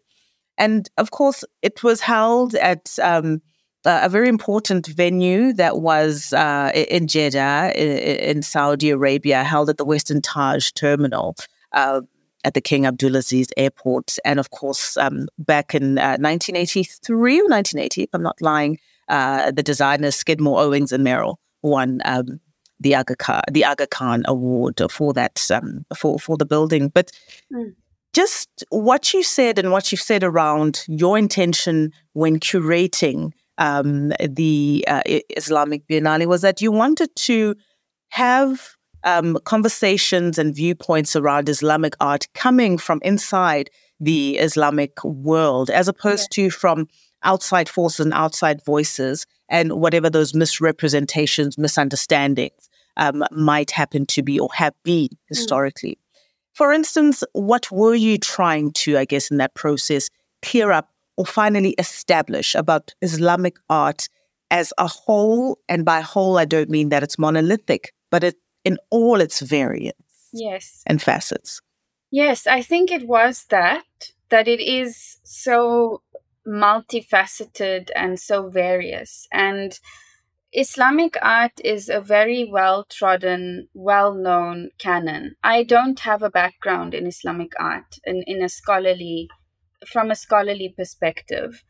and 0.59 0.89
of 0.99 1.11
course, 1.11 1.45
it 1.63 1.83
was 1.83 2.01
held 2.01 2.55
at. 2.55 2.97
Um, 3.03 3.41
a 3.87 4.09
very 4.09 4.31
important 4.31 4.87
venue 4.87 5.53
that 5.53 5.83
was 5.83 6.33
uh, 6.33 6.73
in 6.75 7.07
Jeddah, 7.07 7.71
in, 7.77 8.41
Saudi 8.41 8.89
Arabia, 8.89 9.45
held 9.45 9.69
at 9.69 9.77
the 9.77 9.85
Western 9.85 10.23
Hajj 10.27 10.73
Terminal. 10.73 11.37
Uh, 11.71 12.01
at 12.45 12.55
the 12.55 12.61
King 12.61 12.85
Abdulaziz 12.85 13.49
Airport. 13.57 14.17
And 14.25 14.39
of 14.39 14.51
course, 14.51 14.97
um, 14.97 15.27
back 15.39 15.75
in 15.75 15.99
uh, 15.99 16.17
1983 16.19 17.41
or 17.41 17.49
1980, 17.49 18.03
if 18.03 18.11
I'm 18.13 18.23
not 18.23 18.41
lying, 18.41 18.79
uh, 19.09 19.51
the 19.51 19.63
designers 19.63 20.17
Skidmore, 20.17 20.61
Owings, 20.61 20.93
and 20.93 21.05
Merrill 21.05 21.39
won 21.63 22.01
um, 22.05 22.41
the 22.81 22.95
Aga 22.95 23.17
Khan, 23.17 23.43
the 23.51 23.65
Aga 23.65 23.87
Khan 23.87 24.23
Award 24.27 24.81
for 24.91 25.13
that 25.15 25.51
um, 25.51 25.85
for 25.97 26.19
for 26.19 26.37
the 26.37 26.47
building. 26.47 26.89
But 26.89 27.11
mm. 27.53 27.75
just 28.13 28.65
what 28.71 29.13
you 29.13 29.23
said 29.23 29.59
and 29.59 29.73
what 29.73 29.91
you've 29.91 30.01
said 30.01 30.23
around 30.23 30.85
your 30.89 31.19
intention 31.19 31.93
when 32.13 32.39
curating 32.41 33.33
um, 33.59 34.13
the 34.21 34.85
uh, 34.89 35.03
Islamic 35.37 35.87
Biennale 35.87 36.27
was 36.27 36.43
that 36.43 36.61
you 36.61 36.73
wanted 36.73 37.15
to 37.17 37.55
have 38.09 38.77
um, 39.05 39.39
conversations 39.45 40.39
and 40.39 40.55
viewpoints 40.55 41.15
around 41.15 41.49
Islamic 41.49 41.95
art 42.01 42.27
coming 42.35 42.79
from 42.79 43.01
inside 43.03 43.71
the 44.01 44.39
Islamic 44.39 45.03
world, 45.05 45.71
as 45.71 45.89
opposed 45.89 46.31
to 46.33 46.51
from 46.51 46.89
outside 47.25 47.69
forces 47.69 48.05
and 48.05 48.15
outside 48.15 48.65
voices, 48.65 49.27
and 49.49 49.73
whatever 49.81 50.09
those 50.09 50.35
misrepresentations, 50.35 51.59
misunderstandings 51.59 52.69
um, 52.97 53.25
might 53.31 53.71
happen 53.71 54.07
to 54.07 54.23
be 54.23 54.39
or 54.39 54.49
have 54.55 54.75
been 54.85 55.09
mm. 55.09 55.19
historically. 55.29 55.93
Mm. 55.93 56.19
For 56.55 56.73
instance, 56.73 57.25
what 57.33 57.71
were 57.73 57.97
you 57.97 58.17
trying 58.17 58.71
to, 58.73 58.97
I 58.97 59.05
guess, 59.05 59.31
in 59.31 59.39
that 59.39 59.55
process, 59.55 60.09
clear 60.43 60.71
up 60.71 60.91
or 61.17 61.27
finally 61.27 61.75
establish 61.79 62.55
about 62.55 62.95
Islamic 63.03 63.57
art 63.69 64.09
as 64.51 64.73
a 64.79 64.87
whole. 64.87 65.59
And 65.69 65.85
by 65.85 66.01
whole, 66.01 66.39
I 66.39 66.45
don't 66.45 66.71
mean 66.71 66.91
that 66.91 67.03
it's 67.03 67.19
monolithic, 67.19 67.93
but 68.11 68.25
it, 68.25 68.37
in 68.65 68.79
all 68.91 69.21
its 69.21 69.41
variants 69.41 70.29
yes. 70.33 70.83
and 70.87 71.01
facets. 71.01 71.61
Yes, 72.11 72.47
I 72.47 72.63
think 72.63 72.91
it 72.91 73.07
was 73.07 73.45
that, 73.51 73.85
that 74.29 74.47
it 74.47 74.61
is 74.61 75.19
so 75.25 76.03
multifaceted 76.47 77.91
and 77.95 78.19
so 78.19 78.49
various. 78.49 79.27
And 79.33 79.79
Islamic 80.53 81.17
art 81.21 81.61
is 81.65 81.89
a 81.89 82.01
very 82.01 82.49
well 82.51 82.85
trodden, 82.85 83.69
well 83.75 84.15
known 84.15 84.71
canon. 84.79 85.35
I 85.43 85.65
don't 85.65 85.99
have 86.01 86.23
a 86.23 86.31
background 86.31 86.95
in 86.95 87.07
Islamic 87.07 87.53
art 87.59 87.99
in, 88.05 88.23
in 88.27 88.43
a 88.43 88.49
scholarly 88.49 89.29
from 89.87 90.11
a 90.11 90.15
scholarly 90.15 90.73
perspective. 90.77 91.65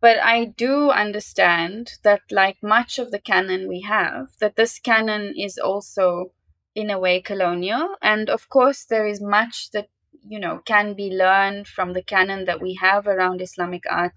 But 0.00 0.18
I 0.18 0.46
do 0.46 0.90
understand 0.90 1.92
that, 2.02 2.22
like 2.30 2.56
much 2.60 2.98
of 2.98 3.12
the 3.12 3.20
canon 3.20 3.68
we 3.68 3.82
have, 3.82 4.28
that 4.40 4.56
this 4.56 4.80
canon 4.80 5.34
is 5.38 5.58
also, 5.58 6.32
in 6.74 6.90
a 6.90 6.98
way, 6.98 7.20
colonial. 7.20 7.94
And 8.02 8.28
of 8.28 8.48
course, 8.48 8.84
there 8.84 9.06
is 9.06 9.20
much 9.20 9.70
that, 9.70 9.88
you 10.26 10.38
know, 10.38 10.60
can 10.64 10.94
be 10.94 11.10
learned 11.10 11.66
from 11.68 11.92
the 11.92 12.02
canon 12.02 12.44
that 12.46 12.60
we 12.60 12.74
have 12.74 13.06
around 13.06 13.40
Islamic 13.40 13.82
art. 13.90 14.14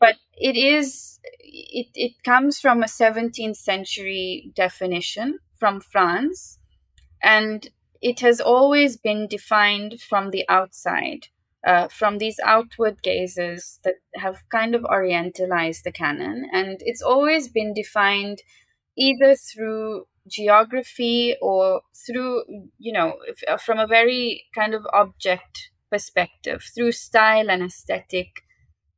But 0.00 0.16
it 0.36 0.56
is, 0.56 1.20
it, 1.40 1.88
it 1.94 2.22
comes 2.24 2.58
from 2.58 2.82
a 2.82 2.88
17th 2.88 3.56
century 3.56 4.52
definition 4.54 5.38
from 5.58 5.80
France. 5.80 6.58
And 7.22 7.68
it 8.00 8.20
has 8.20 8.40
always 8.40 8.96
been 8.96 9.28
defined 9.28 10.00
from 10.00 10.30
the 10.30 10.44
outside 10.48 11.28
uh, 11.64 11.88
from 11.88 12.18
these 12.18 12.40
outward 12.44 13.02
gazes 13.02 13.78
that 13.84 13.94
have 14.16 14.42
kind 14.50 14.74
of 14.74 14.82
orientalized 14.82 15.84
the 15.84 15.92
canon. 15.92 16.48
And 16.52 16.78
it's 16.80 17.02
always 17.02 17.48
been 17.48 17.72
defined 17.72 18.42
either 18.96 19.34
through 19.34 20.06
geography 20.28 21.36
or 21.40 21.82
through, 22.06 22.44
you 22.78 22.92
know, 22.92 23.14
uh, 23.48 23.56
from 23.56 23.78
a 23.78 23.86
very 23.86 24.44
kind 24.54 24.74
of 24.74 24.86
object 24.92 25.70
perspective, 25.90 26.62
through 26.74 26.92
style 26.92 27.50
and 27.50 27.62
aesthetic 27.62 28.28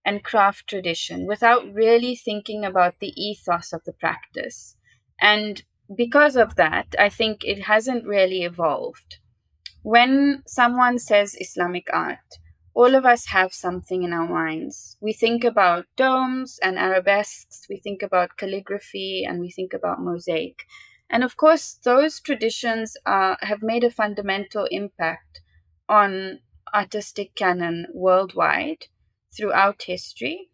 and 0.04 0.22
craft 0.22 0.68
tradition, 0.68 1.26
without 1.26 1.72
really 1.72 2.14
thinking 2.14 2.64
about 2.64 2.94
the 3.00 3.12
ethos 3.20 3.72
of 3.72 3.82
the 3.84 3.92
practice. 3.92 4.76
And 5.20 5.62
because 5.96 6.36
of 6.36 6.56
that, 6.56 6.94
I 6.98 7.08
think 7.08 7.44
it 7.44 7.62
hasn't 7.62 8.06
really 8.06 8.42
evolved. 8.42 9.18
When 9.82 10.42
someone 10.46 10.98
says 10.98 11.36
Islamic 11.38 11.86
art, 11.92 12.18
all 12.74 12.94
of 12.94 13.06
us 13.06 13.26
have 13.26 13.52
something 13.54 14.02
in 14.02 14.12
our 14.12 14.28
minds. 14.28 14.96
We 15.00 15.12
think 15.12 15.44
about 15.44 15.86
domes 15.96 16.58
and 16.62 16.78
arabesques, 16.78 17.66
we 17.68 17.76
think 17.78 18.02
about 18.02 18.36
calligraphy, 18.36 19.24
and 19.24 19.40
we 19.40 19.50
think 19.50 19.72
about 19.72 20.00
mosaic. 20.02 20.64
And 21.10 21.22
of 21.24 21.36
course, 21.36 21.74
those 21.74 22.20
traditions 22.20 22.96
uh, 23.06 23.36
have 23.40 23.62
made 23.62 23.84
a 23.84 23.90
fundamental 23.90 24.66
impact 24.70 25.40
on 25.88 26.40
artistic 26.74 27.34
canon 27.34 27.86
worldwide 27.94 28.86
throughout 29.34 29.82
history. 29.84 30.50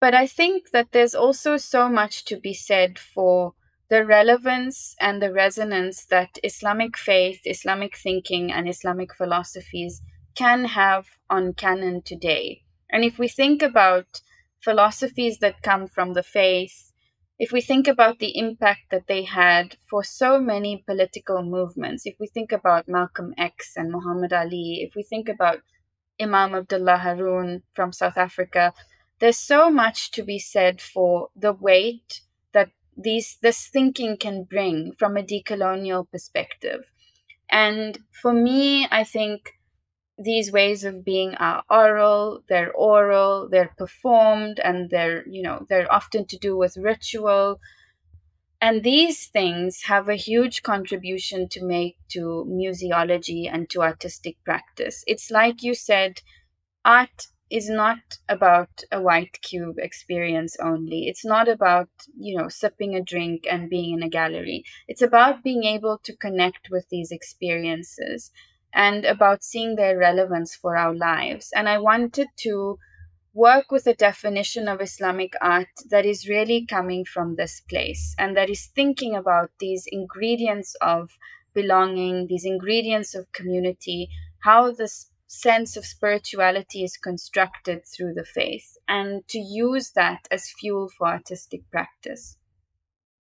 But 0.00 0.12
I 0.12 0.26
think 0.26 0.70
that 0.70 0.90
there's 0.90 1.14
also 1.14 1.56
so 1.56 1.88
much 1.88 2.24
to 2.24 2.36
be 2.36 2.52
said 2.52 2.98
for 2.98 3.54
the 3.88 4.04
relevance 4.04 4.96
and 5.00 5.22
the 5.22 5.32
resonance 5.32 6.04
that 6.06 6.38
Islamic 6.42 6.96
faith, 6.98 7.42
Islamic 7.44 7.96
thinking, 7.96 8.50
and 8.52 8.68
Islamic 8.68 9.14
philosophies 9.14 10.02
can 10.38 10.64
have 10.66 11.06
on 11.28 11.52
canon 11.52 12.00
today. 12.00 12.62
And 12.88 13.04
if 13.04 13.18
we 13.18 13.26
think 13.26 13.60
about 13.60 14.20
philosophies 14.60 15.38
that 15.38 15.62
come 15.62 15.88
from 15.88 16.14
the 16.14 16.22
faith, 16.22 16.92
if 17.40 17.50
we 17.50 17.60
think 17.60 17.88
about 17.88 18.20
the 18.20 18.38
impact 18.38 18.90
that 18.90 19.08
they 19.08 19.24
had 19.24 19.76
for 19.90 20.04
so 20.04 20.40
many 20.40 20.84
political 20.86 21.42
movements, 21.42 22.06
if 22.06 22.14
we 22.20 22.28
think 22.28 22.52
about 22.52 22.88
Malcolm 22.88 23.34
X 23.36 23.72
and 23.76 23.90
Muhammad 23.90 24.32
Ali, 24.32 24.80
if 24.86 24.94
we 24.94 25.02
think 25.02 25.28
about 25.28 25.58
Imam 26.20 26.54
Abdullah 26.54 26.98
Haroon 26.98 27.62
from 27.74 27.92
South 27.92 28.16
Africa, 28.16 28.72
there's 29.18 29.38
so 29.38 29.70
much 29.70 30.12
to 30.12 30.22
be 30.22 30.38
said 30.38 30.80
for 30.80 31.30
the 31.34 31.52
weight 31.52 32.22
that 32.52 32.70
these 32.96 33.38
this 33.42 33.66
thinking 33.66 34.16
can 34.16 34.44
bring 34.44 34.92
from 34.98 35.16
a 35.16 35.22
decolonial 35.22 36.08
perspective. 36.10 36.92
And 37.50 37.98
for 38.22 38.32
me, 38.32 38.86
I 38.90 39.02
think 39.04 39.57
these 40.18 40.50
ways 40.52 40.84
of 40.84 41.04
being 41.04 41.34
are 41.36 41.62
oral 41.70 42.42
they're 42.48 42.72
oral 42.72 43.48
they're 43.48 43.74
performed 43.78 44.58
and 44.60 44.90
they're 44.90 45.26
you 45.28 45.42
know 45.42 45.64
they're 45.68 45.92
often 45.92 46.24
to 46.26 46.36
do 46.38 46.56
with 46.56 46.76
ritual 46.76 47.60
and 48.60 48.82
these 48.82 49.26
things 49.28 49.82
have 49.84 50.08
a 50.08 50.14
huge 50.16 50.62
contribution 50.62 51.48
to 51.48 51.64
make 51.64 51.96
to 52.08 52.44
museology 52.48 53.48
and 53.52 53.68
to 53.70 53.82
artistic 53.82 54.36
practice 54.44 55.02
it's 55.06 55.30
like 55.30 55.62
you 55.62 55.74
said 55.74 56.20
art 56.84 57.28
is 57.50 57.70
not 57.70 58.18
about 58.28 58.82
a 58.92 59.00
white 59.00 59.40
cube 59.42 59.78
experience 59.78 60.56
only. 60.60 61.08
It's 61.08 61.24
not 61.24 61.48
about, 61.48 61.88
you 62.18 62.36
know, 62.38 62.48
sipping 62.48 62.94
a 62.94 63.02
drink 63.02 63.46
and 63.50 63.70
being 63.70 63.94
in 63.94 64.02
a 64.02 64.08
gallery. 64.10 64.64
It's 64.88 65.02
about 65.02 65.44
being 65.44 65.64
able 65.64 65.98
to 66.04 66.16
connect 66.16 66.70
with 66.70 66.88
these 66.90 67.12
experiences 67.12 68.32
and 68.72 69.04
about 69.04 69.42
seeing 69.42 69.76
their 69.76 69.98
relevance 69.98 70.54
for 70.54 70.76
our 70.76 70.94
lives. 70.94 71.50
And 71.54 71.68
I 71.68 71.78
wanted 71.78 72.28
to 72.38 72.78
work 73.34 73.70
with 73.70 73.86
a 73.86 73.94
definition 73.94 74.68
of 74.68 74.80
Islamic 74.80 75.32
art 75.40 75.68
that 75.90 76.04
is 76.04 76.28
really 76.28 76.66
coming 76.66 77.04
from 77.04 77.36
this 77.36 77.60
place 77.60 78.14
and 78.18 78.36
that 78.36 78.50
is 78.50 78.66
thinking 78.74 79.14
about 79.14 79.50
these 79.60 79.84
ingredients 79.86 80.74
of 80.80 81.10
belonging, 81.54 82.26
these 82.28 82.44
ingredients 82.44 83.14
of 83.14 83.30
community, 83.32 84.08
how 84.44 84.72
this 84.72 85.10
sense 85.28 85.76
of 85.76 85.84
spirituality 85.84 86.82
is 86.82 86.96
constructed 86.96 87.82
through 87.86 88.14
the 88.14 88.24
faith, 88.24 88.78
and 88.88 89.26
to 89.28 89.38
use 89.38 89.90
that 89.90 90.26
as 90.30 90.50
fuel 90.58 90.88
for 90.96 91.06
artistic 91.06 91.70
practice. 91.70 92.37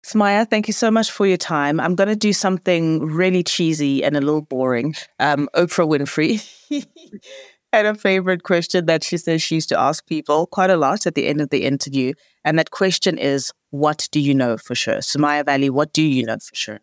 Sumayya, 0.06 0.50
thank 0.50 0.68
you 0.68 0.74
so 0.74 0.90
much 0.90 1.12
for 1.12 1.28
your 1.28 1.38
time. 1.38 1.80
I'm 1.80 1.96
going 1.96 2.08
to 2.08 2.16
do 2.16 2.32
something 2.32 3.06
really 3.06 3.44
cheesy 3.44 4.04
and 4.04 4.16
a 4.16 4.22
little 4.22 4.42
boring. 4.42 4.96
Um, 5.20 5.50
Oprah 5.56 5.88
Winfrey 5.88 6.42
had 7.74 7.86
a 7.86 7.94
favorite 7.94 8.44
question 8.44 8.86
that 8.86 9.04
she 9.04 9.18
says 9.18 9.42
she 9.42 9.56
used 9.56 9.70
to 9.70 9.80
ask 9.80 10.06
people 10.08 10.48
quite 10.48 10.70
a 10.70 10.78
lot 10.78 11.06
at 11.06 11.16
the 11.16 11.28
end 11.28 11.42
of 11.42 11.50
the 11.50 11.66
interview. 11.66 12.14
And 12.46 12.58
that 12.58 12.72
question 12.72 13.18
is, 13.18 13.52
What 13.72 14.08
do 14.12 14.22
you 14.22 14.34
know 14.34 14.58
for 14.58 14.74
sure? 14.74 15.00
Sumayya 15.00 15.46
Vally, 15.46 15.70
what 15.70 15.92
do 15.92 16.02
you 16.02 16.26
know 16.26 16.38
for 16.40 16.56
sure? 16.56 16.80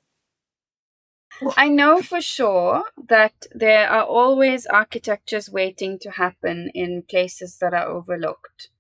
I 1.57 1.69
know 1.69 2.01
for 2.01 2.21
sure 2.21 2.85
that 3.09 3.47
there 3.53 3.89
are 3.91 4.05
always 4.05 4.67
architectures 4.67 5.51
waiting 5.51 5.99
to 6.01 6.11
happen 6.11 6.71
in 6.75 7.03
places 7.03 7.59
that 7.59 7.75
are 7.75 7.87
overlooked. 7.87 8.71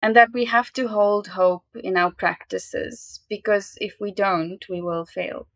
And 0.00 0.14
that 0.14 0.28
we 0.32 0.44
have 0.44 0.72
to 0.74 0.88
hold 0.88 1.28
hope 1.28 1.64
in 1.74 1.96
our 1.96 2.12
practices 2.12 3.20
because 3.28 3.74
if 3.80 3.96
we 4.00 4.12
don't, 4.12 4.64
we 4.68 4.80
will 4.80 5.04
fail. 5.04 5.48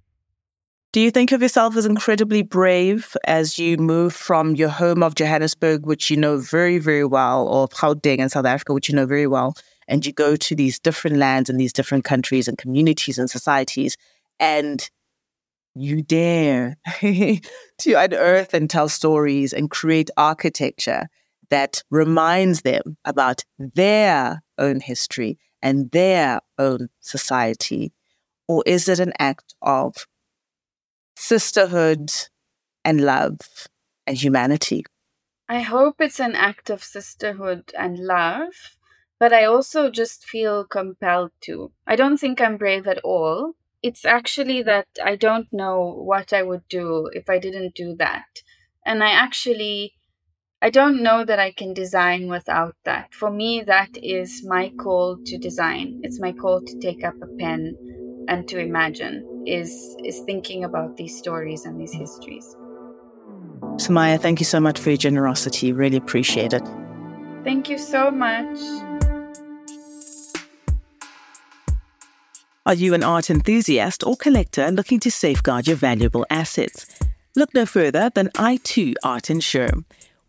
Do 0.92 1.00
you 1.00 1.10
think 1.10 1.32
of 1.32 1.40
yourself 1.40 1.74
as 1.76 1.86
incredibly 1.86 2.42
brave 2.42 3.16
as 3.24 3.58
you 3.58 3.78
move 3.78 4.12
from 4.12 4.54
your 4.56 4.68
home 4.68 5.02
of 5.02 5.14
Johannesburg, 5.14 5.86
which 5.86 6.10
you 6.10 6.18
know 6.18 6.36
very, 6.36 6.78
very 6.78 7.04
well, 7.04 7.48
or 7.48 7.66
Gauteng 7.68 8.18
in 8.18 8.28
South 8.28 8.44
Africa, 8.44 8.74
which 8.74 8.90
you 8.90 8.94
know 8.94 9.06
very 9.06 9.26
well, 9.26 9.54
and 9.88 10.04
you 10.04 10.12
go 10.12 10.36
to 10.36 10.54
these 10.54 10.78
different 10.78 11.16
lands 11.16 11.48
and 11.48 11.58
these 11.58 11.72
different 11.72 12.04
countries 12.04 12.46
and 12.46 12.58
communities 12.58 13.18
and 13.18 13.30
societies, 13.30 13.96
and 14.38 14.90
you 15.74 16.02
dare 16.02 16.76
to 17.00 17.94
unearth 17.94 18.52
and 18.52 18.68
tell 18.68 18.90
stories 18.90 19.54
and 19.54 19.70
create 19.70 20.10
architecture 20.18 21.08
that 21.52 21.82
reminds 21.90 22.62
them 22.62 22.96
about 23.04 23.44
their 23.58 24.42
own 24.58 24.80
history 24.80 25.38
and 25.60 25.90
their 25.92 26.40
own 26.58 26.88
society? 27.00 27.92
Or 28.48 28.62
is 28.66 28.88
it 28.88 28.98
an 28.98 29.12
act 29.18 29.54
of 29.62 30.06
sisterhood 31.16 32.10
and 32.84 33.00
love 33.02 33.38
and 34.06 34.16
humanity? 34.16 34.84
I 35.48 35.60
hope 35.60 36.00
it's 36.00 36.20
an 36.20 36.34
act 36.34 36.70
of 36.70 36.82
sisterhood 36.82 37.72
and 37.78 37.98
love, 37.98 38.76
but 39.20 39.32
I 39.32 39.44
also 39.44 39.90
just 39.90 40.24
feel 40.24 40.64
compelled 40.64 41.32
to. 41.42 41.70
I 41.86 41.96
don't 41.96 42.18
think 42.18 42.40
I'm 42.40 42.56
brave 42.56 42.86
at 42.86 42.98
all 43.04 43.54
it's 43.82 44.04
actually 44.04 44.62
that 44.62 44.86
I 45.04 45.16
don't 45.16 45.52
know 45.52 46.02
what 46.04 46.32
I 46.32 46.42
would 46.42 46.66
do 46.68 47.10
if 47.12 47.28
I 47.28 47.38
didn't 47.38 47.74
do 47.74 47.96
that. 47.96 48.42
And 48.86 49.02
I 49.02 49.10
actually 49.10 49.94
I 50.64 50.70
don't 50.70 51.02
know 51.02 51.24
that 51.24 51.40
I 51.40 51.50
can 51.50 51.74
design 51.74 52.28
without 52.28 52.76
that. 52.84 53.12
For 53.12 53.32
me 53.32 53.64
that 53.66 53.98
is 54.00 54.44
my 54.44 54.72
call 54.76 55.18
to 55.26 55.36
design. 55.36 55.96
It's 56.04 56.20
my 56.20 56.30
call 56.30 56.62
to 56.62 56.78
take 56.78 57.02
up 57.02 57.16
a 57.20 57.26
pen 57.40 57.76
and 58.28 58.46
to 58.46 58.60
imagine 58.60 59.24
is 59.44 59.74
is 60.04 60.20
thinking 60.24 60.62
about 60.62 60.96
these 60.96 61.18
stories 61.18 61.64
and 61.64 61.80
these 61.80 61.92
histories. 61.92 62.54
Sumayya, 63.82 64.20
thank 64.20 64.38
you 64.38 64.46
so 64.46 64.60
much 64.60 64.78
for 64.78 64.90
your 64.90 64.98
generosity. 64.98 65.72
Really 65.72 65.96
appreciate 65.96 66.52
it. 66.52 66.62
Thank 67.42 67.68
you 67.68 67.76
so 67.76 68.12
much. 68.12 68.56
Are 72.64 72.74
you 72.74 72.94
an 72.94 73.02
art 73.02 73.30
enthusiast 73.30 74.06
or 74.06 74.14
collector 74.14 74.70
looking 74.70 75.00
to 75.00 75.10
safeguard 75.10 75.66
your 75.66 75.76
valuable 75.76 76.24
assets? 76.30 76.86
Look 77.34 77.52
no 77.52 77.66
further 77.66 78.12
than 78.14 78.28
i2 78.36 78.94
Art 79.02 79.28
Insure. 79.28 79.72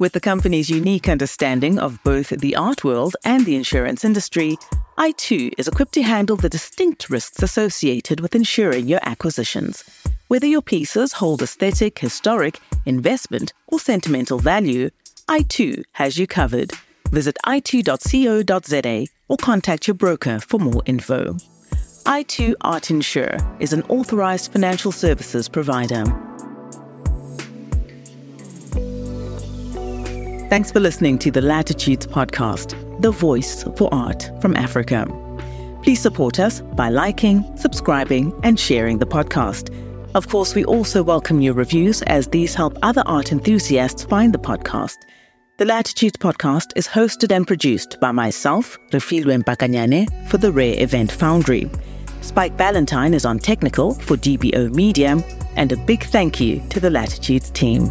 With 0.04 0.12
the 0.12 0.20
company's 0.20 0.70
unique 0.70 1.08
understanding 1.08 1.80
of 1.80 1.98
both 2.04 2.28
the 2.28 2.58
art 2.58 2.84
world 2.84 3.16
and 3.24 3.46
the 3.46 3.56
insurance 3.56 4.04
industry, 4.04 4.58
i2 4.98 5.54
is 5.58 5.70
equipped 5.70 5.94
to 5.94 6.02
handle 6.02 6.36
the 6.36 6.50
distinct 6.50 7.10
risks 7.10 7.42
associated 7.42 8.20
with 8.20 8.36
insuring 8.36 8.86
your 8.86 9.00
acquisitions. 9.04 9.82
Whether 10.28 10.46
your 10.46 10.62
pieces 10.62 11.14
hold 11.14 11.42
aesthetic, 11.42 12.00
historic, 12.00 12.60
investment, 12.86 13.54
or 13.68 13.80
sentimental 13.80 14.40
value, 14.40 14.90
i2 15.30 15.86
has 15.94 16.18
you 16.18 16.28
covered. 16.28 16.74
Visit 17.12 17.38
i2.co.za 17.46 19.08
or 19.30 19.38
contact 19.38 19.88
your 19.88 19.96
broker 19.96 20.42
for 20.42 20.60
more 20.60 20.84
info 20.86 21.38
i2 22.06 22.54
Art 22.60 22.92
Insure 22.92 23.38
is 23.62 23.72
an 23.72 23.84
authorized 23.84 24.52
financial 24.52 24.92
services 24.92 25.48
provider. 25.48 26.04
Thanks 30.54 30.72
for 30.72 30.80
listening 30.80 31.18
to 31.18 31.32
the 31.32 31.42
Latitudes 31.42 32.06
podcast, 32.06 33.02
the 33.02 33.10
voice 33.10 33.64
for 33.76 33.92
art 33.92 34.30
from 34.40 34.56
Africa. 34.56 35.08
Please 35.82 36.00
support 36.00 36.40
us 36.40 36.62
by 36.62 36.90
liking, 36.90 37.44
subscribing, 37.58 38.40
and 38.44 38.60
sharing 38.60 39.00
the 39.00 39.08
podcast. 39.08 39.74
Of 40.14 40.28
course, 40.28 40.54
we 40.54 40.64
also 40.64 41.02
welcome 41.02 41.42
your 41.42 41.56
reviews 41.56 42.04
as 42.04 42.28
these 42.28 42.54
help 42.54 42.78
other 42.84 43.02
art 43.08 43.32
enthusiasts 43.32 44.04
find 44.04 44.32
the 44.32 44.38
podcast. 44.38 44.98
The 45.58 45.66
Latitudes 45.66 46.18
podcast 46.18 46.72
is 46.76 46.88
hosted 46.88 47.36
and 47.36 47.48
produced 47.48 48.00
by 48.00 48.12
myself, 48.12 48.78
Refiloe 48.92 49.44
Mpakanyane, 49.44 50.30
for 50.30 50.38
the 50.38 50.52
Rare 50.52 50.80
Event 50.80 51.12
Foundry. 51.14 51.68
Spike 52.22 52.54
Valentine 52.60 53.16
is 53.16 53.26
on 53.26 53.40
technical 53.40 53.96
for 53.96 54.18
DBO 54.18 54.72
Media, 54.72 55.18
and 55.56 55.72
a 55.72 55.78
big 55.78 56.04
thank 56.04 56.40
you 56.40 56.62
to 56.70 56.80
the 56.80 56.92
Latitudes 56.92 57.50
team. 57.50 57.90